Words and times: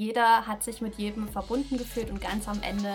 jeder 0.00 0.46
hat 0.46 0.64
sich 0.64 0.80
mit 0.80 0.94
jedem 0.94 1.28
verbunden 1.28 1.76
gefühlt 1.76 2.10
und 2.10 2.22
ganz 2.22 2.48
am 2.48 2.62
Ende, 2.62 2.90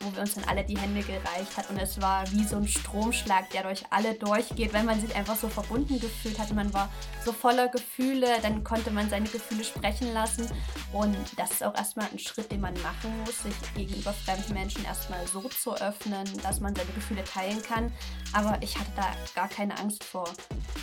wo 0.00 0.14
wir 0.14 0.22
uns 0.22 0.34
dann 0.34 0.44
alle 0.44 0.64
die 0.64 0.78
Hände 0.78 1.02
gereicht 1.02 1.54
hat 1.58 1.68
und 1.68 1.76
es 1.76 2.00
war 2.00 2.24
wie 2.32 2.42
so 2.42 2.56
ein 2.56 2.66
Stromschlag, 2.66 3.50
der 3.50 3.64
durch 3.64 3.84
alle 3.90 4.14
durchgeht, 4.14 4.72
wenn 4.72 4.86
man 4.86 4.98
sich 4.98 5.14
einfach 5.14 5.36
so 5.36 5.50
verbunden 5.50 6.00
gefühlt 6.00 6.38
hat. 6.38 6.50
Man 6.54 6.72
war 6.72 6.88
so 7.22 7.32
voller 7.32 7.68
Gefühle, 7.68 8.28
dann 8.40 8.64
konnte 8.64 8.90
man 8.90 9.10
seine 9.10 9.28
Gefühle 9.28 9.62
sprechen 9.62 10.10
lassen 10.14 10.50
und 10.94 11.18
das 11.36 11.50
ist 11.50 11.62
auch 11.62 11.74
erstmal 11.74 12.08
ein 12.10 12.18
Schritt, 12.18 12.50
den 12.50 12.62
man 12.62 12.72
machen 12.80 13.12
muss, 13.26 13.42
sich 13.42 13.54
gegenüber 13.76 14.14
fremden 14.14 14.54
Menschen 14.54 14.86
erstmal 14.86 15.26
so 15.26 15.42
zu 15.50 15.74
öffnen, 15.74 16.24
dass 16.42 16.60
man 16.60 16.74
seine 16.74 16.92
Gefühle 16.92 17.24
teilen 17.24 17.60
kann. 17.60 17.92
Aber 18.32 18.56
ich 18.62 18.78
hatte 18.78 18.92
da 18.96 19.12
gar 19.34 19.48
keine 19.50 19.78
Angst 19.78 20.02
vor. 20.02 20.32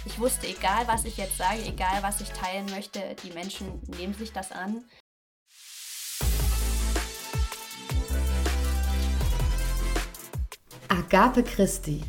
Ich 0.06 0.20
wusste, 0.20 0.46
egal 0.46 0.86
was 0.86 1.06
ich 1.06 1.18
jetzt 1.18 1.40
sage, 1.40 1.64
egal 1.66 2.04
was 2.04 2.22
ich 2.22 2.30
teilen 2.30 2.68
möchte, 2.68 3.16
die 3.24 3.32
Menschen 3.32 3.82
nehmen 3.98 4.14
sich 4.14 4.32
das 4.32 4.52
an. 4.52 4.86
Agape 11.16 11.44
Christi. 11.44 12.02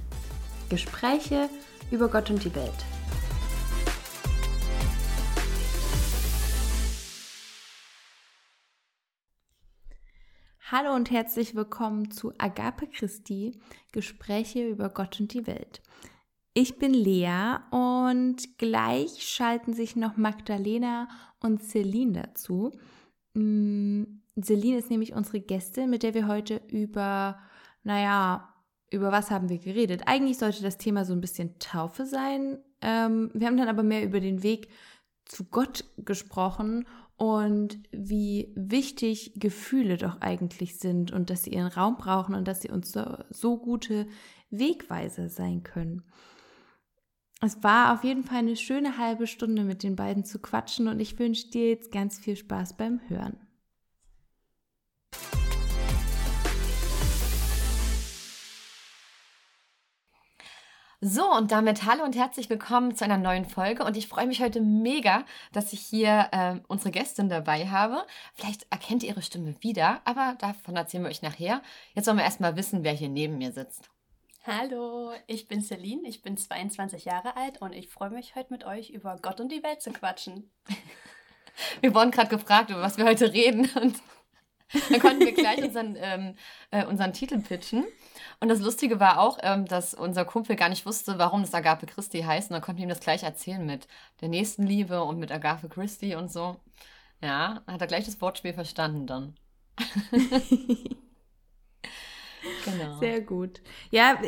Gespräche 0.68 1.48
über 1.92 2.08
Gott 2.08 2.28
und 2.28 2.42
die 2.42 2.52
Welt. 2.56 2.84
Hallo 10.72 10.92
und 10.92 11.12
herzlich 11.12 11.54
willkommen 11.54 12.10
zu 12.10 12.32
Agape 12.38 12.88
Christi, 12.88 13.60
Gespräche 13.92 14.68
über 14.68 14.88
Gott 14.88 15.20
und 15.20 15.32
die 15.32 15.46
Welt. 15.46 15.82
Ich 16.52 16.80
bin 16.80 16.92
Lea 16.92 17.58
und 17.70 18.58
gleich 18.58 19.22
schalten 19.22 19.72
sich 19.72 19.94
noch 19.94 20.16
Magdalena 20.16 21.06
und 21.38 21.62
Celine 21.62 22.22
dazu. 22.22 22.72
Mm, 23.34 24.02
Celine 24.42 24.78
ist 24.78 24.90
nämlich 24.90 25.12
unsere 25.12 25.38
Gästin, 25.38 25.90
mit 25.90 26.02
der 26.02 26.14
wir 26.14 26.26
heute 26.26 26.60
über, 26.66 27.38
naja, 27.84 28.52
über 28.90 29.12
was 29.12 29.30
haben 29.30 29.48
wir 29.48 29.58
geredet? 29.58 30.02
Eigentlich 30.06 30.38
sollte 30.38 30.62
das 30.62 30.78
Thema 30.78 31.04
so 31.04 31.12
ein 31.12 31.20
bisschen 31.20 31.58
Taufe 31.58 32.06
sein. 32.06 32.58
Ähm, 32.80 33.30
wir 33.34 33.46
haben 33.46 33.56
dann 33.56 33.68
aber 33.68 33.82
mehr 33.82 34.04
über 34.04 34.20
den 34.20 34.42
Weg 34.42 34.68
zu 35.24 35.44
Gott 35.44 35.84
gesprochen 35.98 36.86
und 37.16 37.78
wie 37.90 38.52
wichtig 38.54 39.32
Gefühle 39.36 39.96
doch 39.96 40.20
eigentlich 40.20 40.78
sind 40.78 41.12
und 41.12 41.30
dass 41.30 41.44
sie 41.44 41.50
ihren 41.50 41.66
Raum 41.66 41.96
brauchen 41.96 42.34
und 42.34 42.46
dass 42.46 42.62
sie 42.62 42.70
uns 42.70 42.92
so, 42.92 43.04
so 43.30 43.58
gute 43.58 44.06
Wegweiser 44.50 45.28
sein 45.28 45.62
können. 45.62 46.04
Es 47.42 47.62
war 47.62 47.92
auf 47.92 48.04
jeden 48.04 48.24
Fall 48.24 48.38
eine 48.38 48.56
schöne 48.56 48.98
halbe 48.98 49.26
Stunde 49.26 49.64
mit 49.64 49.82
den 49.82 49.96
beiden 49.96 50.24
zu 50.24 50.38
quatschen 50.38 50.88
und 50.88 51.00
ich 51.00 51.18
wünsche 51.18 51.50
dir 51.50 51.68
jetzt 51.68 51.92
ganz 51.92 52.18
viel 52.18 52.36
Spaß 52.36 52.76
beim 52.76 53.00
Hören. 53.08 53.45
So, 61.02 61.30
und 61.30 61.52
damit 61.52 61.84
hallo 61.84 62.04
und 62.04 62.16
herzlich 62.16 62.48
willkommen 62.48 62.96
zu 62.96 63.04
einer 63.04 63.18
neuen 63.18 63.44
Folge. 63.44 63.84
Und 63.84 63.98
ich 63.98 64.08
freue 64.08 64.26
mich 64.26 64.40
heute 64.40 64.62
mega, 64.62 65.26
dass 65.52 65.74
ich 65.74 65.80
hier 65.80 66.28
äh, 66.32 66.54
unsere 66.68 66.90
Gästin 66.90 67.28
dabei 67.28 67.68
habe. 67.68 68.06
Vielleicht 68.32 68.66
erkennt 68.70 69.02
ihr 69.02 69.10
ihre 69.10 69.20
Stimme 69.20 69.54
wieder, 69.60 70.00
aber 70.06 70.36
davon 70.38 70.74
erzählen 70.74 71.04
wir 71.04 71.10
euch 71.10 71.20
nachher. 71.20 71.60
Jetzt 71.92 72.06
wollen 72.06 72.16
wir 72.16 72.24
erstmal 72.24 72.56
wissen, 72.56 72.82
wer 72.82 72.94
hier 72.94 73.10
neben 73.10 73.36
mir 73.36 73.52
sitzt. 73.52 73.90
Hallo, 74.46 75.12
ich 75.26 75.48
bin 75.48 75.60
Celine, 75.60 76.08
ich 76.08 76.22
bin 76.22 76.38
22 76.38 77.04
Jahre 77.04 77.36
alt 77.36 77.60
und 77.60 77.74
ich 77.74 77.90
freue 77.90 78.10
mich 78.10 78.34
heute 78.34 78.50
mit 78.54 78.64
euch 78.64 78.88
über 78.88 79.18
Gott 79.20 79.38
und 79.38 79.52
die 79.52 79.62
Welt 79.62 79.82
zu 79.82 79.92
quatschen. 79.92 80.50
Wir 81.82 81.94
wurden 81.94 82.10
gerade 82.10 82.28
gefragt, 82.28 82.70
über 82.70 82.82
was 82.82 82.98
wir 82.98 83.06
heute 83.06 83.32
reden 83.32 83.70
und 83.80 83.96
dann 84.90 85.00
konnten 85.00 85.20
wir 85.20 85.32
gleich 85.32 85.62
unseren, 85.62 85.96
ähm, 85.98 86.34
äh, 86.70 86.84
unseren 86.84 87.12
Titel 87.12 87.38
pitchen. 87.40 87.84
Und 88.40 88.48
das 88.48 88.60
Lustige 88.60 88.98
war 89.00 89.20
auch, 89.20 89.38
ähm, 89.42 89.66
dass 89.66 89.94
unser 89.94 90.24
Kumpel 90.24 90.56
gar 90.56 90.68
nicht 90.68 90.86
wusste, 90.86 91.18
warum 91.18 91.42
das 91.42 91.54
Agape 91.54 91.86
Christi 91.86 92.22
heißt. 92.22 92.50
Und 92.50 92.54
dann 92.54 92.62
konnten 92.62 92.78
wir 92.78 92.86
ihm 92.86 92.90
das 92.90 93.00
gleich 93.00 93.22
erzählen 93.22 93.64
mit 93.64 93.86
der 94.20 94.28
Nächstenliebe 94.28 95.02
und 95.02 95.18
mit 95.18 95.30
Agape 95.30 95.68
Christi 95.68 96.16
und 96.16 96.32
so. 96.32 96.56
Ja, 97.22 97.62
hat 97.66 97.80
er 97.80 97.86
gleich 97.86 98.04
das 98.04 98.20
Wortspiel 98.20 98.52
verstanden 98.52 99.06
dann. 99.06 99.36
genau. 102.64 102.98
Sehr 102.98 103.20
gut. 103.20 103.62
Ja, 103.90 104.18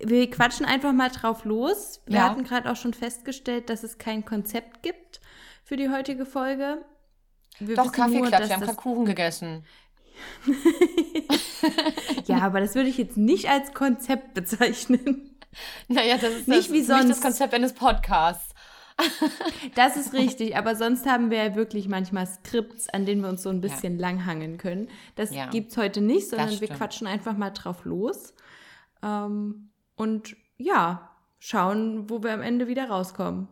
wir 0.00 0.30
quatschen 0.30 0.66
einfach 0.66 0.92
mal 0.92 1.10
drauf 1.10 1.44
los. 1.44 2.02
Wir 2.06 2.16
ja. 2.16 2.28
hatten 2.28 2.44
gerade 2.44 2.70
auch 2.70 2.76
schon 2.76 2.94
festgestellt, 2.94 3.70
dass 3.70 3.82
es 3.82 3.98
kein 3.98 4.24
Konzept 4.24 4.82
gibt 4.82 5.20
für 5.64 5.76
die 5.76 5.88
heutige 5.88 6.26
Folge. 6.26 6.84
Wir 7.60 7.76
Doch, 7.76 7.92
Kaffeeklatsch, 7.92 8.48
wir 8.48 8.54
haben 8.54 8.62
gerade 8.62 8.76
Kuchen 8.76 9.04
gegessen. 9.04 9.64
ja, 12.26 12.38
aber 12.38 12.60
das 12.60 12.74
würde 12.74 12.88
ich 12.88 12.98
jetzt 12.98 13.16
nicht 13.16 13.48
als 13.48 13.72
Konzept 13.74 14.34
bezeichnen. 14.34 15.36
Naja, 15.88 16.16
das 16.18 16.34
ist 16.34 16.48
nicht 16.48 16.68
das, 16.68 16.72
wie 16.72 16.82
sonst. 16.82 17.04
Nicht 17.04 17.16
das 17.16 17.22
Konzept 17.22 17.54
eines 17.54 17.72
Podcasts. 17.72 18.54
das 19.74 19.96
ist 19.96 20.12
richtig, 20.12 20.56
aber 20.56 20.74
sonst 20.76 21.06
haben 21.06 21.30
wir 21.30 21.44
ja 21.44 21.54
wirklich 21.54 21.88
manchmal 21.88 22.26
Skripts, 22.26 22.88
an 22.88 23.06
denen 23.06 23.22
wir 23.22 23.28
uns 23.28 23.42
so 23.42 23.50
ein 23.50 23.60
bisschen 23.60 23.98
ja. 23.98 24.08
langhangeln 24.08 24.58
können. 24.58 24.88
Das 25.14 25.34
ja. 25.34 25.46
gibt 25.46 25.70
es 25.70 25.76
heute 25.76 26.00
nicht, 26.00 26.28
sondern 26.28 26.60
wir 26.60 26.68
quatschen 26.68 27.06
einfach 27.06 27.36
mal 27.36 27.50
drauf 27.50 27.84
los. 27.84 28.34
Ähm, 29.02 29.70
und 29.94 30.36
ja, 30.56 31.10
schauen, 31.38 32.10
wo 32.10 32.22
wir 32.22 32.32
am 32.32 32.42
Ende 32.42 32.66
wieder 32.66 32.88
rauskommen. 32.88 33.48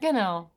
Genau. 0.00 0.50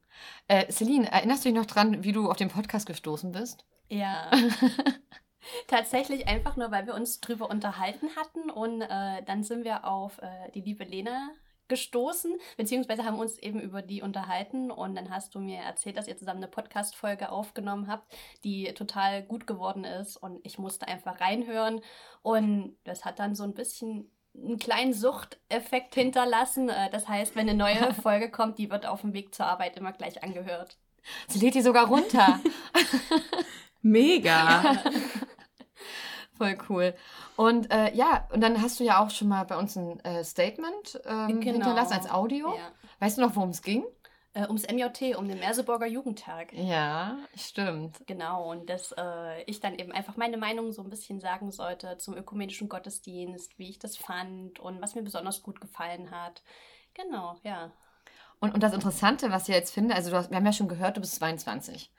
Äh, 0.47 0.71
Celine, 0.71 1.11
erinnerst 1.11 1.45
du 1.45 1.49
dich 1.49 1.57
noch 1.57 1.65
dran, 1.65 2.03
wie 2.03 2.11
du 2.11 2.29
auf 2.29 2.37
den 2.37 2.49
Podcast 2.49 2.85
gestoßen 2.85 3.31
bist? 3.31 3.65
Ja. 3.89 4.31
Tatsächlich 5.67 6.27
einfach 6.27 6.55
nur, 6.55 6.71
weil 6.71 6.85
wir 6.85 6.93
uns 6.93 7.19
drüber 7.19 7.49
unterhalten 7.49 8.09
hatten 8.15 8.49
und 8.49 8.81
äh, 8.81 9.23
dann 9.23 9.43
sind 9.43 9.63
wir 9.63 9.85
auf 9.85 10.19
äh, 10.19 10.51
die 10.53 10.61
liebe 10.61 10.83
Lena 10.83 11.31
gestoßen, 11.71 12.37
beziehungsweise 12.57 13.05
haben 13.05 13.17
uns 13.17 13.39
eben 13.39 13.61
über 13.61 13.81
die 13.81 14.01
unterhalten 14.01 14.71
und 14.71 14.93
dann 14.93 15.09
hast 15.09 15.33
du 15.33 15.39
mir 15.39 15.59
erzählt, 15.59 15.95
dass 15.95 16.07
ihr 16.07 16.17
zusammen 16.17 16.43
eine 16.43 16.51
Podcast-Folge 16.51 17.31
aufgenommen 17.31 17.87
habt, 17.87 18.13
die 18.43 18.73
total 18.73 19.23
gut 19.23 19.47
geworden 19.47 19.85
ist 19.85 20.17
und 20.17 20.45
ich 20.45 20.59
musste 20.59 20.89
einfach 20.89 21.21
reinhören 21.21 21.79
und 22.23 22.75
das 22.83 23.05
hat 23.05 23.19
dann 23.19 23.35
so 23.35 23.43
ein 23.43 23.53
bisschen 23.53 24.11
einen 24.35 24.59
kleinen 24.59 24.93
Suchteffekt 24.93 25.95
hinterlassen. 25.95 26.69
Äh, 26.69 26.89
das 26.89 27.07
heißt, 27.07 27.35
wenn 27.35 27.49
eine 27.49 27.57
neue 27.57 27.93
Folge 28.01 28.29
kommt, 28.29 28.57
die 28.57 28.69
wird 28.69 28.85
auf 28.85 29.01
dem 29.01 29.13
Weg 29.13 29.33
zur 29.33 29.45
Arbeit 29.45 29.77
immer 29.77 29.91
gleich 29.91 30.23
angehört. 30.23 30.77
Sie 31.27 31.39
lädt 31.39 31.55
die 31.55 31.61
sogar 31.61 31.87
runter. 31.87 32.39
Mega. 33.81 34.83
Voll 36.37 36.57
cool. 36.69 36.95
Und 37.35 37.71
äh, 37.71 37.93
ja, 37.93 38.27
und 38.31 38.41
dann 38.41 38.61
hast 38.61 38.79
du 38.79 38.83
ja 38.83 39.03
auch 39.03 39.09
schon 39.09 39.27
mal 39.27 39.43
bei 39.45 39.57
uns 39.57 39.75
ein 39.75 39.99
äh, 40.01 40.23
Statement 40.23 41.01
ähm, 41.05 41.39
genau. 41.39 41.53
hinterlassen 41.53 41.93
als 41.93 42.09
Audio. 42.09 42.55
Ja. 42.55 42.71
Weißt 42.99 43.17
du 43.17 43.21
noch, 43.21 43.35
worum 43.35 43.49
es 43.49 43.63
ging? 43.63 43.83
Äh, 44.33 44.47
ums 44.47 44.63
MJT, 44.63 45.17
um 45.17 45.27
den 45.27 45.39
Merseburger 45.39 45.87
Jugendtag. 45.87 46.53
Ja, 46.53 47.17
stimmt. 47.35 48.01
Genau, 48.07 48.49
und 48.49 48.69
dass 48.69 48.93
äh, 48.97 49.43
ich 49.43 49.59
dann 49.59 49.75
eben 49.75 49.91
einfach 49.91 50.15
meine 50.15 50.37
Meinung 50.37 50.71
so 50.71 50.81
ein 50.81 50.89
bisschen 50.89 51.19
sagen 51.19 51.51
sollte 51.51 51.97
zum 51.97 52.15
ökumenischen 52.15 52.69
Gottesdienst, 52.69 53.59
wie 53.59 53.69
ich 53.69 53.79
das 53.79 53.97
fand 53.97 54.59
und 54.59 54.81
was 54.81 54.95
mir 54.95 55.01
besonders 55.01 55.43
gut 55.43 55.59
gefallen 55.59 56.11
hat. 56.11 56.43
Genau, 56.93 57.35
ja. 57.43 57.71
Und, 58.39 58.53
und 58.53 58.63
das 58.63 58.73
Interessante, 58.73 59.31
was 59.31 59.49
ich 59.49 59.55
jetzt 59.55 59.73
finde, 59.73 59.95
also 59.95 60.15
hast, 60.15 60.29
wir 60.29 60.37
haben 60.37 60.45
ja 60.45 60.53
schon 60.53 60.69
gehört, 60.69 60.95
du 60.95 61.01
bist 61.01 61.15
22. 61.15 61.91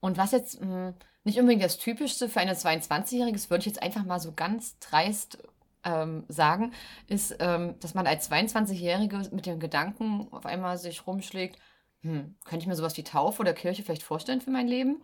Und 0.00 0.16
was 0.16 0.32
jetzt 0.32 0.62
mh, 0.62 0.66
hm, 0.66 0.94
nicht 1.24 1.38
unbedingt 1.38 1.62
das 1.62 1.76
Typischste 1.76 2.30
für 2.30 2.40
eine 2.40 2.54
22-Jährige 2.54 3.36
ist, 3.36 3.50
würde 3.50 3.60
ich 3.60 3.66
jetzt 3.66 3.82
einfach 3.82 4.04
mal 4.04 4.20
so 4.20 4.32
ganz 4.32 4.78
dreist 4.78 5.38
ähm, 5.84 6.24
sagen, 6.28 6.72
ist, 7.08 7.36
ähm, 7.40 7.74
dass 7.80 7.94
man 7.94 8.06
als 8.06 8.30
22-Jährige 8.30 9.28
mit 9.32 9.44
dem 9.44 9.60
Gedanken 9.60 10.28
auf 10.30 10.46
einmal 10.46 10.78
sich 10.78 11.06
rumschlägt, 11.06 11.58
hm, 12.04 12.36
könnte 12.44 12.62
ich 12.64 12.66
mir 12.68 12.76
sowas 12.76 12.96
wie 12.98 13.04
Taufe 13.04 13.40
oder 13.40 13.54
Kirche 13.54 13.82
vielleicht 13.82 14.02
vorstellen 14.02 14.40
für 14.42 14.50
mein 14.50 14.68
Leben? 14.68 15.02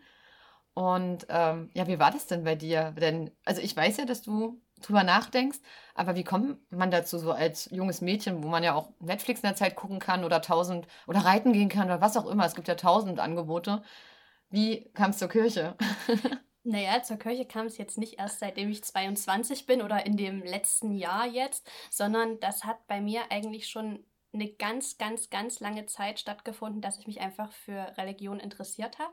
Und 0.74 1.26
ähm, 1.30 1.70
ja, 1.74 1.86
wie 1.88 1.98
war 1.98 2.10
das 2.12 2.26
denn 2.26 2.44
bei 2.44 2.54
dir? 2.54 2.92
Denn, 2.92 3.30
also 3.44 3.62
ich 3.62 3.76
weiß 3.76 3.98
ja, 3.98 4.04
dass 4.06 4.22
du 4.22 4.60
drüber 4.82 5.02
nachdenkst, 5.04 5.58
aber 5.94 6.14
wie 6.16 6.24
kommt 6.24 6.58
man 6.72 6.90
dazu, 6.90 7.18
so 7.18 7.32
als 7.32 7.68
junges 7.72 8.00
Mädchen, 8.02 8.42
wo 8.44 8.48
man 8.48 8.62
ja 8.64 8.74
auch 8.74 8.90
Netflix 9.00 9.40
in 9.40 9.48
der 9.48 9.56
Zeit 9.56 9.76
gucken 9.76 9.98
kann 9.98 10.24
oder 10.24 10.42
tausend 10.42 10.86
oder 11.06 11.20
reiten 11.20 11.52
gehen 11.52 11.68
kann 11.70 11.86
oder 11.86 12.00
was 12.00 12.16
auch 12.16 12.26
immer, 12.26 12.46
es 12.46 12.54
gibt 12.54 12.68
ja 12.68 12.76
tausend 12.76 13.18
Angebote. 13.20 13.82
Wie 14.50 14.90
kam 14.94 15.10
es 15.10 15.18
zur 15.18 15.28
Kirche? 15.28 15.76
Naja, 16.62 17.02
zur 17.02 17.16
Kirche 17.16 17.46
kam 17.46 17.66
es 17.66 17.78
jetzt 17.78 17.96
nicht 17.96 18.18
erst 18.18 18.40
seitdem 18.40 18.70
ich 18.70 18.84
22 18.84 19.64
bin 19.64 19.80
oder 19.80 20.04
in 20.04 20.16
dem 20.18 20.42
letzten 20.42 20.92
Jahr 20.92 21.26
jetzt, 21.26 21.66
sondern 21.90 22.38
das 22.40 22.64
hat 22.64 22.86
bei 22.86 23.00
mir 23.00 23.22
eigentlich 23.30 23.68
schon 23.68 24.04
eine 24.32 24.48
ganz, 24.48 24.96
ganz, 24.96 25.28
ganz 25.30 25.60
lange 25.60 25.86
Zeit 25.86 26.20
stattgefunden, 26.20 26.80
dass 26.80 26.98
ich 26.98 27.06
mich 27.06 27.20
einfach 27.20 27.52
für 27.52 27.96
Religion 27.96 28.38
interessiert 28.38 28.98
habe. 28.98 29.12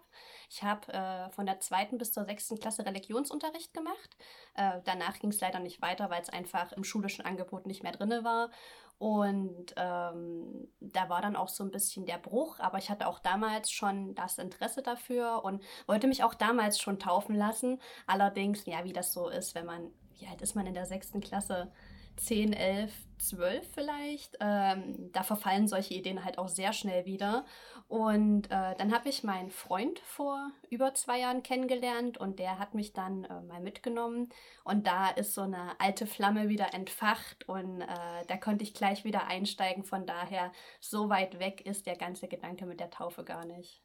Ich 0.49 0.61
habe 0.63 0.93
äh, 0.93 1.29
von 1.31 1.45
der 1.45 1.59
zweiten 1.59 1.97
bis 1.97 2.11
zur 2.11 2.25
sechsten 2.25 2.59
Klasse 2.59 2.85
Religionsunterricht 2.85 3.73
gemacht. 3.73 4.17
Äh, 4.53 4.81
danach 4.85 5.19
ging 5.19 5.31
es 5.31 5.39
leider 5.39 5.59
nicht 5.59 5.81
weiter, 5.81 6.09
weil 6.09 6.21
es 6.21 6.29
einfach 6.29 6.71
im 6.73 6.83
schulischen 6.83 7.25
Angebot 7.25 7.65
nicht 7.65 7.83
mehr 7.83 7.93
drin 7.93 8.23
war. 8.23 8.51
Und 8.99 9.73
ähm, 9.75 10.67
da 10.79 11.09
war 11.09 11.21
dann 11.21 11.35
auch 11.35 11.49
so 11.49 11.63
ein 11.63 11.71
bisschen 11.71 12.05
der 12.05 12.17
Bruch, 12.17 12.59
aber 12.59 12.79
ich 12.79 12.89
hatte 12.89 13.07
auch 13.07 13.19
damals 13.19 13.71
schon 13.71 14.15
das 14.15 14.39
Interesse 14.39 14.81
dafür 14.81 15.43
und 15.43 15.63
wollte 15.85 16.07
mich 16.07 16.23
auch 16.23 16.33
damals 16.33 16.79
schon 16.79 16.97
taufen 16.97 17.35
lassen. 17.35 17.79
Allerdings, 18.07 18.65
ja, 18.65 18.83
wie 18.85 18.93
das 18.93 19.13
so 19.13 19.29
ist, 19.29 19.53
wenn 19.53 19.67
man, 19.67 19.91
wie 20.17 20.27
alt 20.27 20.41
ist 20.41 20.55
man 20.55 20.65
in 20.65 20.73
der 20.73 20.87
sechsten 20.87 21.21
Klasse? 21.21 21.71
10, 22.17 22.53
11, 22.53 22.91
12 23.19 23.67
vielleicht. 23.73 24.37
Ähm, 24.39 25.09
da 25.11 25.23
verfallen 25.23 25.67
solche 25.67 25.93
Ideen 25.93 26.23
halt 26.23 26.37
auch 26.37 26.47
sehr 26.47 26.73
schnell 26.73 27.05
wieder. 27.05 27.45
Und 27.87 28.47
äh, 28.47 28.75
dann 28.77 28.93
habe 28.93 29.07
ich 29.07 29.23
meinen 29.23 29.49
Freund 29.49 29.99
vor 29.99 30.51
über 30.69 30.93
zwei 30.93 31.19
Jahren 31.19 31.41
kennengelernt 31.41 32.17
und 32.17 32.39
der 32.39 32.59
hat 32.59 32.73
mich 32.73 32.93
dann 32.93 33.23
äh, 33.23 33.41
mal 33.41 33.61
mitgenommen. 33.61 34.29
Und 34.63 34.87
da 34.87 35.09
ist 35.09 35.33
so 35.33 35.41
eine 35.41 35.79
alte 35.79 36.05
Flamme 36.05 36.49
wieder 36.49 36.73
entfacht 36.73 37.47
und 37.47 37.81
äh, 37.81 38.25
da 38.27 38.37
konnte 38.37 38.63
ich 38.63 38.73
gleich 38.73 39.05
wieder 39.05 39.27
einsteigen. 39.27 39.83
Von 39.83 40.05
daher, 40.05 40.51
so 40.81 41.09
weit 41.09 41.39
weg 41.39 41.65
ist 41.65 41.85
der 41.85 41.95
ganze 41.95 42.27
Gedanke 42.27 42.65
mit 42.65 42.79
der 42.79 42.89
Taufe 42.89 43.23
gar 43.23 43.45
nicht. 43.45 43.81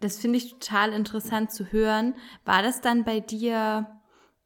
Das 0.00 0.16
finde 0.16 0.38
ich 0.38 0.50
total 0.50 0.94
interessant 0.94 1.52
zu 1.52 1.70
hören. 1.70 2.14
War 2.46 2.62
das 2.62 2.80
dann 2.80 3.04
bei 3.04 3.20
dir 3.20 3.99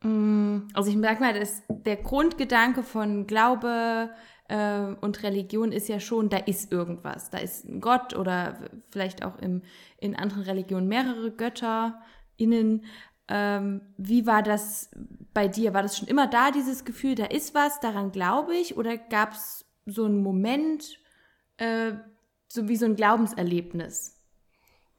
also 0.05 0.91
ich 0.91 0.97
merke 0.97 1.23
mal, 1.23 1.33
dass 1.33 1.63
der 1.69 1.97
Grundgedanke 1.97 2.83
von 2.83 3.27
Glaube 3.27 4.11
äh, 4.49 4.95
und 5.01 5.23
Religion 5.23 5.73
ist 5.73 5.89
ja 5.89 5.99
schon, 5.99 6.29
da 6.29 6.37
ist 6.37 6.71
irgendwas. 6.71 7.31
Da 7.31 7.39
ist 7.39 7.65
ein 7.65 7.81
Gott 7.81 8.15
oder 8.15 8.59
vielleicht 8.91 9.25
auch 9.25 9.39
im, 9.39 9.63
in 9.99 10.15
anderen 10.15 10.43
Religionen 10.43 10.89
mehrere 10.89 11.31
Götter 11.31 12.03
innen. 12.37 12.85
Ähm, 13.29 13.81
wie 13.97 14.27
war 14.27 14.43
das 14.43 14.91
bei 15.33 15.49
dir? 15.49 15.73
War 15.73 15.83
das 15.83 15.97
schon 15.97 16.09
immer 16.09 16.27
da, 16.27 16.51
dieses 16.51 16.85
Gefühl, 16.85 17.15
da 17.15 17.25
ist 17.25 17.55
was, 17.55 17.81
daran 17.81 18.13
glaube 18.13 18.55
ich? 18.55 18.77
Oder 18.77 18.99
gab 18.99 19.33
es 19.33 19.65
so 19.87 20.05
einen 20.05 20.23
Moment, 20.23 20.99
äh, 21.57 21.93
so 22.49 22.69
wie 22.69 22.77
so 22.77 22.85
ein 22.85 22.97
Glaubenserlebnis? 22.97 24.23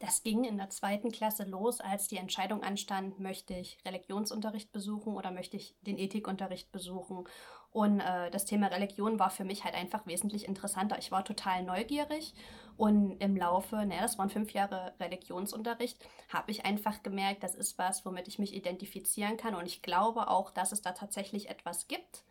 Das 0.06 0.22
ging 0.22 0.44
in 0.44 0.57
der 0.57 0.69
zweiten 0.69 1.12
Klasse 1.12 1.46
los, 1.46 1.81
als 1.81 2.07
die 2.07 2.18
Entscheidung 2.18 2.62
anstand, 2.62 3.19
möchte 3.19 3.56
ich 3.56 3.80
Religionsunterricht 3.84 4.72
besuchen 4.72 5.16
oder 5.16 5.31
möchte 5.31 5.57
ich 5.57 5.75
den 5.81 5.98
Ethikunterricht 5.98 6.72
besuchen. 6.72 7.24
Und 7.72 8.02
äh, 8.02 8.30
das 8.30 8.46
Thema 8.46 8.68
Religion 8.68 9.18
war 9.18 9.31
für 9.31 9.46
mich 9.46 9.63
halt 9.63 9.74
einfach 9.74 10.06
wesentlich 10.06 10.48
interessanter. 10.48 11.00
Ich 11.00 11.12
war 11.12 11.25
total 11.25 11.63
neugierig 11.63 12.36
und 12.78 13.19
im 13.19 13.36
Laufe, 13.36 13.78
naja, 13.78 14.04
das 14.04 14.19
waren 14.19 14.30
fünf 14.30 14.52
Jahre 14.52 14.94
Religionsunterricht, 15.00 15.98
habe 16.30 16.52
ich 16.52 16.66
einfach 16.66 17.02
gemerkt, 17.02 17.42
das 17.42 17.56
ist 17.56 17.80
was, 17.80 18.06
womit 18.06 18.28
ich 18.28 18.38
mich 18.38 18.54
identifizieren 18.54 19.38
kann. 19.38 19.56
Und 19.56 19.66
ich 19.66 19.81
glaube 19.81 20.28
auch, 20.28 20.52
dass 20.52 20.72
es 20.72 20.84
da 20.84 20.92
tatsächlich 20.92 21.50
etwas 21.50 21.88
gibt 21.88 22.24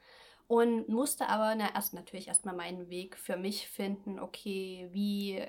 und 0.47 0.89
musste 0.89 1.29
aber 1.29 1.53
na, 1.57 1.75
erst 1.75 1.93
natürlich 1.93 2.29
erstmal 2.29 2.55
meinen 2.55 2.89
Weg 2.89 3.17
für 3.17 3.37
mich 3.37 3.67
finden, 3.67 4.21
okay, 4.21 4.89
wie 4.93 5.45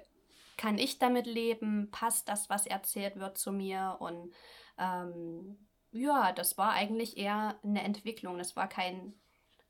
kann 0.57 0.78
ich 0.78 1.00
damit 1.00 1.25
leben? 1.25 1.90
Passt 1.92 2.30
das, 2.30 2.50
was 2.50 2.66
erzählt 2.66 3.18
wird, 3.18 3.38
zu 3.38 3.52
mir? 3.52 3.98
Und 4.00 4.34
ähm, 4.78 5.57
ja, 5.92 6.31
das 6.31 6.57
war 6.57 6.72
eigentlich 6.72 7.18
eher 7.18 7.60
eine 7.63 7.84
Entwicklung. 7.84 8.38
Das 8.38 8.56
war 8.56 8.68
kein 8.68 9.13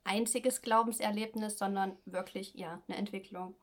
einziges 0.03 0.61
Glaubenserlebnis, 0.61 1.57
sondern 1.57 1.97
wirklich, 2.05 2.53
ja, 2.55 2.81
eine 2.87 2.97
Entwicklung. 2.97 3.55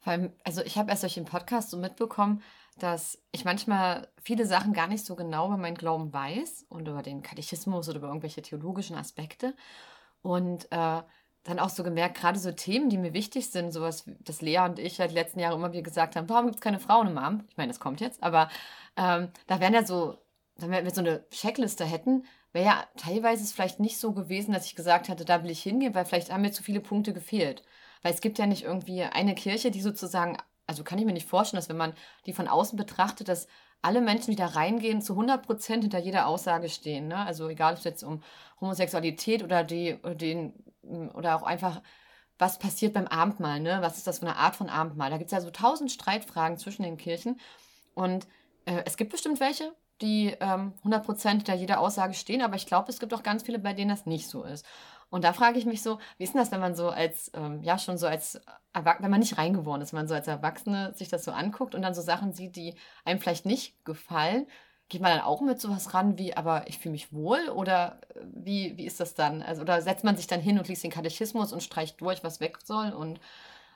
Vor 0.00 0.12
allem, 0.12 0.32
also 0.44 0.62
ich 0.62 0.78
habe 0.78 0.90
erst 0.90 1.02
durch 1.02 1.14
den 1.14 1.24
Podcast 1.24 1.70
so 1.70 1.76
mitbekommen, 1.76 2.42
dass 2.78 3.20
ich 3.32 3.44
manchmal 3.44 4.08
viele 4.22 4.46
Sachen 4.46 4.72
gar 4.72 4.86
nicht 4.86 5.04
so 5.04 5.16
genau 5.16 5.46
über 5.46 5.56
meinen 5.56 5.76
Glauben 5.76 6.12
weiß 6.12 6.66
und 6.68 6.86
über 6.86 7.02
den 7.02 7.22
Katechismus 7.22 7.88
oder 7.88 7.98
über 7.98 8.08
irgendwelche 8.08 8.42
theologischen 8.42 8.96
Aspekte. 8.96 9.54
Und 10.22 10.70
äh, 10.70 11.02
dann 11.44 11.58
auch 11.58 11.70
so 11.70 11.82
gemerkt, 11.82 12.18
gerade 12.18 12.38
so 12.38 12.52
Themen, 12.52 12.90
die 12.90 12.98
mir 12.98 13.14
wichtig 13.14 13.50
sind, 13.50 13.72
sowas, 13.72 14.04
das 14.20 14.42
Lea 14.42 14.60
und 14.60 14.78
ich 14.78 15.00
halt 15.00 15.12
die 15.12 15.14
letzten 15.14 15.40
Jahre 15.40 15.54
immer 15.54 15.72
wieder 15.72 15.82
gesagt 15.82 16.16
haben, 16.16 16.28
warum 16.28 16.46
gibt 16.46 16.56
es 16.56 16.62
keine 16.62 16.80
Frauen 16.80 17.08
im 17.08 17.18
Amt? 17.18 17.44
Ich 17.48 17.56
meine, 17.56 17.72
das 17.72 17.80
kommt 17.80 18.00
jetzt, 18.00 18.22
aber 18.22 18.48
ähm, 18.96 19.30
da 19.46 19.60
wären 19.60 19.74
ja 19.74 19.84
so, 19.84 20.18
wenn 20.56 20.70
wir 20.84 20.90
so 20.90 21.00
eine 21.00 21.28
Checkliste 21.30 21.84
hätten, 21.84 22.24
wäre 22.52 22.66
ja 22.66 22.84
teilweise 22.96 23.44
es 23.44 23.52
vielleicht 23.52 23.80
nicht 23.80 23.98
so 23.98 24.12
gewesen, 24.12 24.52
dass 24.52 24.66
ich 24.66 24.74
gesagt 24.74 25.08
hätte, 25.08 25.24
da 25.24 25.42
will 25.42 25.50
ich 25.50 25.62
hingehen, 25.62 25.94
weil 25.94 26.04
vielleicht 26.04 26.32
haben 26.32 26.42
mir 26.42 26.52
zu 26.52 26.62
viele 26.62 26.80
Punkte 26.80 27.12
gefehlt. 27.12 27.62
Weil 28.02 28.12
es 28.12 28.20
gibt 28.20 28.38
ja 28.38 28.46
nicht 28.46 28.64
irgendwie 28.64 29.02
eine 29.02 29.34
Kirche, 29.34 29.70
die 29.70 29.80
sozusagen, 29.80 30.38
also 30.66 30.84
kann 30.84 30.98
ich 30.98 31.04
mir 31.04 31.12
nicht 31.12 31.28
vorstellen, 31.28 31.58
dass 31.58 31.68
wenn 31.68 31.76
man 31.76 31.94
die 32.26 32.32
von 32.32 32.48
außen 32.48 32.76
betrachtet, 32.76 33.28
dass 33.28 33.48
alle 33.82 34.00
Menschen, 34.00 34.30
die 34.30 34.36
da 34.36 34.46
reingehen, 34.46 35.02
zu 35.02 35.12
100 35.12 35.44
Prozent 35.46 35.84
hinter 35.84 35.98
jeder 35.98 36.26
Aussage 36.26 36.68
stehen. 36.68 37.08
Ne? 37.08 37.16
Also 37.16 37.48
egal, 37.48 37.74
ob 37.74 37.78
es 37.78 37.84
jetzt 37.84 38.02
um 38.02 38.22
Homosexualität 38.60 39.44
oder, 39.44 39.62
die, 39.62 39.96
oder 40.02 40.14
den 40.14 40.52
oder 41.14 41.36
auch 41.36 41.42
einfach, 41.42 41.82
was 42.38 42.58
passiert 42.58 42.94
beim 42.94 43.06
Abendmahl, 43.06 43.60
ne? 43.60 43.78
Was 43.80 43.98
ist 43.98 44.06
das 44.06 44.20
für 44.20 44.26
eine 44.26 44.36
Art 44.36 44.56
von 44.56 44.68
Abendmahl? 44.68 45.10
Da 45.10 45.18
gibt 45.18 45.32
es 45.32 45.32
ja 45.32 45.40
so 45.40 45.50
tausend 45.50 45.90
Streitfragen 45.90 46.56
zwischen 46.56 46.82
den 46.82 46.96
Kirchen. 46.96 47.40
Und 47.94 48.26
äh, 48.64 48.82
es 48.86 48.96
gibt 48.96 49.10
bestimmt 49.10 49.40
welche, 49.40 49.74
die 50.00 50.36
ähm, 50.40 50.74
100% 50.84 51.28
hinter 51.28 51.54
jeder 51.54 51.80
Aussage 51.80 52.14
stehen, 52.14 52.42
aber 52.42 52.56
ich 52.56 52.66
glaube, 52.66 52.90
es 52.90 53.00
gibt 53.00 53.12
auch 53.12 53.22
ganz 53.22 53.42
viele, 53.42 53.58
bei 53.58 53.72
denen 53.72 53.90
das 53.90 54.06
nicht 54.06 54.28
so 54.28 54.44
ist. 54.44 54.64
Und 55.10 55.24
da 55.24 55.32
frage 55.32 55.58
ich 55.58 55.66
mich 55.66 55.82
so, 55.82 55.98
wie 56.18 56.24
ist 56.24 56.34
denn 56.34 56.40
das, 56.40 56.52
wenn 56.52 56.60
man 56.60 56.74
so 56.74 56.90
als, 56.90 57.30
ähm, 57.34 57.62
ja, 57.62 57.78
schon 57.78 57.96
so 57.96 58.06
als 58.06 58.40
Erwachsene, 58.72 59.04
wenn 59.04 59.10
man 59.10 59.20
nicht 59.20 59.38
reingeboren 59.38 59.80
ist, 59.80 59.92
wenn 59.92 60.00
man 60.00 60.08
so 60.08 60.14
als 60.14 60.28
Erwachsene 60.28 60.92
sich 60.94 61.08
das 61.08 61.24
so 61.24 61.32
anguckt 61.32 61.74
und 61.74 61.82
dann 61.82 61.94
so 61.94 62.02
Sachen 62.02 62.34
sieht, 62.34 62.56
die 62.56 62.74
einem 63.04 63.18
vielleicht 63.18 63.46
nicht 63.46 63.84
gefallen, 63.84 64.46
geht 64.88 65.02
man 65.02 65.12
dann 65.12 65.20
auch 65.20 65.40
mit 65.40 65.60
sowas 65.60 65.94
ran 65.94 66.18
wie, 66.18 66.36
aber 66.36 66.66
ich 66.66 66.78
fühle 66.78 66.92
mich 66.92 67.12
wohl 67.12 67.48
oder 67.50 68.00
äh, 68.14 68.20
wie, 68.34 68.76
wie 68.76 68.86
ist 68.86 69.00
das 69.00 69.14
dann? 69.14 69.42
Also, 69.42 69.62
oder 69.62 69.82
setzt 69.82 70.04
man 70.04 70.16
sich 70.16 70.26
dann 70.26 70.40
hin 70.40 70.58
und 70.58 70.68
liest 70.68 70.84
den 70.84 70.90
Katechismus 70.90 71.52
und 71.52 71.62
streicht 71.62 72.00
durch, 72.00 72.24
was 72.24 72.40
weg 72.40 72.58
soll 72.64 72.92
und 72.92 73.20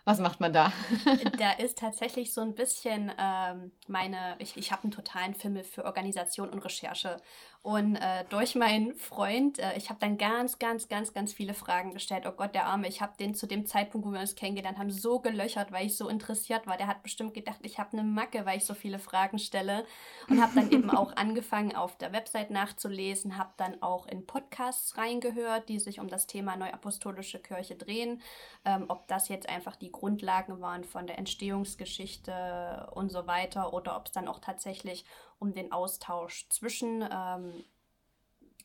was 0.05 0.19
macht 0.19 0.41
man 0.41 0.53
da? 0.53 0.73
da 1.39 1.53
ist 1.53 1.79
tatsächlich 1.79 2.33
so 2.33 2.41
ein 2.41 2.55
bisschen 2.55 3.13
ähm, 3.19 3.71
meine, 3.87 4.35
ich, 4.41 4.57
ich 4.57 4.73
habe 4.73 4.83
einen 4.83 4.91
totalen 4.91 5.35
Fimmel 5.35 5.63
für 5.63 5.85
Organisation 5.85 6.49
und 6.49 6.59
Recherche. 6.65 7.19
Und 7.63 7.95
äh, 7.95 8.25
durch 8.29 8.57
meinen 8.57 8.97
Freund, 8.97 9.61
äh, 9.61 9.77
ich 9.77 9.89
habe 9.89 10.01
dann 10.01 10.19
ganz, 10.19 10.59
ganz, 10.59 10.89
ganz, 10.89 11.13
ganz 11.13 11.33
viele 11.33 11.55
Fragen 11.55 11.93
gestellt. 11.93 12.25
Oh 12.27 12.33
Gott, 12.33 12.57
der 12.57 12.67
Arme, 12.67 12.89
ich 12.89 13.01
habe 13.01 13.13
den 13.17 13.37
zu 13.37 13.47
dem 13.47 13.67
Zeitpunkt, 13.67 14.05
wo 14.05 14.11
wir 14.11 14.19
uns 14.19 14.35
kennengelernt 14.35 14.79
haben, 14.79 14.91
so 14.91 15.21
gelöchert, 15.21 15.71
weil 15.71 15.87
ich 15.87 15.97
so 15.97 16.09
interessiert 16.09 16.67
war. 16.67 16.77
Der 16.77 16.89
hat 16.89 17.05
bestimmt 17.05 17.35
gedacht, 17.35 17.61
ich 17.63 17.79
habe 17.79 17.93
eine 17.93 18.03
Macke, 18.03 18.45
weil 18.47 18.59
ich 18.59 18.65
so 18.65 18.75
viele 18.75 18.99
Fragen 18.99 19.39
stelle. 19.39 19.87
Und 20.29 20.43
habe 20.43 20.57
dann 20.57 20.73
eben 20.73 20.91
auch 20.91 21.13
angefangen, 21.17 21.77
auf 21.77 21.97
der 21.99 22.13
Website 22.13 22.51
nachzulesen, 22.51 23.39
habe 23.39 23.53
dann 23.57 23.81
auch 23.81 24.07
in 24.07 24.27
Podcasts 24.27 24.99
reingehört, 24.99 25.69
die 25.69 25.79
sich 25.79 26.01
um 26.01 26.09
das 26.09 26.27
Thema 26.27 26.57
Neuapostolische 26.57 27.39
Kirche 27.39 27.77
drehen. 27.77 28.23
Ähm, 28.65 28.87
ob 28.89 29.07
das 29.07 29.29
jetzt 29.29 29.49
einfach 29.49 29.77
die 29.77 29.93
Grundlagen 29.93 30.61
waren 30.61 30.83
von 30.83 31.07
der 31.07 31.17
Entstehungsgeschichte 31.17 32.91
und 32.93 33.13
so 33.13 33.29
weiter 33.29 33.73
oder 33.73 33.97
ob 33.97 34.07
es 34.07 34.13
dann 34.13 34.27
auch 34.27 34.41
tatsächlich 34.41 35.05
um 35.43 35.53
den 35.53 35.73
Austausch 35.73 36.49
zwischen 36.49 37.05
ähm, 37.13 37.65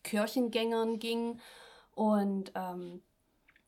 Kirchengängern 0.04 1.00
ging. 1.00 1.42
Und 1.96 2.52
ähm, 2.54 3.02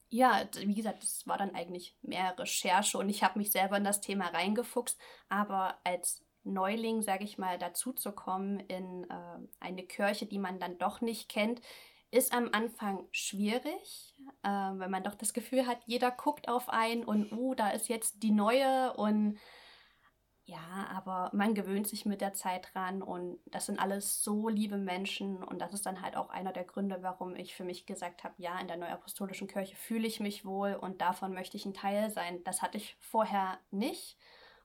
ja, 0.09 0.47
wie 0.59 0.75
gesagt, 0.75 1.01
das 1.01 1.25
war 1.27 1.39
dann 1.39 1.55
eigentlich 1.55 1.97
mehr 2.03 2.37
Recherche 2.37 2.97
und 2.99 3.09
ich 3.09 3.23
habe 3.23 3.39
mich 3.39 3.51
selber 3.51 3.77
in 3.77 3.83
das 3.83 3.99
Thema 3.99 4.27
reingefuchst. 4.27 4.99
Aber 5.27 5.79
als 5.83 6.23
Neuling, 6.43 7.01
sage 7.01 7.23
ich 7.23 7.39
mal, 7.39 7.57
dazu 7.57 7.93
zu 7.93 8.11
kommen 8.11 8.59
in 8.59 9.09
äh, 9.09 9.39
eine 9.59 9.83
Kirche, 9.83 10.27
die 10.27 10.39
man 10.39 10.59
dann 10.59 10.77
doch 10.77 11.01
nicht 11.01 11.29
kennt, 11.29 11.61
ist 12.11 12.31
am 12.31 12.49
Anfang 12.51 13.07
schwierig, 13.11 14.15
äh, 14.43 14.49
weil 14.49 14.89
man 14.89 15.03
doch 15.03 15.15
das 15.15 15.33
Gefühl 15.33 15.65
hat, 15.65 15.79
jeder 15.87 16.11
guckt 16.11 16.47
auf 16.47 16.69
einen 16.69 17.03
und, 17.03 17.31
oh, 17.31 17.55
da 17.55 17.71
ist 17.71 17.87
jetzt 17.87 18.21
die 18.21 18.31
neue 18.31 18.93
und 18.93 19.39
ja, 20.49 20.87
aber 20.91 21.29
man 21.31 21.53
gewöhnt 21.53 21.87
sich 21.87 22.05
mit 22.05 22.21
der 22.21 22.33
Zeit 22.33 22.73
dran 22.73 23.03
und 23.03 23.39
das 23.45 23.67
sind 23.67 23.77
alles 23.79 24.23
so 24.23 24.49
liebe 24.49 24.77
Menschen 24.77 25.43
und 25.43 25.59
das 25.59 25.73
ist 25.73 25.85
dann 25.85 26.01
halt 26.01 26.15
auch 26.15 26.31
einer 26.31 26.51
der 26.51 26.63
Gründe, 26.63 27.03
warum 27.03 27.35
ich 27.35 27.53
für 27.53 27.63
mich 27.63 27.85
gesagt 27.85 28.23
habe, 28.23 28.33
ja, 28.37 28.59
in 28.59 28.67
der 28.67 28.77
Neuapostolischen 28.77 29.47
Kirche 29.47 29.75
fühle 29.75 30.07
ich 30.07 30.19
mich 30.19 30.45
wohl 30.45 30.73
und 30.73 31.01
davon 31.01 31.33
möchte 31.33 31.55
ich 31.55 31.65
ein 31.65 31.75
Teil 31.75 32.09
sein. 32.09 32.43
Das 32.45 32.63
hatte 32.63 32.77
ich 32.77 32.97
vorher 32.99 33.59
nicht 33.69 34.17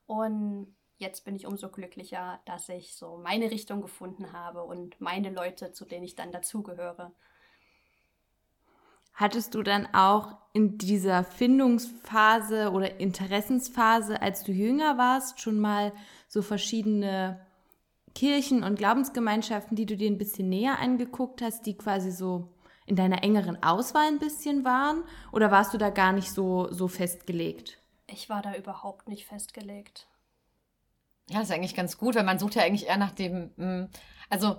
und 0.06 0.74
jetzt 0.96 1.24
bin 1.26 1.36
ich 1.36 1.46
umso 1.46 1.68
glücklicher, 1.68 2.40
dass 2.46 2.70
ich 2.70 2.96
so 2.96 3.18
meine 3.18 3.50
Richtung 3.50 3.82
gefunden 3.82 4.32
habe 4.32 4.64
und 4.64 4.98
meine 5.02 5.28
Leute, 5.28 5.72
zu 5.72 5.84
denen 5.84 6.04
ich 6.04 6.14
dann 6.16 6.32
dazugehöre. 6.32 7.12
Hattest 9.14 9.54
du 9.54 9.62
dann 9.62 9.86
auch 9.94 10.36
in 10.52 10.78
dieser 10.78 11.24
Findungsphase 11.24 12.70
oder 12.70 13.00
Interessensphase, 13.00 14.20
als 14.20 14.44
du 14.44 14.52
jünger 14.52 14.98
warst, 14.98 15.40
schon 15.40 15.58
mal 15.58 15.92
so 16.28 16.42
verschiedene 16.42 17.40
Kirchen 18.14 18.62
und 18.62 18.76
Glaubensgemeinschaften, 18.76 19.76
die 19.76 19.86
du 19.86 19.96
dir 19.96 20.10
ein 20.10 20.18
bisschen 20.18 20.48
näher 20.48 20.78
angeguckt 20.78 21.42
hast, 21.42 21.66
die 21.66 21.76
quasi 21.76 22.10
so 22.10 22.48
in 22.86 22.96
deiner 22.96 23.22
engeren 23.22 23.62
Auswahl 23.62 24.06
ein 24.08 24.18
bisschen 24.18 24.64
waren? 24.64 25.02
Oder 25.32 25.50
warst 25.50 25.74
du 25.74 25.78
da 25.78 25.90
gar 25.90 26.12
nicht 26.12 26.30
so, 26.32 26.72
so 26.72 26.88
festgelegt? 26.88 27.80
Ich 28.06 28.28
war 28.28 28.42
da 28.42 28.54
überhaupt 28.54 29.08
nicht 29.08 29.26
festgelegt. 29.26 30.06
Ja, 31.30 31.38
das 31.38 31.48
ist 31.48 31.54
eigentlich 31.54 31.74
ganz 31.74 31.96
gut, 31.96 32.14
weil 32.14 32.24
man 32.24 32.38
sucht 32.38 32.54
ja 32.54 32.62
eigentlich 32.62 32.86
eher 32.86 32.98
nach 32.98 33.12
dem, 33.12 33.52
mm, 33.56 33.88
also 34.28 34.58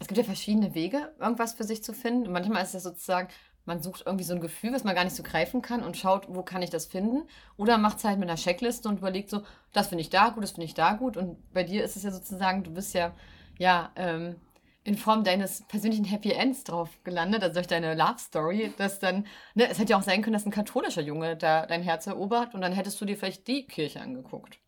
es 0.00 0.08
gibt 0.08 0.18
ja 0.18 0.24
verschiedene 0.24 0.74
Wege, 0.74 1.14
irgendwas 1.18 1.54
für 1.54 1.64
sich 1.64 1.82
zu 1.82 1.92
finden. 1.92 2.26
Und 2.26 2.32
manchmal 2.32 2.62
ist 2.62 2.74
es 2.74 2.82
sozusagen, 2.82 3.28
man 3.66 3.82
sucht 3.82 4.04
irgendwie 4.06 4.24
so 4.24 4.34
ein 4.34 4.40
Gefühl, 4.40 4.72
was 4.72 4.84
man 4.84 4.94
gar 4.94 5.04
nicht 5.04 5.16
so 5.16 5.22
greifen 5.22 5.60
kann 5.60 5.82
und 5.82 5.96
schaut, 5.96 6.26
wo 6.28 6.42
kann 6.42 6.62
ich 6.62 6.70
das 6.70 6.86
finden. 6.86 7.28
Oder 7.56 7.78
macht 7.78 7.98
es 7.98 8.04
halt 8.04 8.18
mit 8.18 8.28
einer 8.28 8.38
Checkliste 8.38 8.88
und 8.88 8.98
überlegt 8.98 9.28
so, 9.28 9.42
das 9.72 9.88
finde 9.88 10.02
ich 10.02 10.10
da 10.10 10.30
gut, 10.30 10.42
das 10.42 10.52
finde 10.52 10.66
ich 10.66 10.74
da 10.74 10.94
gut. 10.94 11.16
Und 11.16 11.36
bei 11.52 11.64
dir 11.64 11.84
ist 11.84 11.96
es 11.96 12.04
ja 12.04 12.10
sozusagen, 12.10 12.62
du 12.62 12.72
bist 12.72 12.94
ja, 12.94 13.12
ja, 13.58 13.90
ähm, 13.96 14.36
in 14.84 14.96
Form 14.96 15.24
deines 15.24 15.62
persönlichen 15.62 16.04
Happy 16.04 16.30
Ends 16.30 16.62
drauf 16.62 16.90
gelandet, 17.02 17.42
also 17.42 17.54
durch 17.54 17.66
deine 17.66 17.94
Love 17.94 18.18
Story, 18.18 18.72
dass 18.78 19.00
dann, 19.00 19.26
ne, 19.54 19.68
es 19.68 19.80
hätte 19.80 19.90
ja 19.90 19.98
auch 19.98 20.02
sein 20.02 20.22
können, 20.22 20.34
dass 20.34 20.46
ein 20.46 20.52
katholischer 20.52 21.02
Junge 21.02 21.36
da 21.36 21.66
dein 21.66 21.82
Herz 21.82 22.06
erobert 22.06 22.54
und 22.54 22.60
dann 22.60 22.72
hättest 22.72 23.00
du 23.00 23.04
dir 23.04 23.16
vielleicht 23.16 23.48
die 23.48 23.66
Kirche 23.66 24.00
angeguckt. 24.00 24.60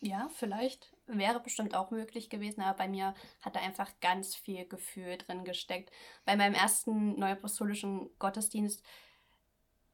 Ja, 0.00 0.30
vielleicht. 0.34 0.91
Wäre 1.06 1.40
bestimmt 1.40 1.74
auch 1.74 1.90
möglich 1.90 2.30
gewesen, 2.30 2.62
aber 2.62 2.78
bei 2.78 2.88
mir 2.88 3.14
hat 3.40 3.56
da 3.56 3.60
einfach 3.60 3.90
ganz 4.00 4.34
viel 4.34 4.66
Gefühl 4.66 5.18
drin 5.18 5.44
gesteckt. 5.44 5.90
Bei 6.24 6.36
meinem 6.36 6.54
ersten 6.54 7.18
neuapostolischen 7.18 8.10
Gottesdienst 8.18 8.82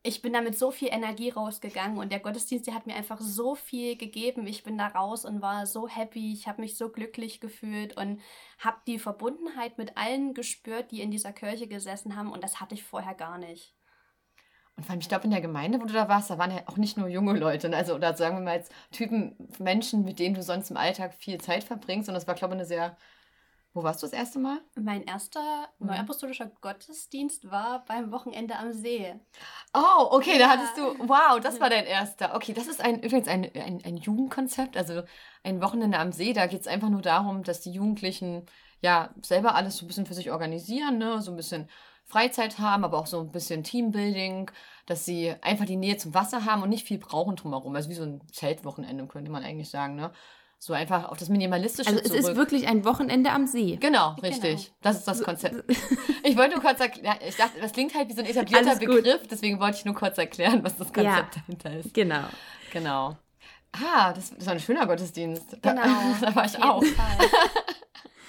ich 0.02 0.22
bin 0.22 0.32
da 0.32 0.40
mit 0.40 0.56
so 0.56 0.70
viel 0.70 0.88
Energie 0.88 1.30
rausgegangen 1.30 1.98
und 1.98 2.10
der 2.12 2.20
Gottesdienst, 2.20 2.66
der 2.66 2.74
hat 2.74 2.86
mir 2.86 2.94
einfach 2.94 3.20
so 3.20 3.54
viel 3.54 3.96
gegeben. 3.96 4.46
Ich 4.46 4.62
bin 4.62 4.78
da 4.78 4.86
raus 4.86 5.24
und 5.24 5.42
war 5.42 5.66
so 5.66 5.88
happy, 5.88 6.32
ich 6.32 6.46
habe 6.48 6.62
mich 6.62 6.76
so 6.76 6.88
glücklich 6.88 7.40
gefühlt 7.40 7.96
und 7.96 8.20
habe 8.58 8.78
die 8.86 8.98
Verbundenheit 8.98 9.76
mit 9.76 9.96
allen 9.96 10.34
gespürt, 10.34 10.92
die 10.92 11.02
in 11.02 11.10
dieser 11.10 11.32
Kirche 11.32 11.66
gesessen 11.68 12.16
haben 12.16 12.32
und 12.32 12.44
das 12.44 12.60
hatte 12.60 12.74
ich 12.74 12.84
vorher 12.84 13.14
gar 13.14 13.38
nicht. 13.38 13.74
Und 14.78 14.84
vor 14.84 14.92
allem, 14.92 15.00
ich 15.00 15.08
glaube, 15.08 15.24
in 15.24 15.30
der 15.30 15.40
Gemeinde, 15.40 15.80
wo 15.80 15.84
du 15.84 15.92
da 15.92 16.08
warst, 16.08 16.30
da 16.30 16.38
waren 16.38 16.52
ja 16.52 16.62
auch 16.66 16.78
nicht 16.78 16.96
nur 16.96 17.08
junge 17.08 17.36
Leute, 17.38 17.68
ne? 17.68 17.76
also 17.76 17.94
oder 17.94 18.14
sagen 18.14 18.36
wir 18.36 18.44
mal 18.44 18.56
jetzt 18.56 18.72
Typen, 18.92 19.36
Menschen, 19.58 20.04
mit 20.04 20.18
denen 20.18 20.34
du 20.34 20.42
sonst 20.42 20.70
im 20.70 20.76
Alltag 20.76 21.14
viel 21.14 21.38
Zeit 21.38 21.64
verbringst. 21.64 22.08
Und 22.08 22.14
das 22.14 22.26
war, 22.26 22.34
glaube 22.34 22.54
ich, 22.54 22.60
eine 22.60 22.66
sehr 22.66 22.96
wo 23.78 23.84
warst 23.84 24.02
du 24.02 24.06
das 24.06 24.12
erste 24.12 24.38
Mal? 24.38 24.58
Mein 24.74 25.04
erster 25.04 25.68
mhm. 25.78 25.88
neuapostolischer 25.88 26.50
Gottesdienst 26.60 27.50
war 27.50 27.84
beim 27.84 28.10
Wochenende 28.10 28.56
am 28.56 28.72
See. 28.72 29.14
Oh, 29.74 30.08
okay, 30.10 30.32
ja. 30.32 30.38
da 30.38 30.48
hattest 30.48 30.76
du, 30.76 31.08
wow, 31.08 31.38
das 31.40 31.60
war 31.60 31.70
dein 31.70 31.84
erster. 31.84 32.34
Okay, 32.34 32.54
das 32.54 32.66
ist 32.66 32.80
ein, 32.80 33.02
übrigens 33.02 33.28
ein, 33.28 33.44
ein, 33.54 33.80
ein 33.84 33.96
Jugendkonzept, 33.96 34.76
also 34.76 35.02
ein 35.44 35.62
Wochenende 35.62 35.98
am 35.98 36.12
See. 36.12 36.32
Da 36.32 36.46
geht 36.46 36.62
es 36.62 36.66
einfach 36.66 36.88
nur 36.88 37.02
darum, 37.02 37.44
dass 37.44 37.60
die 37.60 37.70
Jugendlichen 37.70 38.46
ja 38.80 39.10
selber 39.22 39.54
alles 39.54 39.76
so 39.76 39.84
ein 39.84 39.88
bisschen 39.88 40.06
für 40.06 40.14
sich 40.14 40.30
organisieren, 40.30 40.98
ne? 40.98 41.20
so 41.20 41.30
ein 41.30 41.36
bisschen 41.36 41.68
Freizeit 42.08 42.58
haben, 42.58 42.84
aber 42.84 42.98
auch 42.98 43.06
so 43.06 43.20
ein 43.20 43.30
bisschen 43.30 43.62
Teambuilding, 43.62 44.50
dass 44.86 45.04
sie 45.04 45.34
einfach 45.42 45.66
die 45.66 45.76
Nähe 45.76 45.98
zum 45.98 46.14
Wasser 46.14 46.46
haben 46.46 46.62
und 46.62 46.70
nicht 46.70 46.86
viel 46.86 46.98
brauchen 46.98 47.36
drumherum. 47.36 47.76
Also 47.76 47.90
wie 47.90 47.94
so 47.94 48.02
ein 48.02 48.22
Zeltwochenende, 48.32 49.06
könnte 49.06 49.30
man 49.30 49.44
eigentlich 49.44 49.68
sagen, 49.68 49.94
ne? 49.94 50.10
So 50.60 50.72
einfach 50.72 51.04
auf 51.10 51.18
das 51.18 51.28
Minimalistische 51.28 51.88
Also 51.88 52.00
es 52.00 52.08
zurück. 52.08 52.20
ist 52.20 52.36
wirklich 52.36 52.66
ein 52.66 52.84
Wochenende 52.84 53.30
am 53.30 53.46
See. 53.46 53.76
Genau, 53.76 54.16
richtig. 54.22 54.56
Genau. 54.56 54.76
Das 54.80 54.96
ist 54.96 55.06
das 55.06 55.22
Konzept. 55.22 55.64
Ich 56.24 56.36
wollte 56.36 56.54
nur 56.56 56.62
kurz 56.62 56.80
erklären, 56.80 57.16
ich 57.26 57.36
dachte, 57.36 57.58
das 57.60 57.72
klingt 57.72 57.94
halt 57.94 58.08
wie 58.08 58.12
so 58.12 58.20
ein 58.20 58.26
etablierter 58.26 58.76
Begriff, 58.76 59.26
deswegen 59.30 59.60
wollte 59.60 59.78
ich 59.78 59.84
nur 59.84 59.94
kurz 59.94 60.18
erklären, 60.18 60.62
was 60.62 60.76
das 60.76 60.92
Konzept 60.92 61.36
ja, 61.36 61.42
dahinter 61.46 61.78
ist. 61.78 61.94
Genau. 61.94 62.24
Genau. 62.72 63.16
Ah, 63.72 64.12
das, 64.12 64.34
das 64.34 64.44
war 64.46 64.54
ein 64.54 64.60
schöner 64.60 64.86
Gottesdienst. 64.86 65.62
Genau. 65.62 65.82
Da, 65.82 66.18
da 66.20 66.34
war 66.34 66.44
ich 66.44 66.62
auch. 66.62 66.82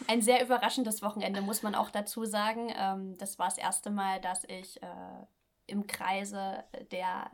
Ein 0.10 0.24
sehr 0.24 0.44
überraschendes 0.44 1.04
Wochenende, 1.04 1.40
muss 1.40 1.62
man 1.62 1.76
auch 1.76 1.92
dazu 1.92 2.26
sagen. 2.26 2.74
Ähm, 2.76 3.16
das 3.20 3.38
war 3.38 3.46
das 3.46 3.60
erste 3.60 3.92
Mal, 3.92 4.20
dass 4.20 4.44
ich 4.46 4.82
äh, 4.82 4.88
im 5.68 5.86
Kreise 5.86 6.64
der 6.92 7.30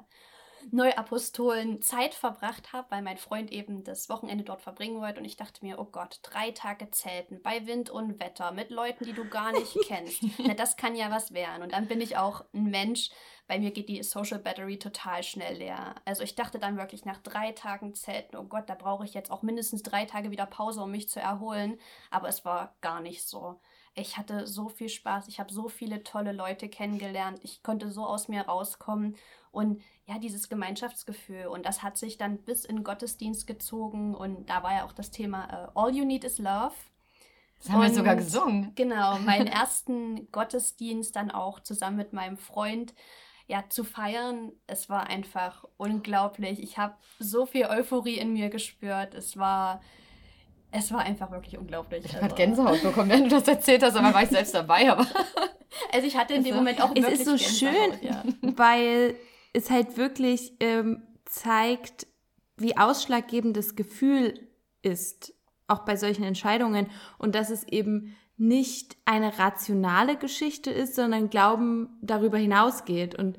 Neuapostolen 0.72 1.82
Zeit 1.82 2.14
verbracht 2.14 2.74
habe, 2.74 2.88
weil 2.90 3.02
mein 3.02 3.18
Freund 3.18 3.52
eben 3.52 3.84
das 3.84 4.10
Wochenende 4.10 4.44
dort 4.44 4.62
verbringen 4.62 5.02
wollte. 5.02 5.20
Und 5.20 5.26
ich 5.26 5.38
dachte 5.38 5.64
mir, 5.66 5.80
oh 5.80 5.86
Gott, 5.86 6.20
drei 6.24 6.52
Tage 6.52 6.90
zelten 6.92 7.42
bei 7.42 7.66
Wind 7.68 7.90
und 7.90 8.20
Wetter 8.20 8.52
mit 8.52 8.72
Leuten, 8.72 9.06
die 9.06 9.14
du 9.14 9.28
gar 9.28 9.52
nicht 9.52 9.76
kennst. 9.88 10.24
Na, 10.40 10.54
das 10.54 10.78
kann 10.78 10.96
ja 10.96 11.12
was 11.12 11.34
werden. 11.34 11.64
Und 11.64 11.74
dann 11.74 11.88
bin 11.88 12.02
ich 12.02 12.18
auch 12.18 12.44
ein 12.54 12.66
Mensch, 12.66 13.10
bei 13.48 13.60
mir 13.60 13.72
geht 13.72 13.90
die 13.90 14.02
Social 14.02 14.40
Battery 14.40 14.80
total 14.80 15.22
schnell 15.22 15.58
leer. 15.58 15.96
Also 16.04 16.24
ich 16.24 16.36
dachte 16.36 16.58
dann 16.58 16.78
wirklich 16.78 17.06
nach 17.06 17.20
drei 17.20 17.52
Tagen 17.52 17.94
Zelten, 17.94 18.38
oh 18.38 18.46
Gott, 18.46 18.70
da 18.70 18.76
brauche 18.76 19.06
ich 19.06 19.14
jetzt 19.14 19.30
auch 19.30 19.44
mindestens 19.44 19.84
drei 19.84 20.06
Tage 20.06 20.32
wieder 20.32 20.48
Pause, 20.48 20.82
um 20.82 20.92
mich 20.92 21.10
zu 21.10 21.20
erholen. 21.20 21.80
Aber 22.10 22.28
es 22.28 22.44
war 22.44 22.76
gar 22.82 23.02
nicht 23.02 23.28
so. 23.28 23.60
Ich 23.96 24.18
hatte 24.18 24.46
so 24.46 24.70
viel 24.70 24.90
Spaß, 24.90 25.28
ich 25.30 25.40
habe 25.40 25.54
so 25.54 25.70
viele 25.70 26.04
tolle 26.04 26.34
Leute 26.34 26.68
kennengelernt, 26.68 27.40
ich 27.44 27.64
konnte 27.64 27.90
so 27.90 28.06
aus 28.06 28.28
mir 28.28 28.42
rauskommen 28.42 29.16
und 29.52 29.82
ja, 30.06 30.20
dieses 30.20 30.50
Gemeinschaftsgefühl. 30.50 31.48
Und 31.48 31.66
das 31.66 31.82
hat 31.82 31.98
sich 31.98 32.18
dann 32.18 32.38
bis 32.40 32.66
in 32.66 32.84
Gottesdienst 32.84 33.48
gezogen. 33.48 34.14
Und 34.14 34.50
da 34.50 34.62
war 34.64 34.74
ja 34.74 34.86
auch 34.86 34.92
das 34.92 35.12
Thema 35.12 35.72
uh, 35.75 35.80
All 35.80 35.96
You 35.96 36.06
Need 36.06 36.25
is 36.25 36.38
Love. 36.38 36.75
Das 37.60 37.70
haben 37.70 37.80
und, 37.80 37.88
wir 37.88 37.94
sogar 37.96 38.16
gesungen. 38.18 38.74
Genau, 38.75 39.18
meinen 39.20 39.48
ersten 39.48 40.30
Gottesdienst 40.32 41.16
dann 41.16 41.32
auch 41.32 41.62
zusammen 41.62 41.98
mit 41.98 42.12
meinem 42.12 42.38
Freund 42.38 42.94
ja, 43.48 43.64
zu 43.70 43.84
feiern, 43.84 44.52
es 44.66 44.90
war 44.90 45.08
einfach 45.08 45.66
unglaublich. 45.78 46.62
Ich 46.62 46.78
habe 46.78 46.96
so 47.20 47.46
viel 47.46 47.66
Euphorie 47.66 48.18
in 48.18 48.34
mir 48.34 48.50
gespürt. 48.50 49.14
Es 49.14 49.38
war, 49.38 49.82
es 50.77 50.91
war 50.91 51.01
einfach 51.01 51.32
wirklich 51.32 51.58
unglaublich. 51.58 52.05
Ich 52.05 52.13
also. 52.13 52.25
habe 52.25 52.36
Gänsehaut 52.36 52.82
bekommen, 52.82 53.10
wenn 53.10 53.24
du 53.24 53.29
das 53.29 53.48
erzählt 53.48 53.84
hast, 53.84 53.96
aber 53.96 54.13
war 54.13 54.24
ich 54.24 54.29
selbst 54.29 54.53
dabei. 54.53 54.91
Aber 54.91 55.05
also 55.94 56.08
ich 56.08 56.17
hatte 56.17 56.34
in 56.34 56.44
dem 56.44 56.55
Moment 56.55 56.82
auch 56.82 56.91
es 56.96 57.03
wirklich 57.03 57.22
Es 57.22 57.27
ist 57.27 57.60
so 57.60 57.67
Gänsehaut, 57.67 58.00
schön, 58.01 58.08
ja. 58.08 58.24
weil 58.41 59.15
es 59.53 59.70
halt 59.70 59.98
wirklich 59.98 60.53
ähm, 60.60 61.03
zeigt, 61.25 62.08
wie 62.58 62.77
ausschlaggebend 62.77 63.55
das 63.55 63.75
Gefühl 63.75 64.34
ist, 64.82 65.34
auch 65.67 65.79
bei 65.79 65.96
solchen 65.96 66.24
Entscheidungen 66.24 66.88
und 67.17 67.36
dass 67.36 67.50
es 67.50 67.63
eben 67.67 68.15
nicht 68.38 68.98
eine 69.05 69.39
rationale 69.39 70.17
Geschichte 70.17 70.70
ist, 70.70 70.96
sondern 70.96 71.29
Glauben 71.29 71.98
darüber 72.01 72.38
hinausgeht. 72.38 73.15
Und 73.15 73.38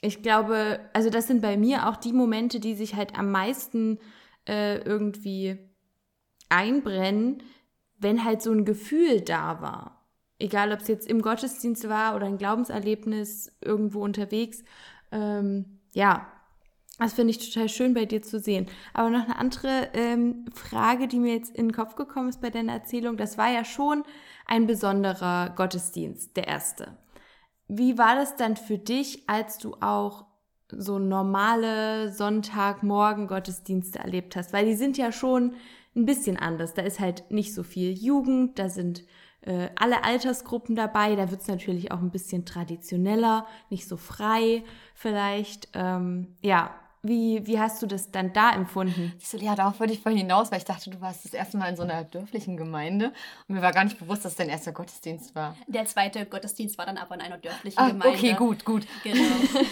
ich 0.00 0.22
glaube, 0.22 0.80
also 0.94 1.10
das 1.10 1.26
sind 1.26 1.42
bei 1.42 1.56
mir 1.56 1.88
auch 1.88 1.96
die 1.96 2.12
Momente, 2.12 2.58
die 2.58 2.74
sich 2.74 2.94
halt 2.94 3.18
am 3.18 3.30
meisten 3.30 3.98
äh, 4.48 4.78
irgendwie 4.78 5.58
einbrennen, 6.54 7.42
wenn 7.98 8.24
halt 8.24 8.42
so 8.42 8.52
ein 8.52 8.64
Gefühl 8.64 9.20
da 9.20 9.60
war. 9.60 10.00
Egal, 10.38 10.72
ob 10.72 10.80
es 10.80 10.88
jetzt 10.88 11.08
im 11.08 11.22
Gottesdienst 11.22 11.88
war 11.88 12.16
oder 12.16 12.26
ein 12.26 12.38
Glaubenserlebnis 12.38 13.56
irgendwo 13.60 14.02
unterwegs 14.02 14.64
ähm, 15.14 15.80
ja, 15.92 16.26
das 16.98 17.14
finde 17.14 17.30
ich 17.30 17.52
total 17.52 17.68
schön 17.68 17.94
bei 17.94 18.04
dir 18.04 18.22
zu 18.22 18.38
sehen. 18.38 18.66
Aber 18.92 19.10
noch 19.10 19.24
eine 19.24 19.38
andere 19.38 19.90
ähm, 19.94 20.44
Frage, 20.52 21.08
die 21.08 21.18
mir 21.18 21.34
jetzt 21.34 21.54
in 21.54 21.68
den 21.68 21.74
Kopf 21.74 21.94
gekommen 21.94 22.28
ist 22.28 22.40
bei 22.40 22.50
deiner 22.50 22.72
Erzählung. 22.72 23.16
Das 23.16 23.38
war 23.38 23.50
ja 23.50 23.64
schon 23.64 24.04
ein 24.46 24.66
besonderer 24.66 25.50
Gottesdienst, 25.56 26.36
der 26.36 26.48
erste. 26.48 26.98
Wie 27.66 27.96
war 27.96 28.14
das 28.14 28.36
dann 28.36 28.56
für 28.56 28.78
dich, 28.78 29.28
als 29.28 29.58
du 29.58 29.74
auch 29.80 30.26
so 30.78 30.98
normale 30.98 32.12
Sonntagmorgen-Gottesdienste 32.12 33.98
erlebt 33.98 34.36
hast? 34.36 34.52
Weil 34.52 34.66
die 34.66 34.74
sind 34.74 34.96
ja 34.96 35.12
schon 35.12 35.54
ein 35.96 36.06
bisschen 36.06 36.36
anders. 36.36 36.74
Da 36.74 36.82
ist 36.82 37.00
halt 37.00 37.30
nicht 37.30 37.54
so 37.54 37.62
viel 37.62 37.92
Jugend, 37.92 38.58
da 38.58 38.68
sind 38.68 39.04
äh, 39.42 39.68
alle 39.76 40.04
Altersgruppen 40.04 40.74
dabei. 40.76 41.16
Da 41.16 41.30
wird 41.30 41.42
es 41.42 41.48
natürlich 41.48 41.92
auch 41.92 42.00
ein 42.00 42.10
bisschen 42.10 42.44
traditioneller, 42.44 43.46
nicht 43.70 43.88
so 43.88 43.96
frei 43.96 44.64
vielleicht. 44.94 45.68
Ähm, 45.74 46.36
ja, 46.42 46.70
wie, 47.04 47.46
wie 47.46 47.60
hast 47.60 47.82
du 47.82 47.86
das 47.86 48.10
dann 48.10 48.32
da 48.32 48.50
empfunden? 48.50 49.12
Ich 49.18 49.28
so, 49.28 49.36
ja, 49.36 49.54
darauf 49.54 49.78
wollte 49.78 49.92
ich 49.92 50.00
vorhin 50.00 50.18
hinaus, 50.18 50.50
weil 50.50 50.58
ich 50.58 50.64
dachte, 50.64 50.90
du 50.90 51.00
warst 51.00 51.24
das 51.24 51.34
erste 51.34 51.58
Mal 51.58 51.68
in 51.68 51.76
so 51.76 51.82
einer 51.82 52.02
dörflichen 52.02 52.56
Gemeinde 52.56 53.12
und 53.46 53.54
mir 53.54 53.62
war 53.62 53.72
gar 53.72 53.84
nicht 53.84 53.98
bewusst, 53.98 54.24
dass 54.24 54.36
dein 54.36 54.48
erster 54.48 54.72
Gottesdienst 54.72 55.34
war. 55.34 55.54
Der 55.66 55.84
zweite 55.84 56.24
Gottesdienst 56.24 56.78
war 56.78 56.86
dann 56.86 56.96
aber 56.96 57.14
in 57.14 57.20
einer 57.20 57.38
dörflichen 57.38 57.78
ah, 57.78 57.88
Gemeinde. 57.88 58.16
Okay, 58.16 58.32
gut, 58.32 58.64
gut. 58.64 58.86
Genau. 59.02 59.22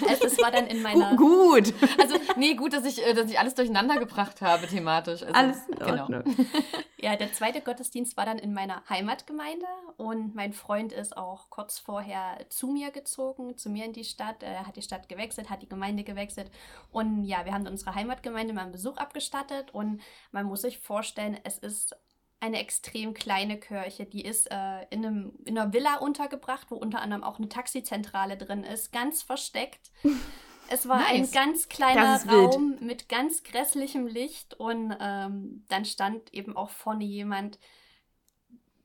Also 0.09 0.27
es 0.27 0.41
war 0.43 0.51
dann 0.51 0.67
in 0.67 0.83
meiner... 0.83 1.17
gut! 1.17 1.73
Also, 1.99 2.17
nee, 2.37 2.55
gut, 2.55 2.75
dass 2.75 2.85
ich, 2.85 3.05
äh, 3.05 3.15
dass 3.15 3.31
ich 3.31 3.39
alles 3.39 3.55
durcheinander 3.55 3.99
gebracht 3.99 4.43
habe 4.43 4.67
thematisch. 4.67 5.23
Also, 5.23 5.35
alles 5.35 5.57
in 5.69 5.79
genau. 5.79 6.03
Ordnung. 6.03 6.25
Genau. 6.25 6.49
Ja, 7.03 7.17
der 7.17 7.33
zweite 7.33 7.61
Gottesdienst 7.61 8.17
war 8.17 8.27
dann 8.27 8.39
in 8.39 8.55
meiner 8.55 8.89
Heimatgemeinde 8.89 9.67
und 9.97 10.37
mein 10.37 10.53
Freund 10.53 10.93
ist 10.93 11.17
auch 11.17 11.51
kurz 11.51 11.81
vorher 11.81 12.39
zu 12.49 12.69
mir 12.69 12.93
gezogen, 12.93 13.57
zu 13.59 13.71
mir 13.71 13.87
in 13.87 13.93
die 13.93 14.05
Stadt. 14.05 14.45
Er 14.45 14.69
hat 14.69 14.77
die 14.77 14.83
Stadt 14.83 15.09
gewechselt, 15.09 15.51
hat 15.51 15.63
die 15.63 15.69
Gemeinde 15.69 16.05
gewechselt 16.05 16.49
und 16.93 17.22
ja, 17.25 17.45
wir 17.45 17.53
haben 17.53 17.67
unsere 17.67 17.95
Heimatgemeinde 17.95 18.53
mal 18.53 18.63
einen 18.63 18.73
Besuch 18.73 18.97
abgestattet 18.97 19.73
und 19.73 20.01
man 20.31 20.47
muss 20.47 20.63
sich 20.63 20.79
vorstellen, 20.79 21.39
es 21.45 21.59
ist 21.59 21.97
eine 22.41 22.59
extrem 22.59 23.15
kleine 23.15 23.59
Kirche. 23.59 24.05
Die 24.05 24.25
ist 24.25 24.51
äh, 24.51 24.83
in, 24.91 25.07
einem, 25.07 25.33
in 25.45 25.57
einer 25.57 25.73
Villa 25.73 25.99
untergebracht, 25.99 26.71
wo 26.71 26.77
unter 26.77 27.01
anderem 27.01 27.23
auch 27.23 27.39
eine 27.39 27.49
Taxizentrale 27.49 28.37
drin 28.37 28.65
ist, 28.65 28.93
ganz 28.93 29.23
versteckt. 29.23 29.93
Es 30.69 30.89
war 30.89 31.01
nice. 31.01 31.11
ein 31.11 31.31
ganz 31.33 31.69
kleiner 31.69 32.25
Raum 32.25 32.79
mit 32.81 33.09
ganz 33.11 33.43
grässlichem 33.43 34.07
Licht 34.07 34.55
und 34.55 34.97
ähm, 35.01 35.67
dann 35.69 35.85
stand 35.85 36.33
eben 36.33 36.57
auch 36.57 36.71
vorne 36.71 37.05
jemand, 37.05 37.59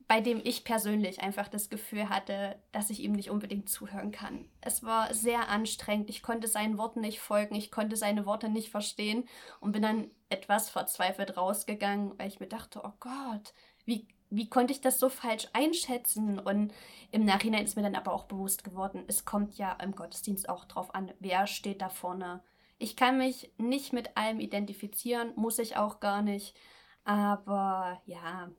bei 0.08 0.22
dem 0.22 0.40
ich 0.42 0.64
persönlich 0.64 1.20
einfach 1.20 1.48
das 1.48 1.68
Gefühl 1.68 2.08
hatte, 2.08 2.56
dass 2.72 2.88
ich 2.88 3.00
ihm 3.00 3.12
nicht 3.12 3.28
unbedingt 3.28 3.68
zuhören 3.68 4.10
kann. 4.10 4.46
Es 4.62 4.82
war 4.82 5.12
sehr 5.12 5.50
anstrengend. 5.50 6.08
Ich 6.08 6.22
konnte 6.22 6.48
seinen 6.48 6.78
Worten 6.78 7.02
nicht 7.02 7.20
folgen, 7.20 7.54
ich 7.54 7.70
konnte 7.70 7.94
seine 7.94 8.24
Worte 8.24 8.48
nicht 8.48 8.70
verstehen 8.70 9.28
und 9.60 9.72
bin 9.72 9.82
dann 9.82 10.10
etwas 10.30 10.70
verzweifelt 10.70 11.36
rausgegangen, 11.36 12.18
weil 12.18 12.28
ich 12.28 12.40
mir 12.40 12.48
dachte, 12.48 12.80
oh 12.82 12.92
Gott, 13.00 13.52
wie, 13.84 14.08
wie 14.30 14.48
konnte 14.48 14.72
ich 14.72 14.80
das 14.80 14.98
so 14.98 15.10
falsch 15.10 15.46
einschätzen? 15.52 16.38
Und 16.38 16.72
im 17.10 17.26
Nachhinein 17.26 17.64
ist 17.64 17.76
mir 17.76 17.82
dann 17.82 17.94
aber 17.94 18.14
auch 18.14 18.24
bewusst 18.24 18.64
geworden, 18.64 19.04
es 19.08 19.26
kommt 19.26 19.58
ja 19.58 19.72
im 19.72 19.94
Gottesdienst 19.94 20.48
auch 20.48 20.64
drauf 20.64 20.94
an, 20.94 21.12
wer 21.20 21.46
steht 21.46 21.82
da 21.82 21.90
vorne. 21.90 22.42
Ich 22.78 22.96
kann 22.96 23.18
mich 23.18 23.52
nicht 23.58 23.92
mit 23.92 24.16
allem 24.16 24.40
identifizieren, 24.40 25.32
muss 25.36 25.58
ich 25.58 25.76
auch 25.76 26.00
gar 26.00 26.22
nicht. 26.22 26.56
Aber 27.04 28.00
ja, 28.06 28.50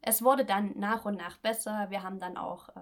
es 0.00 0.22
wurde 0.22 0.44
dann 0.44 0.72
nach 0.78 1.04
und 1.04 1.16
nach 1.16 1.36
besser. 1.38 1.86
Wir 1.90 2.02
haben 2.02 2.18
dann 2.18 2.36
auch 2.36 2.68
äh, 2.70 2.80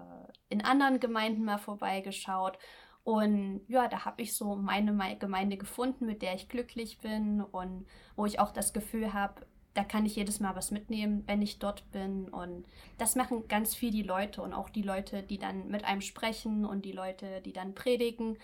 in 0.49 0.63
anderen 0.63 0.99
Gemeinden 0.99 1.43
mal 1.43 1.57
vorbeigeschaut. 1.57 2.57
Und 3.03 3.61
ja, 3.67 3.87
da 3.87 4.05
habe 4.05 4.21
ich 4.21 4.35
so 4.35 4.55
meine 4.55 5.17
Gemeinde 5.17 5.57
gefunden, 5.57 6.05
mit 6.05 6.21
der 6.21 6.35
ich 6.35 6.49
glücklich 6.49 6.99
bin 6.99 7.41
und 7.41 7.87
wo 8.15 8.25
ich 8.25 8.39
auch 8.39 8.51
das 8.51 8.73
Gefühl 8.73 9.13
habe, 9.13 9.47
da 9.73 9.83
kann 9.83 10.05
ich 10.05 10.15
jedes 10.15 10.39
Mal 10.39 10.55
was 10.55 10.71
mitnehmen, 10.71 11.23
wenn 11.27 11.41
ich 11.41 11.59
dort 11.59 11.89
bin. 11.91 12.27
Und 12.29 12.65
das 12.97 13.15
machen 13.15 13.47
ganz 13.47 13.73
viel 13.73 13.91
die 13.91 14.03
Leute 14.03 14.41
und 14.41 14.53
auch 14.53 14.69
die 14.69 14.81
Leute, 14.81 15.23
die 15.23 15.39
dann 15.39 15.69
mit 15.69 15.85
einem 15.85 16.01
sprechen 16.01 16.65
und 16.65 16.83
die 16.83 16.91
Leute, 16.91 17.41
die 17.41 17.53
dann 17.53 17.73
predigen. 17.73 18.37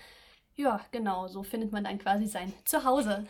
Ja, 0.56 0.82
genau, 0.92 1.28
so 1.28 1.44
findet 1.44 1.72
man 1.72 1.84
dann 1.84 2.00
quasi 2.00 2.26
sein 2.26 2.54
Zuhause. 2.66 3.26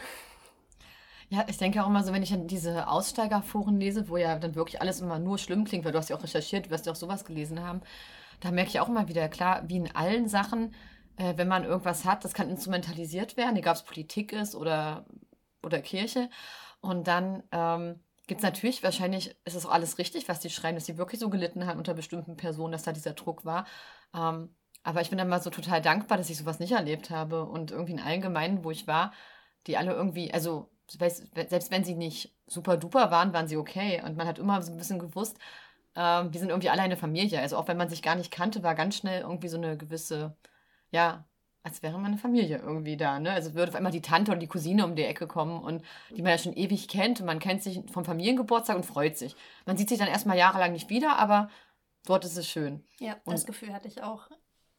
Ja, 1.29 1.45
ich 1.49 1.57
denke 1.57 1.83
auch 1.83 1.87
immer 1.87 2.03
so, 2.03 2.13
wenn 2.13 2.23
ich 2.23 2.29
dann 2.29 2.47
diese 2.47 2.87
Aussteigerforen 2.87 3.77
lese, 3.79 4.07
wo 4.07 4.15
ja 4.15 4.39
dann 4.39 4.55
wirklich 4.55 4.79
alles 4.81 5.01
immer 5.01 5.19
nur 5.19 5.37
schlimm 5.37 5.65
klingt, 5.65 5.83
weil 5.83 5.91
du 5.91 5.97
hast 5.97 6.09
ja 6.09 6.15
auch 6.15 6.23
recherchiert, 6.23 6.67
du 6.67 6.69
wirst 6.69 6.85
ja 6.85 6.93
auch 6.93 6.95
sowas 6.95 7.25
gelesen 7.25 7.61
haben, 7.61 7.81
da 8.39 8.51
merke 8.51 8.69
ich 8.69 8.79
auch 8.79 8.87
immer 8.89 9.07
wieder, 9.09 9.27
klar, 9.29 9.63
wie 9.67 9.77
in 9.77 9.95
allen 9.95 10.29
Sachen, 10.29 10.73
äh, 11.17 11.33
wenn 11.37 11.47
man 11.49 11.65
irgendwas 11.65 12.05
hat, 12.05 12.23
das 12.23 12.33
kann 12.33 12.49
instrumentalisiert 12.49 13.35
werden, 13.37 13.57
egal 13.57 13.73
ob 13.73 13.77
es 13.77 13.83
Politik 13.83 14.31
ist 14.33 14.55
oder, 14.55 15.05
oder 15.63 15.81
Kirche. 15.81 16.29
Und 16.81 17.07
dann 17.07 17.43
ähm, 17.51 17.99
gibt 18.27 18.39
es 18.41 18.43
natürlich, 18.43 18.83
wahrscheinlich 18.83 19.35
ist 19.45 19.55
es 19.55 19.65
auch 19.65 19.71
alles 19.71 19.97
richtig, 19.97 20.29
was 20.29 20.39
die 20.39 20.49
schreiben, 20.49 20.75
dass 20.77 20.85
sie 20.85 20.97
wirklich 20.97 21.19
so 21.19 21.29
gelitten 21.29 21.65
haben 21.67 21.79
unter 21.79 21.93
bestimmten 21.93 22.37
Personen, 22.37 22.71
dass 22.71 22.83
da 22.83 22.93
dieser 22.93 23.13
Druck 23.13 23.43
war. 23.45 23.65
Ähm, 24.15 24.55
aber 24.83 25.01
ich 25.01 25.09
bin 25.09 25.17
dann 25.17 25.27
mal 25.29 25.41
so 25.41 25.49
total 25.49 25.81
dankbar, 25.81 26.17
dass 26.17 26.29
ich 26.29 26.37
sowas 26.37 26.59
nicht 26.59 26.71
erlebt 26.71 27.09
habe 27.09 27.45
und 27.45 27.71
irgendwie 27.71 27.93
in 27.93 27.99
allen 27.99 28.21
Gemeinden, 28.21 28.63
wo 28.63 28.71
ich 28.71 28.87
war, 28.87 29.11
die 29.67 29.77
alle 29.77 29.93
irgendwie, 29.93 30.33
also 30.33 30.69
selbst 30.87 31.71
wenn 31.71 31.83
sie 31.83 31.95
nicht 31.95 32.33
super 32.47 32.77
duper 32.77 33.11
waren, 33.11 33.33
waren 33.33 33.47
sie 33.47 33.57
okay. 33.57 34.01
Und 34.05 34.17
man 34.17 34.27
hat 34.27 34.39
immer 34.39 34.61
so 34.61 34.71
ein 34.71 34.77
bisschen 34.77 34.99
gewusst, 34.99 35.37
ähm, 35.95 36.31
die 36.31 36.39
sind 36.39 36.49
irgendwie 36.49 36.69
alle 36.69 36.81
eine 36.81 36.97
Familie. 36.97 37.39
Also 37.39 37.57
auch 37.57 37.67
wenn 37.67 37.77
man 37.77 37.89
sich 37.89 38.01
gar 38.01 38.15
nicht 38.15 38.31
kannte, 38.31 38.63
war 38.63 38.75
ganz 38.75 38.97
schnell 38.97 39.21
irgendwie 39.21 39.49
so 39.49 39.57
eine 39.57 39.77
gewisse, 39.77 40.35
ja, 40.91 41.25
als 41.63 41.83
wäre 41.83 41.97
man 41.97 42.11
eine 42.11 42.17
Familie 42.17 42.59
irgendwie 42.59 42.95
da. 42.95 43.19
Ne? 43.19 43.31
Also 43.31 43.53
würde 43.53 43.71
auf 43.71 43.75
einmal 43.75 43.91
die 43.91 44.01
Tante 44.01 44.31
oder 44.31 44.39
die 44.39 44.47
Cousine 44.47 44.85
um 44.85 44.95
die 44.95 45.03
Ecke 45.03 45.27
kommen 45.27 45.61
und 45.61 45.83
die 46.09 46.21
man 46.21 46.31
ja 46.31 46.37
schon 46.37 46.53
ewig 46.53 46.87
kennt 46.87 47.19
und 47.19 47.25
man 47.25 47.39
kennt 47.39 47.61
sich 47.61 47.81
vom 47.91 48.05
Familiengeburtstag 48.05 48.77
und 48.77 48.85
freut 48.85 49.17
sich. 49.17 49.35
Man 49.65 49.75
sieht 49.75 49.89
sich 49.89 49.97
dann 49.99 50.07
erstmal 50.07 50.37
jahrelang 50.37 50.71
nicht 50.71 50.89
wieder, 50.89 51.17
aber 51.17 51.49
dort 52.05 52.23
ist 52.23 52.37
es 52.37 52.47
schön. 52.47 52.85
Ja, 52.99 53.17
und 53.25 53.33
das 53.33 53.45
Gefühl 53.45 53.73
hatte 53.73 53.87
ich 53.89 54.01
auch. 54.01 54.29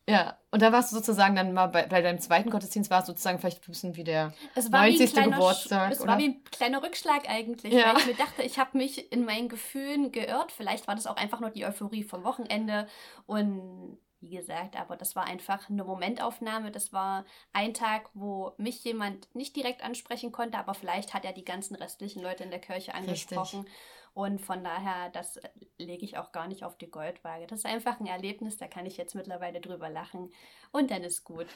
Ja, 0.09 0.39
und 0.51 0.63
da 0.63 0.73
warst 0.73 0.91
du 0.91 0.97
sozusagen 0.97 1.37
dann 1.37 1.53
mal 1.53 1.67
bei, 1.67 1.87
bei 1.87 2.01
deinem 2.01 2.19
zweiten 2.19 2.49
Gottesdienst, 2.49 2.91
war 2.91 3.01
es 3.01 3.07
sozusagen 3.07 3.39
vielleicht 3.39 3.59
ein 3.59 3.71
bisschen 3.71 3.97
wie 3.97 4.05
der 4.05 4.33
es 4.55 4.73
war 4.73 4.81
90. 4.81 5.15
Wie 5.15 5.23
Geburtstag. 5.23 5.93
Es 5.93 6.01
oder? 6.01 6.13
war 6.13 6.19
wie 6.19 6.29
ein 6.29 6.45
kleiner 6.45 6.83
Rückschlag 6.83 7.29
eigentlich, 7.29 7.75
ja. 7.75 7.93
weil 7.93 7.99
ich 7.99 8.07
mir 8.07 8.15
dachte, 8.15 8.43
ich 8.43 8.59
habe 8.59 8.79
mich 8.79 9.13
in 9.13 9.27
meinen 9.27 9.51
Gefühlen 9.51 10.11
geirrt. 10.11 10.51
Vielleicht 10.51 10.89
war 10.89 10.95
das 10.95 11.07
auch 11.07 11.17
einfach 11.17 11.41
nur 11.41 11.51
die 11.51 11.67
Euphorie 11.67 12.05
vom 12.05 12.25
Wochenende 12.25 12.89
und 13.27 13.99
wie 14.21 14.31
gesagt, 14.31 14.77
aber 14.77 14.97
das 14.97 15.15
war 15.15 15.27
einfach 15.27 15.69
eine 15.71 15.85
Momentaufnahme. 15.85 16.73
Das 16.73 16.93
war 16.93 17.25
ein 17.53 17.75
Tag, 17.75 18.11
wo 18.15 18.53
mich 18.57 18.83
jemand 18.83 19.33
nicht 19.35 19.55
direkt 19.55 19.85
ansprechen 19.85 20.33
konnte, 20.33 20.59
aber 20.59 20.75
vielleicht 20.75 21.15
hat 21.15 21.25
er 21.25 21.33
die 21.33 21.45
ganzen 21.45 21.77
restlichen 21.77 22.23
Leute 22.23 22.43
in 22.43 22.51
der 22.51 22.61
Kirche 22.61 22.95
angesprochen. 22.95 23.61
Richtig. 23.61 23.77
Und 24.19 24.41
von 24.41 24.65
daher, 24.65 25.11
das 25.11 25.37
äh, 25.37 25.49
lege 25.79 26.05
ich 26.05 26.19
auch 26.19 26.33
gar 26.33 26.49
nicht 26.49 26.65
auf 26.65 26.77
die 26.77 26.91
Goldwaage. 26.91 27.47
Das 27.47 27.61
ist 27.61 27.67
einfach 27.67 28.01
ein 28.01 28.07
Erlebnis, 28.07 28.57
da 28.57 28.67
kann 28.67 28.85
ich 28.85 28.97
jetzt 28.97 29.15
mittlerweile 29.15 29.61
drüber 29.61 29.89
lachen 29.89 30.33
und 30.73 30.91
dann 30.91 31.05
ist 31.05 31.23
gut. 31.23 31.47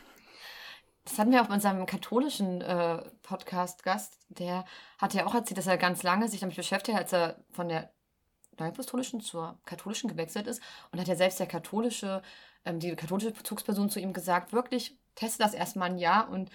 Das 1.05 1.19
hatten 1.19 1.33
wir 1.33 1.43
bei 1.43 1.55
unserem 1.55 1.85
katholischen 1.87 2.61
äh, 2.61 3.03
Podcast-Gast. 3.25 4.17
Der 4.29 4.65
hat 4.99 5.13
ja 5.13 5.27
auch 5.27 5.35
erzählt, 5.35 5.59
dass 5.59 5.67
er 5.67 5.77
ganz 5.77 6.05
lange 6.05 6.29
sich 6.29 6.39
damit 6.39 6.55
beschäftigt 6.55 6.97
hat, 6.97 7.03
als 7.03 7.13
er 7.13 7.45
von 7.51 7.69
der 7.69 7.91
neuapostolischen 8.61 9.21
zur 9.21 9.59
katholischen 9.65 10.09
gewechselt 10.09 10.47
ist. 10.47 10.63
Und 10.93 11.01
hat 11.01 11.09
ja 11.09 11.17
selbst 11.17 11.41
der 11.41 11.49
katholische, 11.49 12.23
ähm, 12.65 12.79
die 12.79 12.95
katholische 12.95 13.33
Bezugsperson 13.33 13.91
zu 13.91 13.99
ihm 13.99 14.13
gesagt, 14.13 14.53
wirklich, 14.53 14.97
teste 15.17 15.43
das 15.43 15.55
erstmal 15.55 15.91
ein 15.91 15.99
Jahr 15.99 16.31
und 16.31 16.49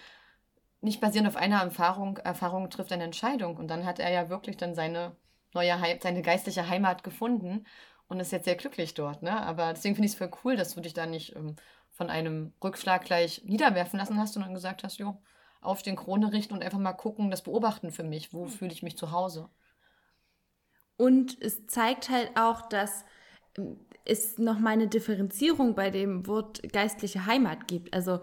nicht 0.80 1.02
basierend 1.02 1.28
auf 1.28 1.36
einer 1.36 1.64
Erfahrung, 1.64 2.16
Erfahrung 2.16 2.70
trifft 2.70 2.94
eine 2.94 3.04
Entscheidung. 3.04 3.58
Und 3.58 3.68
dann 3.68 3.86
hat 3.86 4.00
er 4.00 4.10
ja 4.10 4.30
wirklich 4.30 4.56
dann 4.56 4.74
seine 4.74 5.18
neue 5.54 5.80
Heim, 5.80 6.00
seine 6.02 6.22
geistliche 6.22 6.68
Heimat 6.68 7.04
gefunden 7.04 7.66
und 8.08 8.20
ist 8.20 8.32
jetzt 8.32 8.46
sehr 8.46 8.56
glücklich 8.56 8.94
dort. 8.94 9.24
Ne? 9.24 9.42
Aber 9.42 9.74
deswegen 9.74 9.96
finde 9.96 10.08
ich 10.08 10.14
es 10.14 10.18
voll 10.18 10.32
cool, 10.44 10.56
dass 10.56 10.76
du 10.76 10.82
dich 10.82 10.94
da 10.94 11.06
nicht 11.06 11.36
ähm, 11.36 11.56
von 11.92 12.10
einem 12.10 12.54
Rückschlag 12.64 13.04
gleich 13.04 13.44
niederwerfen 13.46 14.00
lassen 14.00 14.20
hast, 14.20 14.34
sondern 14.34 14.54
gesagt 14.54 14.84
hast, 14.84 14.98
jo, 14.98 15.22
auf 15.62 15.82
den 15.82 15.96
Krone 15.96 16.32
richten 16.32 16.54
und 16.54 16.64
einfach 16.64 16.78
mal 16.80 16.94
gucken, 16.94 17.32
das 17.32 17.44
beobachten 17.44 17.92
für 17.92 18.04
mich. 18.04 18.34
Wo 18.34 18.46
fühle 18.46 18.72
ich 18.72 18.84
mich 18.84 18.98
zu 18.98 19.12
Hause? 19.12 19.50
Und 20.96 21.42
es 21.42 21.68
zeigt 21.68 22.10
halt 22.10 22.32
auch, 22.36 22.70
dass 22.70 23.06
ähm, 23.58 23.80
es 24.06 24.38
nochmal 24.38 24.74
eine 24.74 24.88
Differenzierung 24.88 25.76
bei 25.76 25.90
dem 25.90 26.28
Wort 26.28 26.62
geistliche 26.72 27.26
Heimat 27.26 27.68
gibt. 27.68 27.94
Also 27.94 28.22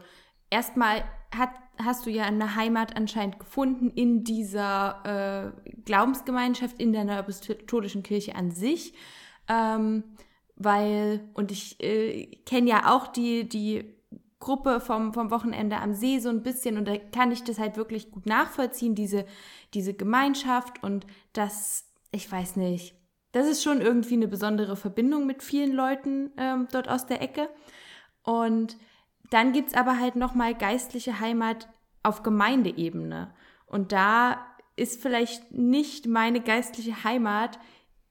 erstmal 0.51 1.05
hat 1.35 1.51
hast 1.83 2.07
du 2.07 2.11
ja 2.11 2.25
eine 2.25 2.55
Heimat 2.55 2.97
anscheinend 2.97 3.39
gefunden 3.39 3.91
in 3.91 4.25
dieser 4.25 5.53
äh, 5.67 5.71
Glaubensgemeinschaft, 5.85 6.81
in 6.81 6.93
der 6.93 7.09
apostolischen 7.11 8.03
Kirche 8.03 8.35
an 8.37 8.51
sich. 8.51 8.95
Ähm, 9.49 10.05
weil, 10.57 11.29
und 11.35 11.51
ich 11.51 11.83
äh, 11.83 12.27
kenne 12.47 12.71
ja 12.71 12.95
auch 12.95 13.09
die, 13.09 13.49
die 13.49 13.93
Gruppe 14.39 14.79
vom, 14.79 15.13
vom 15.13 15.31
Wochenende 15.31 15.79
am 15.79 15.95
See 15.95 16.21
so 16.21 16.29
ein 16.29 16.43
bisschen 16.43 16.79
und 16.79 16.87
da 16.87 16.97
kann 16.97 17.33
ich 17.33 17.43
das 17.43 17.59
halt 17.59 17.77
wirklich 17.77 18.11
gut 18.11 18.27
nachvollziehen, 18.27 18.95
diese, 18.95 19.27
diese 19.73 19.95
Gemeinschaft 19.95 20.83
und 20.83 21.07
das, 21.33 21.87
ich 22.13 22.31
weiß 22.31 22.57
nicht, 22.57 22.95
das 23.33 23.49
ist 23.49 23.65
schon 23.65 23.81
irgendwie 23.81 24.15
eine 24.15 24.29
besondere 24.29 24.77
Verbindung 24.77 25.27
mit 25.27 25.43
vielen 25.43 25.73
Leuten 25.73 26.31
ähm, 26.37 26.69
dort 26.71 26.89
aus 26.89 27.07
der 27.07 27.21
Ecke. 27.21 27.49
Und 28.23 28.77
dann 29.31 29.53
gibt 29.53 29.69
es 29.69 29.75
aber 29.75 29.99
halt 29.99 30.17
nochmal 30.17 30.55
geistliche 30.55 31.21
Heimat 31.21 31.69
auf 32.03 32.23
Gemeindeebene. 32.23 33.33
Und 33.67 33.93
da 33.93 34.47
ist 34.77 35.01
vielleicht 35.01 35.53
nicht 35.53 36.07
meine 36.07 36.41
geistliche 36.41 37.05
Heimat 37.05 37.59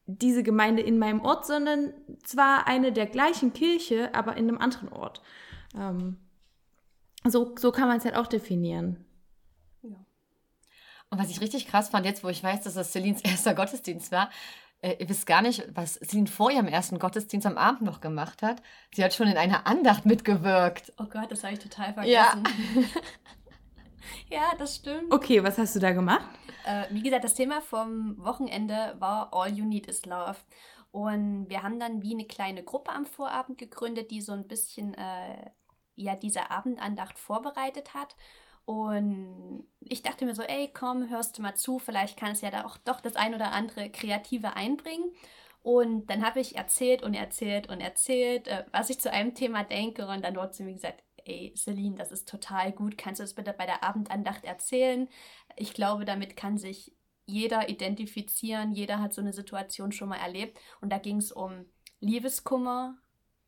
diese 0.06 0.42
Gemeinde 0.42 0.82
in 0.82 0.98
meinem 0.98 1.20
Ort, 1.20 1.46
sondern 1.46 1.94
zwar 2.22 2.66
eine 2.66 2.92
der 2.92 3.06
gleichen 3.06 3.52
Kirche, 3.52 4.14
aber 4.14 4.36
in 4.36 4.48
einem 4.48 4.58
anderen 4.58 4.90
Ort. 4.90 5.22
Ähm, 5.74 6.18
so, 7.24 7.54
so 7.58 7.72
kann 7.72 7.88
man 7.88 7.98
es 7.98 8.04
halt 8.04 8.16
auch 8.16 8.26
definieren. 8.26 9.04
Ja. 9.82 9.96
Und 11.10 11.18
was 11.18 11.30
ich 11.30 11.40
richtig 11.40 11.66
krass 11.66 11.88
fand, 11.88 12.04
jetzt 12.04 12.22
wo 12.22 12.28
ich 12.28 12.42
weiß, 12.42 12.62
dass 12.62 12.74
das 12.74 12.92
Celines 12.92 13.20
erster 13.24 13.54
Gottesdienst 13.54 14.12
war, 14.12 14.30
äh, 14.84 14.96
ihr 14.98 15.08
wisst 15.08 15.26
gar 15.26 15.40
nicht, 15.40 15.64
was 15.74 15.94
Celine 15.94 16.26
vor 16.26 16.50
ihrem 16.50 16.68
ersten 16.68 16.98
Gottesdienst 16.98 17.46
am 17.46 17.56
Abend 17.56 17.82
noch 17.82 18.02
gemacht 18.02 18.42
hat. 18.42 18.62
Sie 18.94 19.02
hat 19.02 19.14
schon 19.14 19.28
in 19.28 19.38
einer 19.38 19.66
Andacht 19.66 20.04
mitgewirkt. 20.04 20.92
Oh 20.98 21.06
Gott, 21.06 21.32
das 21.32 21.42
habe 21.42 21.54
ich 21.54 21.58
total 21.58 21.94
vergessen. 21.94 22.44
Ja. 24.28 24.36
ja, 24.36 24.52
das 24.58 24.76
stimmt. 24.76 25.10
Okay, 25.10 25.42
was 25.42 25.56
hast 25.56 25.74
du 25.74 25.80
da 25.80 25.92
gemacht? 25.92 26.28
Äh, 26.66 26.84
wie 26.90 27.02
gesagt, 27.02 27.24
das 27.24 27.34
Thema 27.34 27.62
vom 27.62 28.22
Wochenende 28.22 28.94
war 28.98 29.32
All 29.32 29.50
You 29.50 29.64
Need 29.64 29.86
Is 29.86 30.04
Love. 30.04 30.36
Und 30.90 31.48
wir 31.48 31.62
haben 31.62 31.80
dann 31.80 32.02
wie 32.02 32.12
eine 32.12 32.26
kleine 32.26 32.62
Gruppe 32.62 32.92
am 32.92 33.06
Vorabend 33.06 33.56
gegründet, 33.56 34.10
die 34.10 34.20
so 34.20 34.32
ein 34.32 34.46
bisschen 34.46 34.92
äh, 34.94 35.50
ja, 35.96 36.14
diese 36.14 36.50
Abendandacht 36.50 37.18
vorbereitet 37.18 37.94
hat. 37.94 38.16
Und 38.64 39.66
ich 39.80 40.02
dachte 40.02 40.24
mir 40.24 40.34
so, 40.34 40.42
ey, 40.42 40.70
komm, 40.72 41.10
hörst 41.10 41.36
du 41.36 41.42
mal 41.42 41.54
zu, 41.54 41.78
vielleicht 41.78 42.18
kann 42.18 42.32
es 42.32 42.40
ja 42.40 42.50
da 42.50 42.64
auch 42.64 42.78
doch 42.78 43.00
das 43.00 43.16
ein 43.16 43.34
oder 43.34 43.52
andere 43.52 43.90
Kreative 43.90 44.56
einbringen. 44.56 45.12
Und 45.62 46.10
dann 46.10 46.24
habe 46.24 46.40
ich 46.40 46.56
erzählt 46.56 47.02
und 47.02 47.14
erzählt 47.14 47.68
und 47.68 47.80
erzählt, 47.80 48.48
äh, 48.48 48.64
was 48.72 48.90
ich 48.90 49.00
zu 49.00 49.10
einem 49.10 49.34
Thema 49.34 49.64
denke. 49.64 50.06
Und 50.06 50.22
dann 50.22 50.36
wurde 50.36 50.52
sie 50.52 50.62
mir 50.62 50.74
gesagt, 50.74 51.02
ey, 51.24 51.54
Celine, 51.56 51.96
das 51.96 52.12
ist 52.12 52.28
total 52.28 52.72
gut. 52.72 52.98
Kannst 52.98 53.20
du 53.20 53.24
das 53.24 53.34
bitte 53.34 53.54
bei 53.54 53.66
der 53.66 53.82
Abendandacht 53.82 54.44
erzählen? 54.44 55.08
Ich 55.56 55.72
glaube, 55.72 56.04
damit 56.04 56.36
kann 56.36 56.58
sich 56.58 56.94
jeder 57.26 57.68
identifizieren. 57.70 58.72
Jeder 58.72 59.00
hat 59.00 59.14
so 59.14 59.22
eine 59.22 59.32
Situation 59.32 59.92
schon 59.92 60.10
mal 60.10 60.18
erlebt. 60.18 60.58
Und 60.80 60.90
da 60.90 60.98
ging 60.98 61.16
es 61.16 61.32
um 61.32 61.64
Liebeskummer 62.00 62.98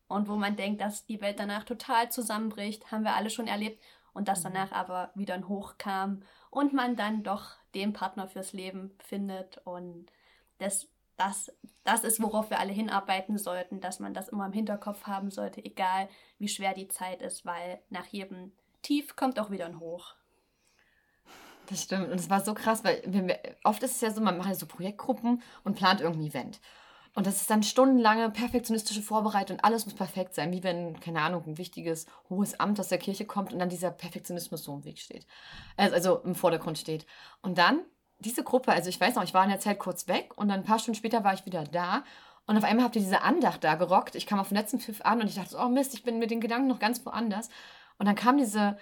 und 0.07 0.27
wo 0.27 0.35
man 0.35 0.55
denkt, 0.55 0.81
dass 0.81 1.05
die 1.05 1.21
Welt 1.21 1.39
danach 1.39 1.65
total 1.65 2.11
zusammenbricht, 2.11 2.91
haben 2.91 3.03
wir 3.03 3.15
alle 3.15 3.29
schon 3.29 3.47
erlebt 3.47 3.81
und 4.17 4.27
dass 4.27 4.39
mhm. 4.39 4.53
danach 4.53 4.71
aber 4.71 5.11
wieder 5.15 5.35
ein 5.35 5.47
Hoch 5.47 5.75
kam 5.77 6.23
und 6.49 6.73
man 6.73 6.95
dann 6.95 7.23
doch 7.23 7.51
den 7.75 7.93
Partner 7.93 8.27
fürs 8.27 8.51
Leben 8.51 8.91
findet 8.99 9.59
und 9.59 10.11
das 10.57 10.89
das, 11.17 11.51
das 11.83 12.03
ist, 12.03 12.21
worauf 12.21 12.51
wir 12.51 12.59
alle 12.59 12.71
hinarbeiten 12.71 13.37
sollten, 13.39 13.81
dass 13.81 13.99
man 13.99 14.13
das 14.13 14.29
immer 14.29 14.45
im 14.45 14.53
Hinterkopf 14.53 15.07
haben 15.07 15.31
sollte, 15.31 15.65
egal 15.65 16.07
wie 16.37 16.47
schwer 16.47 16.73
die 16.75 16.87
Zeit 16.87 17.23
ist, 17.23 17.43
weil 17.43 17.81
nach 17.89 18.05
jedem 18.05 18.51
Tief 18.83 19.15
kommt 19.15 19.39
auch 19.39 19.49
wieder 19.49 19.65
ein 19.65 19.79
Hoch. 19.79 20.13
Das 21.69 21.83
stimmt. 21.83 22.09
Und 22.09 22.19
es 22.19 22.29
war 22.29 22.45
so 22.45 22.53
krass, 22.53 22.83
weil 22.83 23.01
wir, 23.07 23.39
oft 23.63 23.81
ist 23.83 23.95
es 23.95 24.01
ja 24.01 24.11
so, 24.11 24.21
man 24.21 24.37
macht 24.37 24.49
ja 24.49 24.55
so 24.55 24.67
Projektgruppen 24.67 25.41
und 25.63 25.75
plant 25.75 26.01
irgendein 26.01 26.27
Event. 26.27 26.61
Und 27.17 27.25
das 27.25 27.41
ist 27.41 27.49
dann 27.49 27.63
stundenlange 27.63 28.29
perfektionistische 28.29 29.01
Vorbereitung 29.01 29.57
und 29.57 29.63
alles 29.63 29.87
muss 29.87 29.95
perfekt 29.95 30.35
sein, 30.35 30.51
wie 30.51 30.61
wenn, 30.61 30.99
keine 30.99 31.19
Ahnung, 31.21 31.45
ein 31.47 31.57
wichtiges, 31.57 32.05
hohes 32.29 32.59
Amt 32.59 32.79
aus 32.79 32.89
der 32.89 32.99
Kirche 32.99 33.25
kommt 33.25 33.51
und 33.51 33.57
dann 33.57 33.69
dieser 33.69 33.89
Perfektionismus 33.89 34.63
so 34.63 34.75
im 34.75 34.85
Weg 34.85 34.99
steht. 34.99 35.25
Also, 35.77 35.95
also 35.95 36.15
im 36.17 36.35
Vordergrund 36.35 36.77
steht. 36.77 37.07
Und 37.41 37.57
dann 37.57 37.79
diese 38.19 38.43
Gruppe, 38.43 38.71
also 38.71 38.89
ich 38.89 39.01
weiß 39.01 39.15
noch, 39.15 39.23
ich 39.23 39.33
war 39.33 39.43
in 39.43 39.49
der 39.49 39.59
Zeit 39.59 39.79
kurz 39.79 40.07
weg 40.07 40.37
und 40.37 40.49
dann 40.49 40.59
ein 40.59 40.63
paar 40.63 40.77
Stunden 40.77 40.95
später 40.95 41.23
war 41.23 41.33
ich 41.33 41.43
wieder 41.47 41.63
da 41.63 42.03
und 42.45 42.55
auf 42.55 42.63
einmal 42.63 42.85
habt 42.85 42.95
ihr 42.95 43.01
diese 43.01 43.23
Andacht 43.23 43.63
da 43.63 43.73
gerockt. 43.73 44.13
Ich 44.13 44.27
kam 44.27 44.39
auf 44.39 44.49
den 44.49 44.57
letzten 44.57 44.79
Pfiff 44.79 45.01
an 45.01 45.19
und 45.19 45.27
ich 45.27 45.35
dachte, 45.35 45.57
oh 45.59 45.69
Mist, 45.69 45.95
ich 45.95 46.03
bin 46.03 46.19
mit 46.19 46.29
den 46.29 46.39
Gedanken 46.39 46.67
noch 46.67 46.77
ganz 46.77 47.03
woanders. 47.03 47.49
Und 47.97 48.05
dann 48.05 48.15
kam 48.15 48.37
diese 48.37 48.77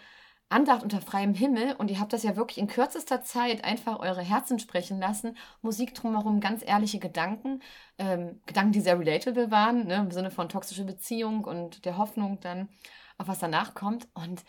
Andacht 0.49 0.83
unter 0.83 1.01
freiem 1.01 1.33
Himmel 1.33 1.73
und 1.75 1.89
ihr 1.89 1.99
habt 1.99 2.13
das 2.13 2.23
ja 2.23 2.35
wirklich 2.35 2.59
in 2.59 2.67
kürzester 2.67 3.23
Zeit 3.23 3.63
einfach 3.63 3.99
eure 3.99 4.21
Herzen 4.21 4.59
sprechen 4.59 4.99
lassen. 4.99 5.37
Musik 5.61 5.95
drumherum, 5.95 6.39
ganz 6.39 6.63
ehrliche 6.65 6.99
Gedanken. 6.99 7.61
Ähm, 7.97 8.41
Gedanken, 8.45 8.71
die 8.71 8.81
sehr 8.81 8.99
relatable 8.99 9.49
waren, 9.49 9.87
ne, 9.87 9.95
im 9.95 10.11
Sinne 10.11 10.29
von 10.31 10.47
toxische 10.47 10.85
Beziehung 10.85 11.45
und 11.45 11.85
der 11.85 11.97
Hoffnung 11.97 12.39
dann 12.41 12.69
auf 13.17 13.27
was 13.27 13.39
danach 13.39 13.73
kommt. 13.73 14.07
Und 14.13 14.43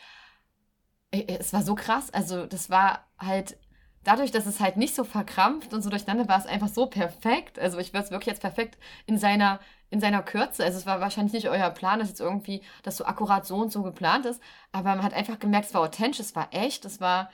äh, 1.12 1.24
es 1.38 1.52
war 1.52 1.62
so 1.62 1.74
krass. 1.74 2.12
Also, 2.12 2.46
das 2.46 2.70
war 2.70 3.06
halt 3.18 3.58
dadurch, 4.06 4.30
dass 4.30 4.46
es 4.46 4.60
halt 4.60 4.76
nicht 4.76 4.94
so 4.94 5.04
verkrampft 5.04 5.72
und 5.72 5.82
so 5.82 5.90
durcheinander 5.90 6.28
war, 6.28 6.38
es 6.38 6.46
einfach 6.46 6.68
so 6.68 6.86
perfekt. 6.86 7.58
Also, 7.58 7.78
ich 7.78 7.92
würde 7.92 8.04
es 8.04 8.10
wirklich 8.10 8.26
jetzt 8.26 8.40
perfekt 8.40 8.78
in 9.06 9.18
seiner 9.18 9.60
in 9.90 10.00
seiner 10.00 10.22
Kürze. 10.22 10.64
Also 10.64 10.78
es 10.78 10.86
war 10.86 11.00
wahrscheinlich 11.00 11.32
nicht 11.32 11.48
euer 11.48 11.70
Plan, 11.70 11.98
dass 11.98 12.08
jetzt 12.08 12.20
irgendwie 12.20 12.62
das 12.82 12.96
so 12.96 13.04
akkurat 13.04 13.46
so 13.46 13.56
und 13.56 13.72
so 13.72 13.82
geplant 13.82 14.26
ist, 14.26 14.42
aber 14.72 14.90
man 14.90 15.02
hat 15.02 15.14
einfach 15.14 15.38
gemerkt, 15.38 15.66
es 15.66 15.74
war 15.74 15.82
authentisch, 15.82 16.20
es 16.20 16.34
war 16.34 16.48
echt, 16.52 16.84
es 16.84 17.00
war 17.00 17.30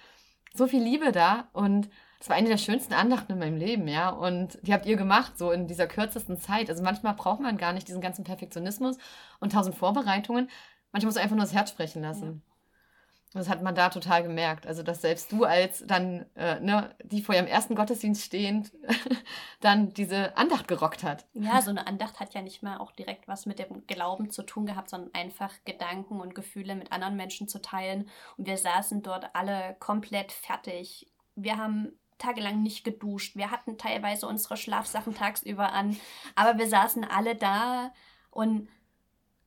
so 0.55 0.67
viel 0.67 0.83
Liebe 0.83 1.13
da 1.13 1.49
und 1.53 1.89
es 2.21 2.29
war 2.29 2.37
eine 2.37 2.49
der 2.49 2.59
schönsten 2.59 2.95
Andachten 2.95 3.33
in 3.33 3.39
meinem 3.39 3.57
Leben, 3.57 3.89
ja. 3.89 4.11
Und 4.11 4.59
die 4.63 4.73
habt 4.73 4.87
ihr 4.87 4.97
gemacht, 4.97 5.37
so 5.37 5.51
in 5.51 5.67
dieser 5.67 5.89
kürzesten 5.89 6.39
Zeit. 6.39 6.71
Also 6.71 6.83
manchmal 6.83 7.15
braucht 7.15 7.41
man 7.41 7.57
gar 7.57 7.73
nicht 7.73 7.89
diesen 7.89 8.01
ganzen 8.01 8.23
Perfektionismus 8.23 8.97
und 9.41 9.53
tausend 9.53 9.75
Vorbereitungen. 9.75 10.49
Manchmal 10.93 11.09
muss 11.09 11.15
man 11.17 11.25
einfach 11.25 11.37
nur 11.37 11.45
das 11.45 11.55
Herz 11.55 11.71
sprechen 11.71 12.03
lassen. 12.03 12.43
Ja. 12.47 12.52
Das 13.35 13.49
hat 13.49 13.63
man 13.63 13.75
da 13.75 13.89
total 13.89 14.23
gemerkt. 14.23 14.67
Also, 14.67 14.83
dass 14.83 15.01
selbst 15.01 15.33
du 15.33 15.45
als 15.45 15.85
dann, 15.87 16.27
äh, 16.35 16.61
ne, 16.61 16.95
die 17.03 17.23
vor 17.23 17.35
ihrem 17.35 17.47
ersten 17.47 17.75
Gottesdienst 17.75 18.23
stehend, 18.23 18.73
dann 19.61 19.95
diese 19.95 20.37
Andacht 20.37 20.69
gerockt 20.69 21.03
hat. 21.03 21.25
Ja, 21.33 21.63
so 21.63 21.71
eine 21.71 21.87
Andacht 21.87 22.21
hat 22.21 22.35
ja 22.35 22.43
nicht 22.43 22.63
mal 22.63 22.77
auch 22.79 22.93
direkt 22.93 23.29
was 23.29 23.47
mit 23.47 23.59
dem 23.59 23.87
Glauben 23.87 24.31
zu 24.31 24.43
tun 24.43 24.67
gehabt, 24.67 24.91
sondern 24.91 25.15
einfach 25.15 25.53
Gedanken 25.65 26.21
und 26.21 26.35
Gefühle 26.35 26.75
mit 26.75 26.93
anderen 26.93 27.17
Menschen 27.17 27.49
zu 27.49 27.63
teilen. 27.63 28.09
Und 28.37 28.47
wir 28.47 28.59
saßen 28.59 29.03
dort 29.03 29.35
alle 29.35 29.77
komplett 29.79 30.33
fertig. 30.33 31.11
Wir 31.35 31.57
haben 31.57 31.93
tagelang 32.19 32.63
nicht 32.63 32.85
geduscht. 32.85 33.35
Wir 33.37 33.51
hatten 33.51 33.79
teilweise 33.79 34.27
unsere 34.27 34.57
Schlafsachen 34.57 35.15
tagsüber 35.15 35.73
an. 35.73 35.97
Aber 36.35 36.59
wir 36.59 36.69
saßen 36.69 37.05
alle 37.05 37.35
da 37.35 37.93
und 38.31 38.69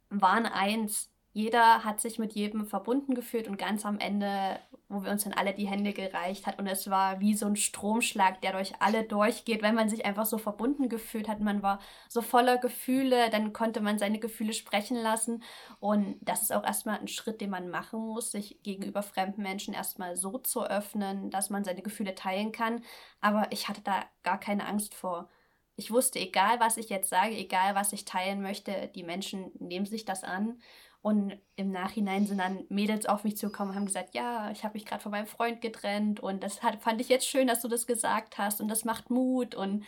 waren 0.09 0.45
eins 0.45 1.09
jeder 1.35 1.83
hat 1.83 1.99
sich 1.99 2.17
mit 2.17 2.31
jedem 2.31 2.65
verbunden 2.65 3.13
gefühlt 3.13 3.49
und 3.49 3.57
ganz 3.57 3.85
am 3.85 3.99
Ende, 3.99 4.57
wo 4.87 5.03
wir 5.03 5.11
uns 5.11 5.25
dann 5.25 5.33
alle 5.33 5.53
die 5.53 5.67
Hände 5.67 5.91
gereicht 5.91 6.47
hat 6.47 6.59
und 6.59 6.65
es 6.65 6.89
war 6.89 7.19
wie 7.19 7.35
so 7.35 7.45
ein 7.45 7.57
Stromschlag, 7.57 8.39
der 8.39 8.53
durch 8.53 8.71
alle 8.79 9.03
durchgeht, 9.03 9.61
wenn 9.61 9.75
man 9.75 9.89
sich 9.89 10.05
einfach 10.05 10.25
so 10.25 10.37
verbunden 10.37 10.87
gefühlt 10.87 11.27
hat. 11.27 11.41
Man 11.41 11.61
war 11.61 11.81
so 12.07 12.21
voller 12.21 12.57
Gefühle, 12.57 13.29
dann 13.31 13.51
konnte 13.51 13.81
man 13.81 13.99
seine 13.99 14.19
Gefühle 14.19 14.53
sprechen 14.53 14.95
lassen 14.95 15.43
und 15.81 16.15
das 16.21 16.41
ist 16.41 16.53
auch 16.53 16.63
erstmal 16.63 16.99
ein 16.99 17.09
Schritt, 17.09 17.41
den 17.41 17.49
man 17.49 17.67
machen 17.69 17.99
muss, 17.99 18.31
sich 18.31 18.63
gegenüber 18.63 19.03
fremden 19.03 19.41
Menschen 19.41 19.73
erstmal 19.73 20.15
so 20.15 20.37
zu 20.37 20.63
öffnen, 20.63 21.31
dass 21.31 21.49
man 21.49 21.65
seine 21.65 21.81
Gefühle 21.81 22.15
teilen 22.15 22.53
kann. 22.53 22.81
Aber 23.19 23.47
ich 23.51 23.67
hatte 23.67 23.81
da 23.81 24.05
gar 24.23 24.39
keine 24.39 24.65
Angst 24.65 24.93
vor. 24.93 25.27
Ich 25.75 25.91
wusste, 25.91 26.17
egal 26.19 26.61
was 26.61 26.77
ich 26.77 26.87
jetzt 26.87 27.09
sage, 27.09 27.35
egal 27.35 27.75
was 27.75 27.91
ich 27.91 28.05
teilen 28.05 28.41
möchte, 28.41 28.89
die 28.95 29.03
Menschen 29.03 29.51
nehmen 29.59 29.85
sich 29.85 30.05
das 30.05 30.23
an. 30.23 30.61
Und 31.05 31.39
im 31.55 31.69
Nachhinein 31.69 32.25
sind 32.25 32.39
dann 32.39 32.65
Mädels 32.69 33.05
auf 33.05 33.25
mich 33.25 33.37
zugekommen 33.37 33.69
und 33.69 33.75
haben 33.75 33.85
gesagt, 33.85 34.15
ja, 34.15 34.49
ich 34.49 34.63
habe 34.63 34.73
mich 34.73 34.87
gerade 34.87 35.03
von 35.03 35.11
meinem 35.11 35.27
Freund 35.27 35.61
getrennt 35.61 36.19
und 36.19 36.41
das 36.41 36.63
hat, 36.63 36.81
fand 36.81 36.99
ich 36.99 37.09
jetzt 37.09 37.27
schön, 37.27 37.45
dass 37.45 37.61
du 37.61 37.67
das 37.67 37.85
gesagt 37.85 38.39
hast 38.39 38.59
und 38.59 38.69
das 38.69 38.85
macht 38.85 39.11
Mut 39.11 39.53
und 39.53 39.85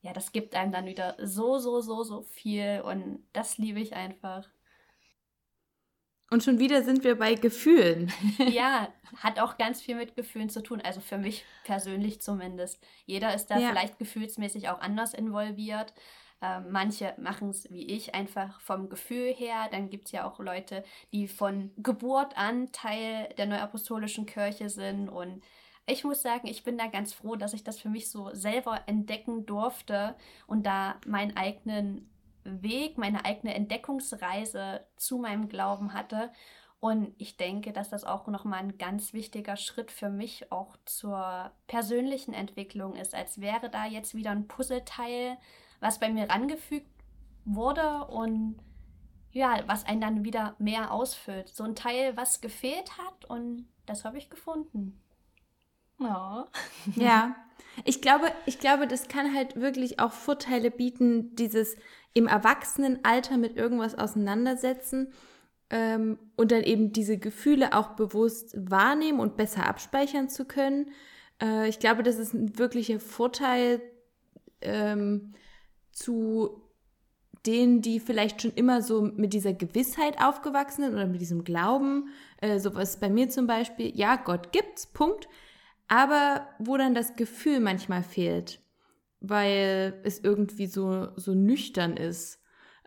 ja, 0.00 0.12
das 0.12 0.32
gibt 0.32 0.56
einem 0.56 0.72
dann 0.72 0.86
wieder 0.86 1.14
so, 1.22 1.58
so, 1.60 1.80
so, 1.80 2.02
so 2.02 2.22
viel 2.22 2.82
und 2.84 3.24
das 3.32 3.56
liebe 3.58 3.78
ich 3.78 3.94
einfach. 3.94 4.48
Und 6.28 6.42
schon 6.42 6.58
wieder 6.58 6.82
sind 6.82 7.04
wir 7.04 7.16
bei 7.16 7.34
Gefühlen. 7.34 8.12
ja, 8.38 8.92
hat 9.18 9.38
auch 9.38 9.58
ganz 9.58 9.80
viel 9.80 9.94
mit 9.94 10.16
Gefühlen 10.16 10.50
zu 10.50 10.60
tun. 10.60 10.80
Also 10.80 11.00
für 11.00 11.18
mich 11.18 11.44
persönlich 11.62 12.20
zumindest. 12.20 12.84
Jeder 13.06 13.32
ist 13.32 13.46
da 13.46 13.60
ja. 13.60 13.68
vielleicht 13.68 14.00
gefühlsmäßig 14.00 14.70
auch 14.70 14.80
anders 14.80 15.14
involviert. 15.14 15.94
Äh, 16.40 16.60
manche 16.60 17.14
machen 17.18 17.50
es 17.50 17.70
wie 17.70 17.86
ich 17.86 18.14
einfach 18.14 18.60
vom 18.60 18.88
Gefühl 18.88 19.32
her. 19.34 19.68
Dann 19.70 19.90
gibt 19.90 20.06
es 20.06 20.12
ja 20.12 20.28
auch 20.28 20.38
Leute, 20.38 20.84
die 21.12 21.28
von 21.28 21.72
Geburt 21.76 22.36
an 22.36 22.70
Teil 22.72 23.28
der 23.38 23.46
Neuapostolischen 23.46 24.26
Kirche 24.26 24.70
sind. 24.70 25.08
Und 25.08 25.42
ich 25.86 26.04
muss 26.04 26.22
sagen, 26.22 26.46
ich 26.46 26.64
bin 26.64 26.78
da 26.78 26.86
ganz 26.86 27.12
froh, 27.12 27.36
dass 27.36 27.54
ich 27.54 27.64
das 27.64 27.80
für 27.80 27.88
mich 27.88 28.10
so 28.10 28.32
selber 28.34 28.82
entdecken 28.86 29.46
durfte 29.46 30.14
und 30.46 30.64
da 30.66 30.96
meinen 31.06 31.36
eigenen 31.36 32.10
Weg, 32.44 32.98
meine 32.98 33.24
eigene 33.24 33.54
Entdeckungsreise 33.54 34.86
zu 34.96 35.18
meinem 35.18 35.48
Glauben 35.48 35.92
hatte. 35.92 36.30
Und 36.80 37.12
ich 37.18 37.36
denke, 37.36 37.72
dass 37.72 37.90
das 37.90 38.04
auch 38.04 38.28
nochmal 38.28 38.60
ein 38.60 38.78
ganz 38.78 39.12
wichtiger 39.12 39.56
Schritt 39.56 39.90
für 39.90 40.10
mich 40.10 40.52
auch 40.52 40.76
zur 40.84 41.50
persönlichen 41.66 42.32
Entwicklung 42.32 42.94
ist, 42.94 43.16
als 43.16 43.40
wäre 43.40 43.68
da 43.68 43.86
jetzt 43.86 44.14
wieder 44.14 44.30
ein 44.30 44.46
Puzzleteil 44.46 45.38
was 45.80 46.00
bei 46.00 46.10
mir 46.10 46.28
rangefügt 46.28 46.90
wurde 47.44 48.04
und 48.06 48.56
ja, 49.32 49.62
was 49.66 49.86
einen 49.86 50.00
dann 50.00 50.24
wieder 50.24 50.54
mehr 50.58 50.92
ausfüllt. 50.92 51.48
So 51.48 51.64
ein 51.64 51.74
Teil, 51.74 52.16
was 52.16 52.40
gefehlt 52.40 52.98
hat 52.98 53.24
und 53.26 53.66
das 53.86 54.04
habe 54.04 54.18
ich 54.18 54.30
gefunden. 54.30 55.00
Oh. 55.98 56.44
Ja, 56.96 57.36
ich 57.84 58.00
glaube, 58.00 58.32
ich 58.46 58.58
glaube, 58.58 58.86
das 58.86 59.08
kann 59.08 59.34
halt 59.34 59.56
wirklich 59.56 60.00
auch 60.00 60.12
Vorteile 60.12 60.70
bieten, 60.70 61.34
dieses 61.36 61.76
im 62.14 62.26
Erwachsenenalter 62.26 63.36
mit 63.36 63.56
irgendwas 63.56 63.96
auseinandersetzen 63.96 65.12
ähm, 65.70 66.18
und 66.36 66.50
dann 66.50 66.62
eben 66.62 66.92
diese 66.92 67.18
Gefühle 67.18 67.74
auch 67.74 67.90
bewusst 67.90 68.54
wahrnehmen 68.56 69.20
und 69.20 69.36
besser 69.36 69.66
abspeichern 69.66 70.28
zu 70.28 70.44
können. 70.44 70.90
Äh, 71.42 71.68
ich 71.68 71.78
glaube, 71.78 72.02
das 72.02 72.16
ist 72.16 72.34
ein 72.34 72.58
wirklicher 72.58 73.00
Vorteil, 73.00 73.80
ähm, 74.60 75.34
zu 75.98 76.62
denen, 77.46 77.82
die 77.82 78.00
vielleicht 78.00 78.42
schon 78.42 78.52
immer 78.52 78.82
so 78.82 79.02
mit 79.02 79.32
dieser 79.32 79.52
Gewissheit 79.52 80.20
aufgewachsen 80.22 80.84
sind 80.84 80.94
oder 80.94 81.06
mit 81.06 81.20
diesem 81.20 81.44
Glauben, 81.44 82.08
äh, 82.40 82.58
sowas 82.58 83.00
bei 83.00 83.08
mir 83.08 83.28
zum 83.28 83.46
Beispiel, 83.46 83.96
ja, 83.96 84.16
Gott 84.16 84.52
gibt's, 84.52 84.86
Punkt, 84.86 85.28
aber 85.88 86.46
wo 86.58 86.76
dann 86.76 86.94
das 86.94 87.16
Gefühl 87.16 87.60
manchmal 87.60 88.02
fehlt, 88.02 88.60
weil 89.20 90.00
es 90.04 90.18
irgendwie 90.20 90.66
so, 90.66 91.08
so 91.16 91.34
nüchtern 91.34 91.96
ist. 91.96 92.40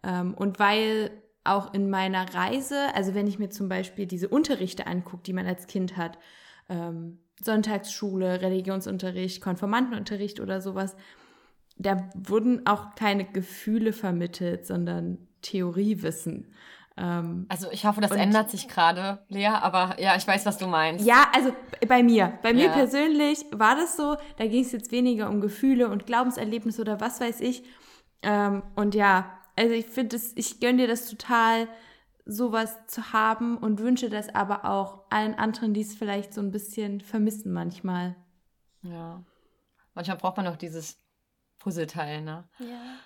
Ähm, 0.03 0.33
und 0.33 0.59
weil 0.59 1.11
auch 1.43 1.73
in 1.73 1.89
meiner 1.89 2.33
Reise, 2.33 2.93
also 2.93 3.15
wenn 3.15 3.27
ich 3.27 3.39
mir 3.39 3.49
zum 3.49 3.67
Beispiel 3.67 4.05
diese 4.05 4.27
Unterrichte 4.27 4.85
angucke, 4.85 5.23
die 5.23 5.33
man 5.33 5.47
als 5.47 5.65
Kind 5.67 5.97
hat, 5.97 6.19
ähm, 6.69 7.19
Sonntagsschule, 7.43 8.41
Religionsunterricht, 8.41 9.41
Konformantenunterricht 9.41 10.39
oder 10.39 10.61
sowas, 10.61 10.95
da 11.77 12.09
wurden 12.15 12.65
auch 12.65 12.95
keine 12.95 13.25
Gefühle 13.25 13.93
vermittelt, 13.93 14.65
sondern 14.67 15.17
Theoriewissen. 15.41 16.53
Ähm, 16.97 17.45
also 17.49 17.71
ich 17.71 17.85
hoffe, 17.85 18.01
das 18.01 18.11
ändert 18.11 18.49
sich 18.49 18.67
gerade, 18.67 19.23
Lea, 19.29 19.47
aber 19.47 19.95
ja, 19.99 20.15
ich 20.15 20.27
weiß, 20.27 20.45
was 20.45 20.57
du 20.57 20.67
meinst. 20.67 21.05
Ja, 21.05 21.27
also 21.33 21.53
bei 21.87 22.03
mir, 22.03 22.33
bei 22.43 22.53
mir 22.53 22.65
ja. 22.65 22.73
persönlich 22.73 23.45
war 23.51 23.75
das 23.75 23.95
so, 23.97 24.17
da 24.37 24.45
ging 24.45 24.63
es 24.63 24.71
jetzt 24.71 24.91
weniger 24.91 25.29
um 25.29 25.41
Gefühle 25.41 25.89
und 25.89 26.05
Glaubenserlebnisse 26.05 26.81
oder 26.81 26.99
was 26.99 27.21
weiß 27.21 27.41
ich. 27.41 27.63
Ähm, 28.21 28.63
und 28.75 28.93
ja, 28.93 29.31
also 29.55 29.73
ich 29.73 29.87
finde 29.87 30.15
es, 30.15 30.35
ich 30.35 30.59
gönne 30.59 30.79
dir 30.79 30.87
das 30.87 31.09
total, 31.09 31.67
sowas 32.25 32.85
zu 32.87 33.13
haben 33.13 33.57
und 33.57 33.79
wünsche 33.79 34.09
das 34.09 34.33
aber 34.33 34.65
auch 34.65 35.05
allen 35.09 35.33
anderen, 35.35 35.73
die 35.73 35.81
es 35.81 35.95
vielleicht 35.95 36.33
so 36.33 36.41
ein 36.41 36.51
bisschen 36.51 37.01
vermissen 37.01 37.51
manchmal. 37.51 38.15
Ja. 38.83 39.23
Manchmal 39.95 40.17
braucht 40.17 40.37
man 40.37 40.47
auch 40.47 40.55
dieses 40.55 40.97
Puzzleteil, 41.61 42.21
ne? 42.21 42.43
Ja. 42.59 42.97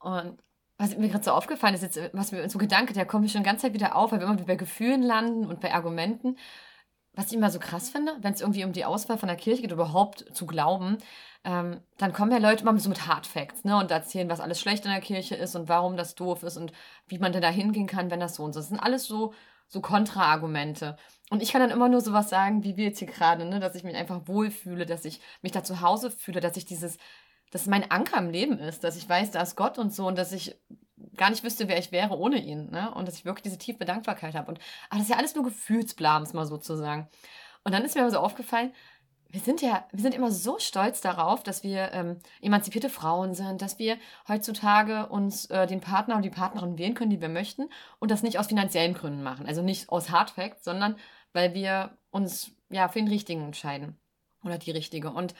Und 0.00 0.38
was 0.78 0.96
mir 0.96 1.08
gerade 1.08 1.24
so 1.24 1.32
aufgefallen 1.32 1.74
ist, 1.74 1.82
jetzt, 1.82 1.98
was 2.12 2.32
mir 2.32 2.48
so 2.48 2.58
Gedanke, 2.58 2.92
der 2.92 3.06
kommt 3.06 3.24
mir 3.24 3.28
schon 3.28 3.42
die 3.42 3.48
ganze 3.48 3.62
Zeit 3.62 3.74
wieder 3.74 3.96
auf, 3.96 4.12
weil 4.12 4.20
wir 4.20 4.26
immer 4.26 4.36
bei 4.36 4.56
Gefühlen 4.56 5.02
landen 5.02 5.46
und 5.46 5.60
bei 5.60 5.74
Argumenten. 5.74 6.36
was 7.18 7.26
ich 7.26 7.34
immer 7.34 7.50
so 7.50 7.58
krass 7.58 7.90
finde, 7.90 8.16
wenn 8.20 8.32
es 8.32 8.40
irgendwie 8.40 8.64
um 8.64 8.72
die 8.72 8.84
Auswahl 8.84 9.18
von 9.18 9.26
der 9.26 9.36
Kirche 9.36 9.62
geht, 9.62 9.72
überhaupt 9.72 10.24
zu 10.36 10.46
glauben, 10.46 10.98
ähm, 11.42 11.80
dann 11.96 12.12
kommen 12.12 12.30
ja 12.30 12.38
Leute 12.38 12.62
immer 12.62 12.78
so 12.78 12.88
mit 12.88 13.08
Hard 13.08 13.26
Facts, 13.26 13.64
ne, 13.64 13.76
und 13.76 13.90
erzählen, 13.90 14.28
was 14.28 14.38
alles 14.38 14.60
schlecht 14.60 14.84
in 14.84 14.92
der 14.92 15.00
Kirche 15.00 15.34
ist 15.34 15.56
und 15.56 15.68
warum 15.68 15.96
das 15.96 16.14
doof 16.14 16.44
ist 16.44 16.56
und 16.56 16.72
wie 17.08 17.18
man 17.18 17.32
denn 17.32 17.42
da 17.42 17.48
hingehen 17.50 17.88
kann, 17.88 18.12
wenn 18.12 18.20
das 18.20 18.36
so 18.36 18.44
und 18.44 18.52
so 18.52 18.60
ist. 18.60 18.66
Das 18.66 18.68
sind 18.70 18.78
alles 18.78 19.06
so, 19.06 19.34
so 19.66 19.80
Kontraargumente. 19.80 20.96
Und 21.28 21.42
ich 21.42 21.50
kann 21.50 21.60
dann 21.60 21.72
immer 21.72 21.88
nur 21.88 22.02
sowas 22.02 22.30
sagen, 22.30 22.62
wie 22.62 22.76
wir 22.76 22.84
jetzt 22.84 23.00
hier 23.00 23.08
gerade, 23.08 23.44
ne, 23.44 23.58
dass 23.58 23.74
ich 23.74 23.82
mich 23.82 23.96
einfach 23.96 24.20
wohlfühle, 24.26 24.86
dass 24.86 25.04
ich 25.04 25.20
mich 25.42 25.50
da 25.50 25.64
zu 25.64 25.80
Hause 25.80 26.12
fühle, 26.12 26.38
dass 26.40 26.56
ich 26.56 26.66
dieses, 26.66 26.98
dass 27.50 27.66
mein 27.66 27.90
Anker 27.90 28.18
im 28.18 28.30
Leben 28.30 28.58
ist, 28.58 28.84
dass 28.84 28.96
ich 28.96 29.08
weiß, 29.08 29.30
da 29.30 29.42
ist 29.42 29.56
Gott 29.56 29.78
und 29.78 29.92
so 29.92 30.06
und 30.06 30.16
dass 30.18 30.32
ich 30.32 30.56
gar 31.16 31.30
nicht 31.30 31.44
wüsste, 31.44 31.68
wer 31.68 31.78
ich 31.78 31.92
wäre 31.92 32.16
ohne 32.16 32.38
ihn, 32.38 32.70
ne? 32.70 32.92
Und 32.94 33.06
dass 33.06 33.16
ich 33.16 33.24
wirklich 33.24 33.42
diese 33.42 33.58
tiefe 33.58 33.84
Dankbarkeit 33.84 34.34
habe. 34.34 34.50
Und 34.50 34.58
aber 34.88 34.98
das 34.98 35.04
ist 35.04 35.10
ja 35.10 35.16
alles 35.16 35.34
nur 35.34 35.44
Gefühlsblams, 35.44 36.32
mal 36.32 36.46
sozusagen. 36.46 37.08
Und 37.64 37.72
dann 37.72 37.84
ist 37.84 37.94
mir 37.94 38.10
so 38.10 38.18
aufgefallen, 38.18 38.72
wir 39.30 39.40
sind 39.40 39.60
ja, 39.60 39.86
wir 39.92 40.00
sind 40.00 40.14
immer 40.14 40.30
so 40.30 40.58
stolz 40.58 41.02
darauf, 41.02 41.42
dass 41.42 41.62
wir 41.62 41.92
ähm, 41.92 42.18
emanzipierte 42.40 42.88
Frauen 42.88 43.34
sind, 43.34 43.60
dass 43.60 43.78
wir 43.78 43.98
heutzutage 44.26 45.06
uns 45.06 45.46
äh, 45.46 45.66
den 45.66 45.80
Partner 45.80 46.16
und 46.16 46.22
die 46.22 46.30
Partnerin 46.30 46.78
wählen 46.78 46.94
können, 46.94 47.10
die 47.10 47.20
wir 47.20 47.28
möchten 47.28 47.68
und 47.98 48.10
das 48.10 48.22
nicht 48.22 48.38
aus 48.38 48.46
finanziellen 48.46 48.94
Gründen 48.94 49.22
machen. 49.22 49.46
Also 49.46 49.60
nicht 49.60 49.90
aus 49.90 50.10
Hardfact, 50.10 50.64
sondern 50.64 50.96
weil 51.34 51.52
wir 51.52 51.98
uns 52.10 52.52
ja 52.70 52.88
für 52.88 53.00
den 53.00 53.08
richtigen 53.08 53.42
entscheiden 53.42 53.98
oder 54.42 54.56
die 54.56 54.70
richtige. 54.70 55.10
Und 55.10 55.34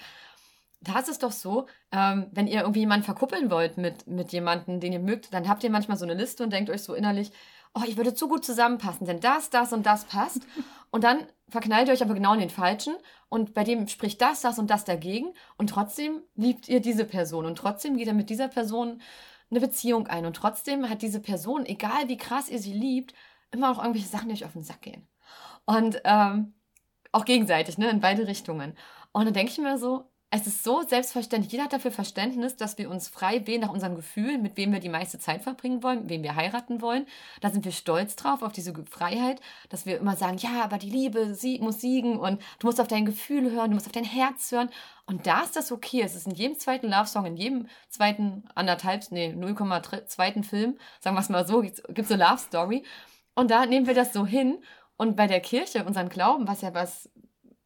da 0.81 0.99
ist 0.99 1.09
es 1.09 1.19
doch 1.19 1.33
so, 1.33 1.67
ähm, 1.93 2.29
wenn 2.33 2.47
ihr 2.47 2.61
irgendwie 2.61 2.81
jemanden 2.81 3.05
verkuppeln 3.05 3.51
wollt 3.51 3.79
mit, 3.79 4.07
mit 4.07 4.33
jemandem, 4.33 4.81
den 4.81 4.93
ihr 4.93 5.01
mögt, 5.01 5.33
dann 5.35 5.49
habt 5.49 5.65
ihr 5.65 5.71
manchmal 5.71 5.97
so 5.97 6.05
eine 6.05 6.15
Liste 6.15 6.45
und 6.45 6.53
denkt 6.53 6.71
euch 6.71 6.83
so 6.83 6.95
innerlich, 6.95 7.33
oh, 7.75 7.83
ich 7.87 7.97
würde 7.97 8.15
zu 8.15 8.29
gut 8.29 8.45
zusammenpassen, 8.45 9.07
denn 9.07 9.21
das, 9.21 9.51
das 9.51 9.73
und 9.73 9.87
das 9.87 10.05
passt. 10.05 10.43
Und 10.91 11.05
dann 11.05 11.27
verknallt 11.51 11.89
ihr 11.89 11.93
euch 11.93 12.03
aber 12.03 12.15
genau 12.15 12.33
in 12.33 12.41
den 12.41 12.49
Falschen 12.49 12.95
und 13.29 13.53
bei 13.53 13.63
dem 13.63 13.89
spricht 13.89 14.23
das, 14.23 14.41
das 14.41 14.59
und 14.59 14.71
das 14.71 14.87
dagegen 14.87 15.35
und 15.59 15.69
trotzdem 15.69 16.23
liebt 16.35 16.67
ihr 16.67 16.81
diese 16.81 17.05
Person 17.05 17.45
und 17.45 17.59
trotzdem 17.59 17.99
geht 17.99 18.09
er 18.09 18.15
mit 18.15 18.31
dieser 18.31 18.49
Person 18.49 19.03
eine 19.51 19.61
Beziehung 19.61 20.07
ein 20.07 20.25
und 20.25 20.35
trotzdem 20.35 20.89
hat 20.89 21.03
diese 21.03 21.21
Person, 21.21 21.67
egal 21.67 22.09
wie 22.09 22.17
krass 22.17 22.49
ihr 22.49 22.59
sie 22.59 22.73
liebt, 22.73 23.13
immer 23.51 23.69
noch 23.69 23.79
irgendwelche 23.83 24.09
Sachen, 24.09 24.31
die 24.31 24.35
euch 24.35 24.47
auf 24.47 24.55
den 24.55 24.63
Sack 24.63 24.81
gehen. 24.81 25.07
Und 25.67 26.01
ähm, 26.05 26.55
auch 27.13 27.27
gegenseitig, 27.27 27.77
ne, 27.77 27.91
in 27.91 28.01
beide 28.01 28.27
Richtungen. 28.27 28.75
Und 29.13 29.27
dann 29.27 29.35
denke 29.35 29.53
ich 29.53 29.59
mir 29.59 29.77
so, 29.77 30.11
es 30.31 30.47
ist 30.47 30.63
so 30.63 30.83
selbstverständlich. 30.83 31.53
Jeder 31.53 31.65
hat 31.65 31.73
dafür 31.73 31.91
Verständnis, 31.91 32.55
dass 32.55 32.77
wir 32.77 32.91
uns 32.91 33.09
frei 33.09 33.47
wählen 33.47 33.63
nach 33.63 33.73
unseren 33.73 33.97
Gefühlen, 33.97 34.43
mit 34.43 34.59
wem 34.59 34.73
wir 34.73 34.81
die 34.81 34.91
meiste 34.91 35.19
Zeit 35.19 35.43
verbringen 35.43 35.83
wollen, 35.83 36.11
wem 36.11 36.23
wir 36.23 36.37
heiraten 36.37 36.83
wollen. 36.83 37.07
Da 37.41 37.49
sind 37.51 37.65
wir 37.65 37.73
stolz 37.73 38.15
drauf, 38.15 38.43
auf 38.43 38.53
diese 38.53 38.75
Freiheit, 38.85 39.41
dass 39.71 39.87
wir 39.87 39.99
immer 39.99 40.17
sagen, 40.17 40.37
ja, 40.37 40.63
aber 40.63 40.77
die 40.77 40.91
Liebe 40.91 41.35
sie 41.35 41.59
muss 41.61 41.81
siegen 41.81 42.19
und 42.19 42.43
du 42.59 42.67
musst 42.67 42.79
auf 42.79 42.89
dein 42.89 43.07
Gefühl 43.07 43.51
hören, 43.51 43.71
du 43.71 43.75
musst 43.75 43.87
auf 43.87 43.93
dein 43.93 44.05
Herz 44.05 44.53
hören. 44.53 44.69
Und 45.07 45.27
da 45.27 45.43
ist 45.43 45.57
das 45.57 45.73
okay. 45.73 46.03
Es 46.03 46.15
ist 46.15 46.27
in 46.27 46.35
jedem 46.35 46.59
zweiten 46.59 46.89
Love-Song, 46.89 47.25
in 47.25 47.37
jedem 47.37 47.69
zweiten 47.89 48.45
anderthalb, 48.55 49.11
nee, 49.11 49.33
0,2. 49.35 50.45
Film, 50.45 50.79
sagen 51.01 51.17
wir 51.17 51.21
es 51.21 51.31
mal 51.31 51.47
so, 51.47 51.63
gibt 51.63 51.81
es 51.99 52.13
eine 52.13 52.23
Love-Story. 52.23 52.85
Und 53.35 53.51
da 53.51 53.65
nehmen 53.65 53.87
wir 53.87 53.95
das 53.95 54.13
so 54.13 54.27
hin. 54.27 54.59
Und 54.99 55.17
bei 55.17 55.27
der 55.27 55.41
Kirche, 55.41 55.85
unseren 55.85 56.11
Glauben, 56.11 56.47
was 56.47 56.61
ja 56.61 56.75
was 56.75 57.09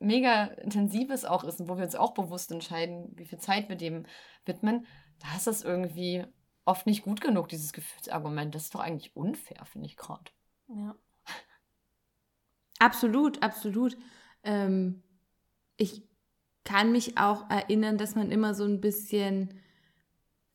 mega 0.03 0.45
intensives 0.45 1.25
auch 1.25 1.45
ist 1.45 1.61
und 1.61 1.69
wo 1.69 1.77
wir 1.77 1.85
uns 1.85 1.95
auch 1.95 2.15
bewusst 2.15 2.53
entscheiden, 2.53 3.13
wie 3.17 3.27
viel 3.27 3.39
Zeit 3.39 3.69
wir 3.69 3.77
dem 3.77 4.07
widmen, 4.45 4.87
da 5.21 5.37
ist 5.37 5.47
das 5.47 5.63
irgendwie 5.63 6.25
oft 6.65 6.87
nicht 6.87 7.03
gut 7.03 7.21
genug, 7.21 7.49
dieses 7.49 7.73
Gefühlsargument. 7.73 8.55
Das 8.55 8.65
ist 8.65 8.75
doch 8.75 8.81
eigentlich 8.81 9.17
unfair, 9.17 9.65
finde 9.65 9.87
ich 9.87 9.97
gerade. 9.97 10.31
Ja. 10.69 10.95
Absolut, 12.79 13.43
absolut. 13.43 13.97
Ähm, 14.43 15.03
ich 15.77 16.03
kann 16.65 16.93
mich 16.93 17.19
auch 17.19 17.49
erinnern, 17.51 17.99
dass 17.99 18.15
man 18.15 18.31
immer 18.31 18.55
so 18.55 18.65
ein 18.65 18.81
bisschen 18.81 19.61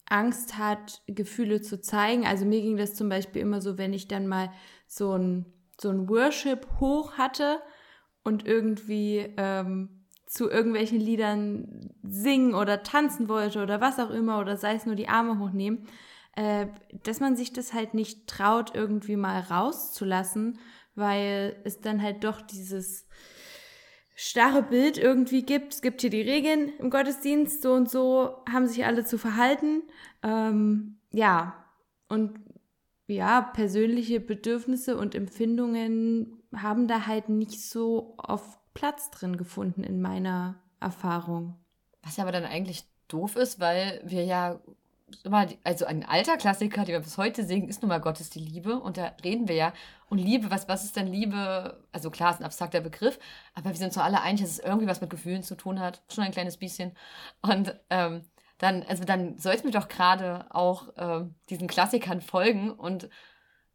Angst 0.06 0.58
hat, 0.58 1.02
Gefühle 1.08 1.62
zu 1.62 1.82
zeigen. 1.82 2.26
Also 2.26 2.46
mir 2.46 2.62
ging 2.62 2.78
das 2.78 2.96
zum 2.96 3.10
Beispiel 3.10 3.42
immer 3.42 3.62
so, 3.62 3.78
wenn 3.78 3.94
ich 3.94 4.08
dann 4.08 4.28
mal 4.28 4.52
so 4.88 5.14
ein, 5.14 5.46
so 5.80 5.90
ein 5.90 6.10
Worship 6.10 6.68
hoch 6.80 7.14
hatte, 7.14 7.62
und 8.28 8.46
irgendwie 8.46 9.26
ähm, 9.38 9.88
zu 10.26 10.50
irgendwelchen 10.50 11.00
Liedern 11.00 11.96
singen 12.04 12.56
oder 12.56 12.84
tanzen 12.84 13.30
wollte 13.30 13.64
oder 13.64 13.80
was 13.80 14.00
auch 14.00 14.10
immer 14.10 14.42
oder 14.42 14.58
sei 14.58 14.76
es 14.76 14.86
nur 14.86 14.96
die 14.96 15.08
Arme 15.08 15.40
hochnehmen, 15.40 15.88
äh, 16.36 16.68
dass 17.04 17.22
man 17.22 17.38
sich 17.38 17.54
das 17.54 17.74
halt 17.74 17.94
nicht 17.94 18.28
traut, 18.28 18.76
irgendwie 18.76 19.16
mal 19.16 19.40
rauszulassen, 19.40 20.60
weil 20.94 21.56
es 21.64 21.80
dann 21.80 22.02
halt 22.02 22.26
doch 22.26 22.42
dieses 22.42 23.08
starre 24.14 24.62
Bild 24.62 24.98
irgendwie 24.98 25.44
gibt. 25.44 25.76
Es 25.76 25.82
gibt 25.82 26.02
hier 26.02 26.10
die 26.10 26.22
Regeln 26.22 26.74
im 26.80 26.90
Gottesdienst, 26.90 27.62
so 27.62 27.72
und 27.72 27.90
so 27.90 28.44
haben 28.52 28.68
sich 28.68 28.86
alle 28.86 29.06
zu 29.06 29.18
verhalten. 29.18 29.84
Ähm, 30.22 31.00
ja, 31.14 31.64
und 32.10 32.42
ja, 33.08 33.42
persönliche 33.42 34.20
Bedürfnisse 34.20 34.98
und 34.98 35.16
Empfindungen 35.16 36.37
haben 36.56 36.88
da 36.88 37.08
halt 37.08 37.30
nicht 37.30 37.62
so 37.62 38.16
oft 38.18 38.60
Platz 38.74 39.10
drin 39.10 39.38
gefunden 39.38 39.84
in 39.84 40.02
meiner 40.02 40.56
Erfahrung. 40.80 41.56
Was 42.04 42.18
ja 42.18 42.24
aber 42.24 42.32
dann 42.32 42.46
eigentlich 42.46 42.86
doof 43.08 43.36
ist, 43.36 43.60
weil 43.60 44.02
wir 44.06 44.24
ja 44.24 44.60
immer, 45.24 45.48
also 45.64 45.86
ein 45.86 46.06
alter 46.06 46.38
Klassiker, 46.38 46.84
den 46.84 46.94
wir 46.94 47.00
bis 47.00 47.18
heute 47.18 47.46
singen, 47.46 47.70
ist 47.70 47.82
nun 47.82 47.90
mal 47.90 48.00
Gott 48.00 48.20
ist 48.20 48.36
die 48.36 48.40
Liebe. 48.40 48.80
Und 48.80 48.98
da 48.98 49.14
reden 49.24 49.48
wir 49.48 49.56
ja. 49.56 49.74
Und 50.10 50.18
Liebe, 50.18 50.52
was, 50.52 50.68
was 50.68 50.84
ist 50.84 50.96
denn 50.96 51.08
Liebe? 51.08 51.84
Also 51.92 52.10
klar, 52.10 52.32
ist 52.32 52.40
ein 52.40 52.46
abstrakter 52.46 52.82
Begriff, 52.82 53.20
aber 53.54 53.70
wir 53.70 53.78
sind 53.78 53.94
so 53.94 54.02
alle 54.02 54.22
einig, 54.22 54.42
dass 54.42 54.52
es 54.52 54.60
irgendwie 54.60 54.88
was 54.88 55.02
mit 55.02 55.10
Gefühlen 55.10 55.44
zu 55.44 55.56
tun 55.56 55.80
hat. 55.80 56.02
Schon 56.10 56.24
ein 56.24 56.32
kleines 56.32 56.58
bisschen. 56.58 56.92
Und 57.42 57.80
ähm, 57.90 58.24
dann, 58.58 58.84
also 58.84 59.04
dann 59.04 59.38
sollten 59.38 59.66
wir 59.66 59.72
doch 59.72 59.88
gerade 59.88 60.46
auch 60.50 60.90
ähm, 60.98 61.36
diesen 61.50 61.68
Klassikern 61.68 62.22
folgen 62.22 62.72
und 62.72 63.10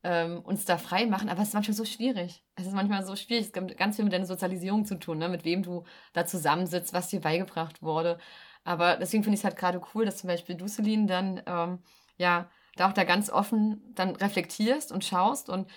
ähm, 0.04 0.40
uns 0.40 0.64
da 0.64 0.78
frei 0.78 1.06
machen, 1.06 1.28
aber 1.28 1.42
es 1.42 1.48
ist 1.48 1.54
manchmal 1.54 1.76
so 1.76 1.84
schwierig. 1.84 2.44
Es 2.56 2.66
ist 2.66 2.74
manchmal 2.74 3.04
so 3.04 3.14
schwierig. 3.16 3.50
Es 3.52 3.60
hat 3.60 3.76
ganz 3.76 3.96
viel 3.96 4.04
mit 4.04 4.12
deiner 4.12 4.26
Sozialisierung 4.26 4.84
zu 4.84 4.98
tun, 4.98 5.18
ne? 5.18 5.28
mit 5.28 5.44
wem 5.44 5.62
du 5.62 5.84
da 6.12 6.26
zusammensitzt, 6.26 6.92
was 6.92 7.08
dir 7.08 7.20
beigebracht 7.20 7.82
wurde. 7.82 8.18
Aber 8.64 8.96
deswegen 8.96 9.22
finde 9.22 9.34
ich 9.34 9.40
es 9.40 9.44
halt 9.44 9.56
gerade 9.56 9.80
cool, 9.94 10.04
dass 10.04 10.18
zum 10.18 10.28
Beispiel 10.28 10.56
du, 10.56 10.66
Celine, 10.66 11.06
dann 11.06 11.42
ähm, 11.46 11.78
ja 12.16 12.50
da 12.76 12.88
auch 12.88 12.92
da 12.92 13.04
ganz 13.04 13.30
offen 13.30 13.82
dann 13.94 14.16
reflektierst 14.16 14.92
und 14.92 15.04
schaust 15.04 15.48
und 15.48 15.68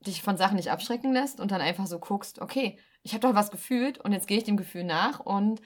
dich 0.00 0.22
von 0.22 0.36
Sachen 0.36 0.56
nicht 0.56 0.70
abschrecken 0.70 1.12
lässt 1.12 1.40
und 1.40 1.50
dann 1.50 1.60
einfach 1.60 1.86
so 1.86 1.98
guckst, 1.98 2.40
okay, 2.40 2.78
ich 3.02 3.14
habe 3.14 3.26
doch 3.26 3.34
was 3.34 3.50
gefühlt 3.50 3.98
und 3.98 4.12
jetzt 4.12 4.26
gehe 4.26 4.38
ich 4.38 4.44
dem 4.44 4.56
Gefühl 4.56 4.84
nach 4.84 5.20
und 5.20 5.60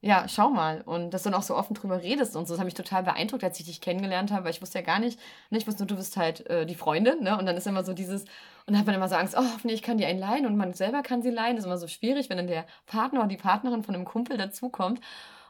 ja, 0.00 0.28
schau 0.28 0.50
mal. 0.50 0.82
Und 0.82 1.10
dass 1.12 1.22
du 1.22 1.30
dann 1.30 1.38
auch 1.38 1.42
so 1.42 1.56
offen 1.56 1.74
drüber 1.74 2.02
redest 2.02 2.36
und 2.36 2.46
so. 2.46 2.54
Das 2.54 2.60
hat 2.60 2.64
mich 2.66 2.74
total 2.74 3.02
beeindruckt, 3.02 3.42
als 3.42 3.58
ich 3.58 3.66
dich 3.66 3.80
kennengelernt 3.80 4.30
habe, 4.30 4.44
weil 4.44 4.52
ich 4.52 4.62
wusste 4.62 4.78
ja 4.78 4.84
gar 4.84 4.98
nicht, 4.98 5.18
ne, 5.50 5.58
ich 5.58 5.66
wusste 5.66 5.82
nur, 5.82 5.88
du 5.88 5.96
bist 5.96 6.16
halt 6.16 6.46
äh, 6.48 6.66
die 6.66 6.74
Freundin, 6.74 7.22
ne? 7.22 7.36
Und 7.38 7.46
dann 7.46 7.56
ist 7.56 7.66
immer 7.66 7.84
so 7.84 7.92
dieses, 7.92 8.22
und 8.22 8.28
dann 8.68 8.78
hat 8.78 8.86
man 8.86 8.94
immer 8.94 9.08
so 9.08 9.16
Angst, 9.16 9.36
oh, 9.38 9.42
nee, 9.64 9.72
ich 9.72 9.82
kann 9.82 9.98
die 9.98 10.06
einen 10.06 10.18
leihen 10.18 10.46
und 10.46 10.56
man 10.56 10.74
selber 10.74 11.02
kann 11.02 11.22
sie 11.22 11.30
leihen. 11.30 11.56
Das 11.56 11.64
ist 11.64 11.66
immer 11.66 11.78
so 11.78 11.88
schwierig, 11.88 12.30
wenn 12.30 12.36
dann 12.36 12.46
der 12.46 12.66
Partner 12.86 13.20
oder 13.20 13.28
die 13.28 13.36
Partnerin 13.36 13.82
von 13.82 13.94
einem 13.94 14.04
Kumpel 14.04 14.36
dazukommt 14.36 15.00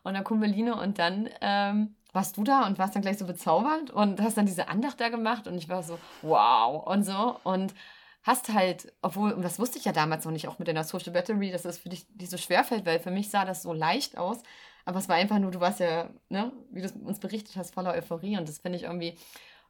und 0.04 0.14
dann 0.14 0.24
Kumpeline 0.24 0.74
und 0.76 0.98
dann 0.98 1.28
ähm, 1.40 1.94
warst 2.12 2.36
du 2.36 2.44
da 2.44 2.66
und 2.66 2.78
warst 2.78 2.94
dann 2.94 3.02
gleich 3.02 3.18
so 3.18 3.26
bezaubernd 3.26 3.90
und 3.90 4.20
hast 4.20 4.38
dann 4.38 4.46
diese 4.46 4.68
Andacht 4.68 5.00
da 5.00 5.08
gemacht 5.08 5.46
und 5.48 5.56
ich 5.56 5.68
war 5.68 5.82
so, 5.82 5.98
wow 6.22 6.86
und 6.86 7.04
so. 7.04 7.36
Und 7.44 7.74
hast 8.26 8.52
halt, 8.52 8.92
obwohl, 9.02 9.32
und 9.32 9.42
das 9.42 9.58
wusste 9.58 9.78
ich 9.78 9.84
ja 9.84 9.92
damals 9.92 10.24
noch 10.24 10.32
nicht, 10.32 10.48
auch 10.48 10.58
mit 10.58 10.66
deiner 10.66 10.84
Social 10.84 11.12
Battery, 11.12 11.52
dass 11.52 11.62
das 11.62 11.78
für 11.78 11.88
dich 11.88 12.06
nicht 12.18 12.30
so 12.30 12.36
schwer 12.36 12.64
fällt, 12.64 12.84
weil 12.84 12.98
für 12.98 13.12
mich 13.12 13.30
sah 13.30 13.44
das 13.44 13.62
so 13.62 13.72
leicht 13.72 14.18
aus. 14.18 14.42
Aber 14.84 14.98
es 14.98 15.08
war 15.08 15.16
einfach 15.16 15.38
nur, 15.38 15.52
du 15.52 15.60
warst 15.60 15.80
ja, 15.80 16.10
ne, 16.28 16.52
wie 16.70 16.82
du 16.82 16.88
uns 17.04 17.20
berichtet 17.20 17.56
hast, 17.56 17.74
voller 17.74 17.92
Euphorie. 17.92 18.36
Und 18.36 18.48
das 18.48 18.58
finde 18.58 18.78
ich 18.78 18.84
irgendwie 18.84 19.16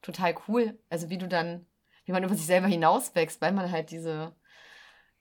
total 0.02 0.34
cool. 0.48 0.78
Also 0.88 1.10
wie 1.10 1.18
du 1.18 1.28
dann, 1.28 1.66
wie 2.06 2.12
man 2.12 2.24
über 2.24 2.34
sich 2.34 2.46
selber 2.46 2.66
hinauswächst, 2.66 3.40
weil 3.40 3.52
man 3.52 3.70
halt 3.70 3.90
diese 3.90 4.34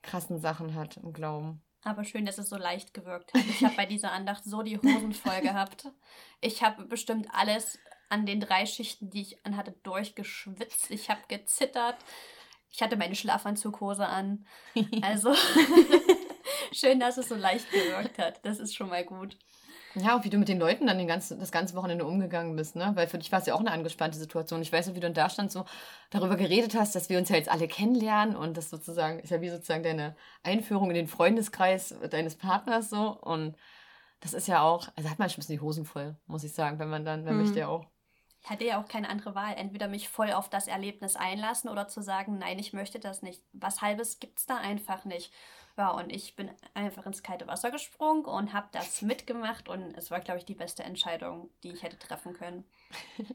krassen 0.02 0.40
Sachen 0.40 0.74
hat 0.74 0.96
im 0.96 1.12
Glauben. 1.12 1.62
Aber 1.82 2.04
schön, 2.04 2.26
dass 2.26 2.38
es 2.38 2.48
so 2.48 2.56
leicht 2.56 2.94
gewirkt 2.94 3.32
hat. 3.32 3.44
Ich 3.44 3.62
habe 3.64 3.76
bei 3.76 3.86
dieser 3.86 4.12
Andacht 4.12 4.44
so 4.44 4.62
die 4.62 4.78
Hosen 4.78 5.12
voll 5.12 5.40
gehabt. 5.40 5.88
Ich 6.40 6.62
habe 6.62 6.84
bestimmt 6.84 7.28
alles 7.32 7.78
an 8.08 8.26
den 8.26 8.40
drei 8.40 8.66
Schichten, 8.66 9.10
die 9.10 9.22
ich 9.22 9.46
anhatte, 9.46 9.72
durchgeschwitzt. 9.82 10.90
Ich 10.90 11.10
habe 11.10 11.20
gezittert. 11.28 11.96
Ich 12.76 12.82
hatte 12.82 12.98
meine 12.98 13.14
Schlafanzughose 13.14 14.06
an. 14.06 14.44
Also 15.02 15.34
schön, 16.72 17.00
dass 17.00 17.16
es 17.16 17.30
so 17.30 17.34
leicht 17.34 17.70
gewirkt 17.70 18.18
hat. 18.18 18.44
Das 18.44 18.58
ist 18.58 18.74
schon 18.74 18.90
mal 18.90 19.02
gut. 19.02 19.38
Ja, 19.94 20.14
und 20.14 20.24
wie 20.24 20.30
du 20.30 20.36
mit 20.36 20.48
den 20.48 20.58
Leuten 20.58 20.86
dann 20.86 20.98
den 20.98 21.06
ganzen, 21.06 21.40
das 21.40 21.50
ganze 21.50 21.74
Wochenende 21.74 22.04
umgegangen 22.04 22.54
bist, 22.54 22.76
ne? 22.76 22.92
Weil 22.94 23.06
für 23.06 23.16
dich 23.16 23.32
war 23.32 23.40
es 23.40 23.46
ja 23.46 23.54
auch 23.54 23.60
eine 23.60 23.70
angespannte 23.72 24.18
Situation. 24.18 24.60
Ich 24.60 24.70
weiß 24.70 24.88
noch, 24.88 24.94
wie 24.94 25.00
du 25.00 25.10
da 25.10 25.30
stand, 25.30 25.50
so 25.50 25.64
darüber 26.10 26.36
geredet 26.36 26.74
hast, 26.74 26.94
dass 26.94 27.08
wir 27.08 27.16
uns 27.16 27.30
ja 27.30 27.36
jetzt 27.36 27.48
alle 27.48 27.66
kennenlernen 27.66 28.36
und 28.36 28.58
das 28.58 28.68
sozusagen 28.68 29.20
ist 29.20 29.30
ja 29.30 29.40
wie 29.40 29.48
sozusagen 29.48 29.82
deine 29.82 30.14
Einführung 30.42 30.90
in 30.90 30.96
den 30.96 31.08
Freundeskreis 31.08 31.94
deines 32.10 32.36
Partners 32.36 32.90
so. 32.90 33.18
Und 33.18 33.56
das 34.20 34.34
ist 34.34 34.48
ja 34.48 34.60
auch, 34.60 34.88
also 34.96 35.08
hat 35.08 35.18
man 35.18 35.30
schon 35.30 35.36
ein 35.36 35.40
bisschen 35.40 35.56
die 35.56 35.62
Hosen 35.62 35.86
voll, 35.86 36.14
muss 36.26 36.44
ich 36.44 36.52
sagen, 36.52 36.78
wenn 36.78 36.90
man 36.90 37.06
dann, 37.06 37.24
wenn 37.24 37.36
mhm. 37.36 37.42
möchte 37.44 37.60
ja 37.60 37.68
auch 37.68 37.86
hatte 38.50 38.64
ja 38.64 38.80
auch 38.80 38.88
keine 38.88 39.08
andere 39.08 39.34
Wahl. 39.34 39.54
Entweder 39.56 39.88
mich 39.88 40.08
voll 40.08 40.32
auf 40.32 40.48
das 40.48 40.68
Erlebnis 40.68 41.16
einlassen 41.16 41.70
oder 41.70 41.88
zu 41.88 42.02
sagen, 42.02 42.38
nein, 42.38 42.58
ich 42.58 42.72
möchte 42.72 42.98
das 42.98 43.22
nicht. 43.22 43.42
Was 43.52 43.82
Halbes 43.82 44.18
gibt 44.20 44.38
es 44.38 44.46
da 44.46 44.56
einfach 44.56 45.04
nicht. 45.04 45.32
Ja, 45.76 45.90
und 45.90 46.10
ich 46.10 46.36
bin 46.36 46.50
einfach 46.72 47.04
ins 47.04 47.22
kalte 47.22 47.46
Wasser 47.46 47.70
gesprungen 47.70 48.24
und 48.24 48.52
habe 48.52 48.68
das 48.72 49.02
mitgemacht 49.02 49.68
und 49.68 49.94
es 49.96 50.10
war, 50.10 50.20
glaube 50.20 50.38
ich, 50.38 50.44
die 50.44 50.54
beste 50.54 50.82
Entscheidung, 50.82 51.50
die 51.62 51.72
ich 51.72 51.82
hätte 51.82 51.98
treffen 51.98 52.32
können. 52.32 52.64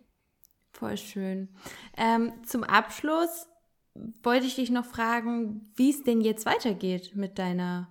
Voll 0.71 0.97
schön. 0.97 1.49
Ähm, 1.97 2.43
zum 2.45 2.63
Abschluss 2.63 3.47
wollte 4.23 4.47
ich 4.47 4.55
dich 4.55 4.71
noch 4.71 4.85
fragen, 4.85 5.71
wie 5.75 5.91
es 5.91 6.03
denn 6.03 6.21
jetzt 6.21 6.45
weitergeht 6.45 7.15
mit 7.15 7.37
deiner 7.37 7.89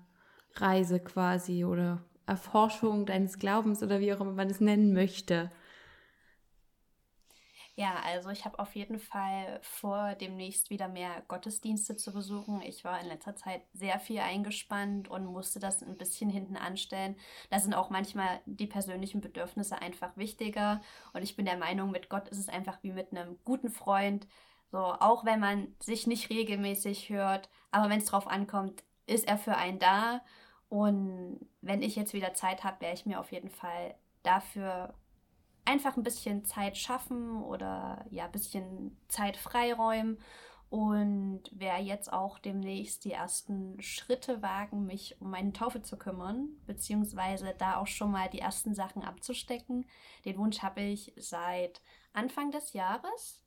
Reise 0.55 0.99
quasi 0.99 1.65
oder 1.65 2.03
Erforschung 2.27 3.07
deines 3.07 3.39
Glaubens 3.39 3.83
oder 3.83 4.01
wie 4.01 4.13
auch 4.13 4.21
immer 4.21 4.33
man 4.33 4.51
es 4.51 4.61
nennen 4.61 4.93
möchte. 4.93 5.51
Ja, 7.81 7.95
also 8.05 8.29
ich 8.29 8.45
habe 8.45 8.59
auf 8.59 8.77
jeden 8.77 8.99
Fall 8.99 9.59
vor, 9.63 10.15
demnächst 10.15 10.69
wieder 10.69 10.87
mehr 10.87 11.23
Gottesdienste 11.29 11.97
zu 11.97 12.13
besuchen. 12.13 12.61
Ich 12.61 12.85
war 12.85 13.01
in 13.01 13.07
letzter 13.07 13.37
Zeit 13.37 13.63
sehr 13.73 13.99
viel 13.99 14.19
eingespannt 14.21 15.09
und 15.09 15.25
musste 15.25 15.61
das 15.61 15.83
ein 15.83 15.97
bisschen 15.97 16.29
hinten 16.29 16.59
anstellen. 16.59 17.17
Da 17.49 17.59
sind 17.59 17.73
auch 17.73 17.89
manchmal 17.89 18.41
die 18.45 18.67
persönlichen 18.67 19.23
Bedürfnisse 19.23 19.81
einfach 19.81 20.15
wichtiger. 20.19 20.83
Und 21.15 21.23
ich 21.23 21.37
bin 21.37 21.47
der 21.47 21.57
Meinung, 21.57 21.91
mit 21.91 22.11
Gott 22.11 22.29
ist 22.29 22.37
es 22.37 22.51
einfach 22.51 22.83
wie 22.83 22.93
mit 22.93 23.13
einem 23.13 23.39
guten 23.47 23.71
Freund. 23.71 24.29
So, 24.71 24.77
auch 24.79 25.25
wenn 25.25 25.41
man 25.41 25.75
sich 25.81 26.07
nicht 26.07 26.29
regelmäßig 26.29 27.09
hört, 27.09 27.49
aber 27.71 27.89
wenn 27.89 28.01
es 28.01 28.05
drauf 28.05 28.27
ankommt, 28.27 28.85
ist 29.07 29.27
er 29.27 29.39
für 29.39 29.57
einen 29.57 29.79
da. 29.79 30.21
Und 30.69 31.49
wenn 31.63 31.81
ich 31.81 31.97
jetzt 31.97 32.13
wieder 32.13 32.35
Zeit 32.35 32.63
habe, 32.63 32.83
werde 32.83 32.97
ich 32.97 33.07
mir 33.07 33.21
auf 33.21 33.33
jeden 33.33 33.49
Fall 33.49 33.95
dafür 34.23 34.93
einfach 35.65 35.97
ein 35.97 36.03
bisschen 36.03 36.45
Zeit 36.45 36.77
schaffen 36.77 37.43
oder 37.43 38.05
ja, 38.11 38.25
ein 38.27 38.33
bisschen 38.33 38.97
Zeit 39.09 39.37
freiräumen 39.37 40.19
und 40.71 41.43
werde 41.53 41.83
jetzt 41.83 42.13
auch 42.13 42.39
demnächst 42.39 43.05
die 43.05 43.11
ersten 43.11 43.81
Schritte 43.83 44.41
wagen, 44.41 44.87
mich 44.87 45.21
um 45.21 45.31
meine 45.31 45.53
Taufe 45.53 45.83
zu 45.83 45.99
kümmern, 45.99 46.49
beziehungsweise 46.65 47.55
da 47.59 47.77
auch 47.77 47.89
schon 47.89 48.13
mal 48.13 48.31
die 48.31 48.39
ersten 48.39 48.75
Sachen 48.75 49.03
abzustecken. 49.03 49.85
Den 50.25 50.39
Wunsch 50.39 50.63
habe 50.63 50.81
ich 50.81 51.13
seit 51.17 51.83
Anfang 52.13 52.53
des 52.53 52.73
Jahres. 52.73 53.43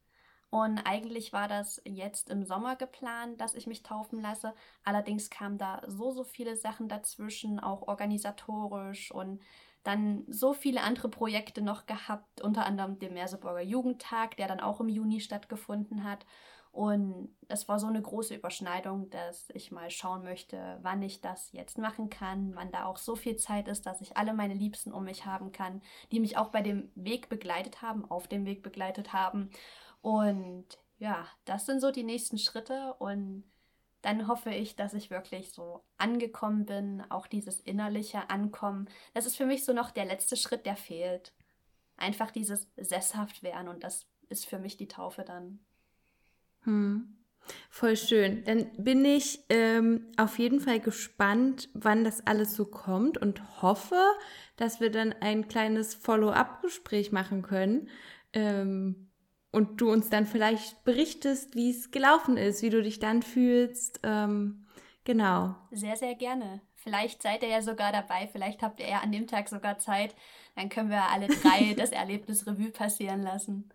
Und 0.49 0.79
eigentlich 0.85 1.33
war 1.33 1.47
das 1.47 1.81
jetzt 1.85 2.29
im 2.29 2.45
Sommer 2.45 2.75
geplant, 2.75 3.41
dass 3.41 3.55
ich 3.55 3.67
mich 3.67 3.81
taufen 3.81 4.21
lasse. 4.21 4.53
Allerdings 4.83 5.29
kamen 5.29 5.57
da 5.57 5.81
so, 5.87 6.11
so 6.11 6.23
viele 6.23 6.57
Sachen 6.57 6.89
dazwischen, 6.89 7.59
auch 7.59 7.87
organisatorisch 7.87 9.11
und 9.11 9.41
dann 9.83 10.23
so 10.27 10.53
viele 10.53 10.81
andere 10.81 11.09
Projekte 11.09 11.61
noch 11.61 11.85
gehabt, 11.85 12.41
unter 12.41 12.65
anderem 12.65 12.99
den 12.99 13.13
Merseburger 13.13 13.61
Jugendtag, 13.61 14.37
der 14.37 14.47
dann 14.47 14.59
auch 14.59 14.79
im 14.79 14.89
Juni 14.89 15.19
stattgefunden 15.19 16.03
hat. 16.03 16.25
Und 16.71 17.29
es 17.49 17.67
war 17.67 17.77
so 17.77 17.85
eine 17.85 18.01
große 18.01 18.33
Überschneidung, 18.33 19.09
dass 19.11 19.49
ich 19.53 19.71
mal 19.71 19.91
schauen 19.91 20.23
möchte, 20.23 20.79
wann 20.81 21.03
ich 21.03 21.21
das 21.21 21.51
jetzt 21.51 21.77
machen 21.77 22.09
kann, 22.09 22.55
wann 22.55 22.71
da 22.71 22.85
auch 22.85 22.97
so 22.97 23.15
viel 23.15 23.35
Zeit 23.35 23.67
ist, 23.67 23.85
dass 23.85 24.01
ich 24.01 24.17
alle 24.17 24.33
meine 24.33 24.55
Liebsten 24.55 24.91
um 24.91 25.03
mich 25.03 25.25
haben 25.27 25.51
kann, 25.51 25.83
die 26.11 26.19
mich 26.19 26.35
auch 26.35 26.49
bei 26.49 26.63
dem 26.63 26.91
Weg 26.95 27.29
begleitet 27.29 27.83
haben, 27.83 28.09
auf 28.09 28.27
dem 28.27 28.47
Weg 28.47 28.63
begleitet 28.63 29.13
haben. 29.13 29.51
Und 30.01 30.65
ja, 30.97 31.27
das 31.45 31.67
sind 31.67 31.79
so 31.79 31.91
die 31.91 32.03
nächsten 32.03 32.39
Schritte 32.39 32.95
und 32.95 33.43
dann 34.03 34.27
hoffe 34.27 34.51
ich, 34.51 34.75
dass 34.75 34.93
ich 34.93 35.09
wirklich 35.09 35.51
so 35.51 35.81
angekommen 35.97 36.65
bin, 36.65 37.03
auch 37.09 37.25
dieses 37.25 37.61
innerliche 37.61 38.29
Ankommen. 38.29 38.87
Das 39.13 39.25
ist 39.25 39.37
für 39.37 39.45
mich 39.45 39.65
so 39.65 39.73
noch 39.73 39.91
der 39.91 40.05
letzte 40.05 40.35
Schritt, 40.35 40.65
der 40.65 40.75
fehlt. 40.75 41.33
Einfach 41.95 42.29
dieses 42.29 42.67
sesshaft 42.75 43.43
werden 43.43 43.69
und 43.69 43.83
das 43.83 44.05
ist 44.29 44.45
für 44.45 44.59
mich 44.59 44.77
die 44.77 44.89
Taufe 44.89 45.23
dann. 45.23 45.59
Hm. 46.63 47.17
Voll 47.69 47.95
schön. 47.97 48.43
Dann 48.45 48.71
bin 48.77 49.03
ich 49.05 49.39
ähm, 49.49 50.11
auf 50.17 50.37
jeden 50.37 50.59
Fall 50.59 50.79
gespannt, 50.79 51.69
wann 51.73 52.03
das 52.03 52.25
alles 52.25 52.55
so 52.55 52.65
kommt 52.65 53.17
und 53.17 53.61
hoffe, 53.61 54.01
dass 54.57 54.79
wir 54.79 54.91
dann 54.91 55.13
ein 55.13 55.47
kleines 55.47 55.93
Follow-up-Gespräch 55.93 57.11
machen 57.11 57.41
können. 57.41 57.89
Ähm, 58.33 59.09
und 59.53 59.79
du 59.79 59.91
uns 59.91 60.09
dann 60.09 60.25
vielleicht 60.25 60.83
berichtest, 60.83 61.55
wie 61.55 61.69
es 61.69 61.91
gelaufen 61.91 62.37
ist, 62.37 62.63
wie 62.63 62.71
du 62.71 62.81
dich 62.81 62.99
dann 62.99 63.21
fühlst. 63.21 63.99
Ähm, 64.03 64.65
genau. 65.05 65.55
Sehr, 65.71 65.95
sehr 65.95 66.15
gerne. 66.15 66.59
Vielleicht 66.75 67.21
seid 67.21 67.43
ihr 67.43 67.49
ja 67.49 67.61
sogar 67.61 67.91
dabei, 67.93 68.27
vielleicht 68.29 68.61
habt 68.61 68.81
ihr 68.81 68.89
ja 68.89 68.99
an 68.99 69.11
dem 69.11 69.27
Tag 69.27 69.47
sogar 69.47 69.77
Zeit. 69.77 70.15
Dann 70.55 70.69
können 70.69 70.89
wir 70.89 71.03
alle 71.03 71.27
drei 71.27 71.73
das 71.77 71.91
Erlebnis 71.91 72.45
Revue 72.47 72.71
passieren 72.71 73.21
lassen. 73.21 73.69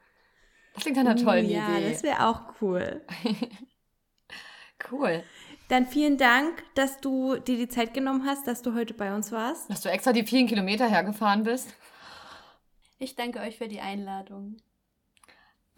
Das 0.75 0.83
klingt 0.83 0.99
einer 0.99 1.17
tollen 1.17 1.47
uh, 1.47 1.49
ja, 1.49 1.69
Idee. 1.69 1.85
Ja, 1.85 1.91
das 1.91 2.03
wäre 2.03 2.27
auch 2.27 2.61
cool. 2.61 3.01
cool. 4.91 5.23
Dann 5.69 5.87
vielen 5.87 6.19
Dank, 6.19 6.65
dass 6.75 7.01
du 7.01 7.37
dir 7.37 7.57
die 7.57 7.69
Zeit 7.69 7.95
genommen 7.95 8.27
hast, 8.27 8.49
dass 8.49 8.63
du 8.63 8.75
heute 8.75 8.95
bei 8.95 9.15
uns 9.15 9.31
warst. 9.31 9.71
Dass 9.71 9.83
du 9.83 9.91
extra 9.91 10.13
die 10.13 10.27
vielen 10.27 10.49
Kilometer 10.49 10.89
hergefahren 10.89 11.45
bist. 11.45 11.73
Ich 13.01 13.15
danke 13.15 13.39
euch 13.39 13.57
für 13.57 13.69
die 13.69 13.79
Einladung. 13.79 14.57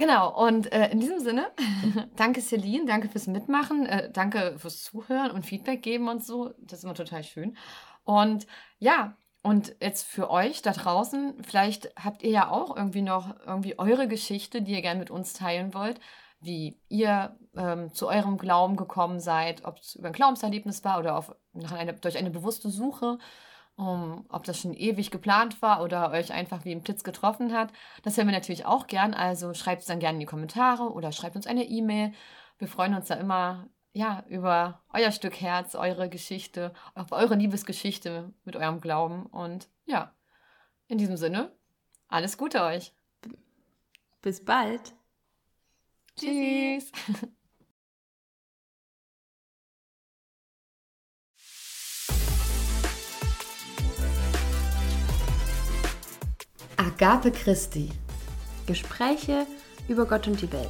Genau, 0.01 0.35
und 0.47 0.73
äh, 0.73 0.89
in 0.89 0.99
diesem 0.99 1.21
Sinne, 1.21 1.51
danke 2.17 2.41
Celine, 2.41 2.87
danke 2.87 3.11
fürs 3.11 3.27
Mitmachen, 3.27 3.85
äh, 3.85 4.11
danke 4.11 4.59
fürs 4.59 4.83
Zuhören 4.83 5.31
und 5.31 5.45
Feedback 5.45 5.83
geben 5.83 6.09
und 6.09 6.25
so. 6.25 6.55
Das 6.59 6.79
ist 6.79 6.85
immer 6.85 6.95
total 6.95 7.23
schön. 7.23 7.55
Und 8.05 8.47
ja, 8.79 9.19
und 9.43 9.77
jetzt 9.79 10.07
für 10.07 10.31
euch 10.31 10.63
da 10.63 10.73
draußen, 10.73 11.45
vielleicht 11.45 11.95
habt 12.03 12.23
ihr 12.23 12.31
ja 12.31 12.49
auch 12.51 12.75
irgendwie 12.75 13.03
noch 13.03 13.37
irgendwie 13.45 13.79
eure 13.79 14.09
Geschichte, 14.09 14.63
die 14.63 14.73
ihr 14.73 14.81
gerne 14.81 15.01
mit 15.01 15.11
uns 15.11 15.35
teilen 15.35 15.75
wollt, 15.75 16.01
wie 16.41 16.81
ihr 16.89 17.37
ähm, 17.55 17.93
zu 17.93 18.09
eurem 18.09 18.39
Glauben 18.39 18.77
gekommen 18.77 19.21
seid, 19.21 19.67
ob 19.67 19.81
es 19.81 19.97
über 19.97 20.07
ein 20.07 20.15
Glaubenserlebnis 20.15 20.83
war 20.83 20.99
oder 20.99 21.15
auf, 21.15 21.35
nach 21.53 21.73
eine, 21.73 21.93
durch 21.93 22.17
eine 22.17 22.31
bewusste 22.31 22.71
Suche 22.71 23.19
um, 23.81 24.27
ob 24.29 24.45
das 24.45 24.61
schon 24.61 24.75
ewig 24.75 25.11
geplant 25.11 25.63
war 25.63 25.83
oder 25.83 26.11
euch 26.11 26.33
einfach 26.33 26.65
wie 26.65 26.73
ein 26.73 26.83
Blitz 26.83 27.03
getroffen 27.03 27.55
hat. 27.55 27.73
Das 28.03 28.17
hören 28.17 28.29
wir 28.29 28.35
natürlich 28.35 28.67
auch 28.67 28.87
gern. 28.87 29.15
Also 29.15 29.55
schreibt 29.55 29.81
es 29.81 29.89
dann 29.89 30.01
gerne 30.01 30.17
in 30.17 30.21
die 30.21 30.27
Kommentare 30.27 30.93
oder 30.93 31.13
schreibt 31.13 31.37
uns 31.37 31.47
eine 31.47 31.65
E-Mail. 31.65 32.13
Wir 32.59 32.69
freuen 32.69 32.95
uns 32.95 33.09
da 33.09 33.15
immer 33.15 33.69
ja, 33.93 34.23
über 34.29 34.83
euer 34.93 35.11
Stück 35.11 35.41
Herz, 35.41 35.75
eure 35.75 36.09
Geschichte, 36.11 36.75
auf 36.95 37.11
eure 37.11 37.35
Liebesgeschichte 37.35 38.33
mit 38.45 38.55
eurem 38.55 38.81
Glauben. 38.81 39.25
Und 39.27 39.69
ja, 39.87 40.15
in 40.87 40.99
diesem 40.99 41.17
Sinne, 41.17 41.51
alles 42.07 42.37
Gute 42.37 42.63
euch. 42.63 42.93
Bis 44.21 44.45
bald. 44.45 44.95
Tschüss. 46.17 46.93
Agape 57.01 57.31
Christi. 57.31 57.89
Gespräche 58.67 59.47
über 59.89 60.05
Gott 60.05 60.27
und 60.27 60.43
die 60.43 60.53
Welt. 60.53 60.69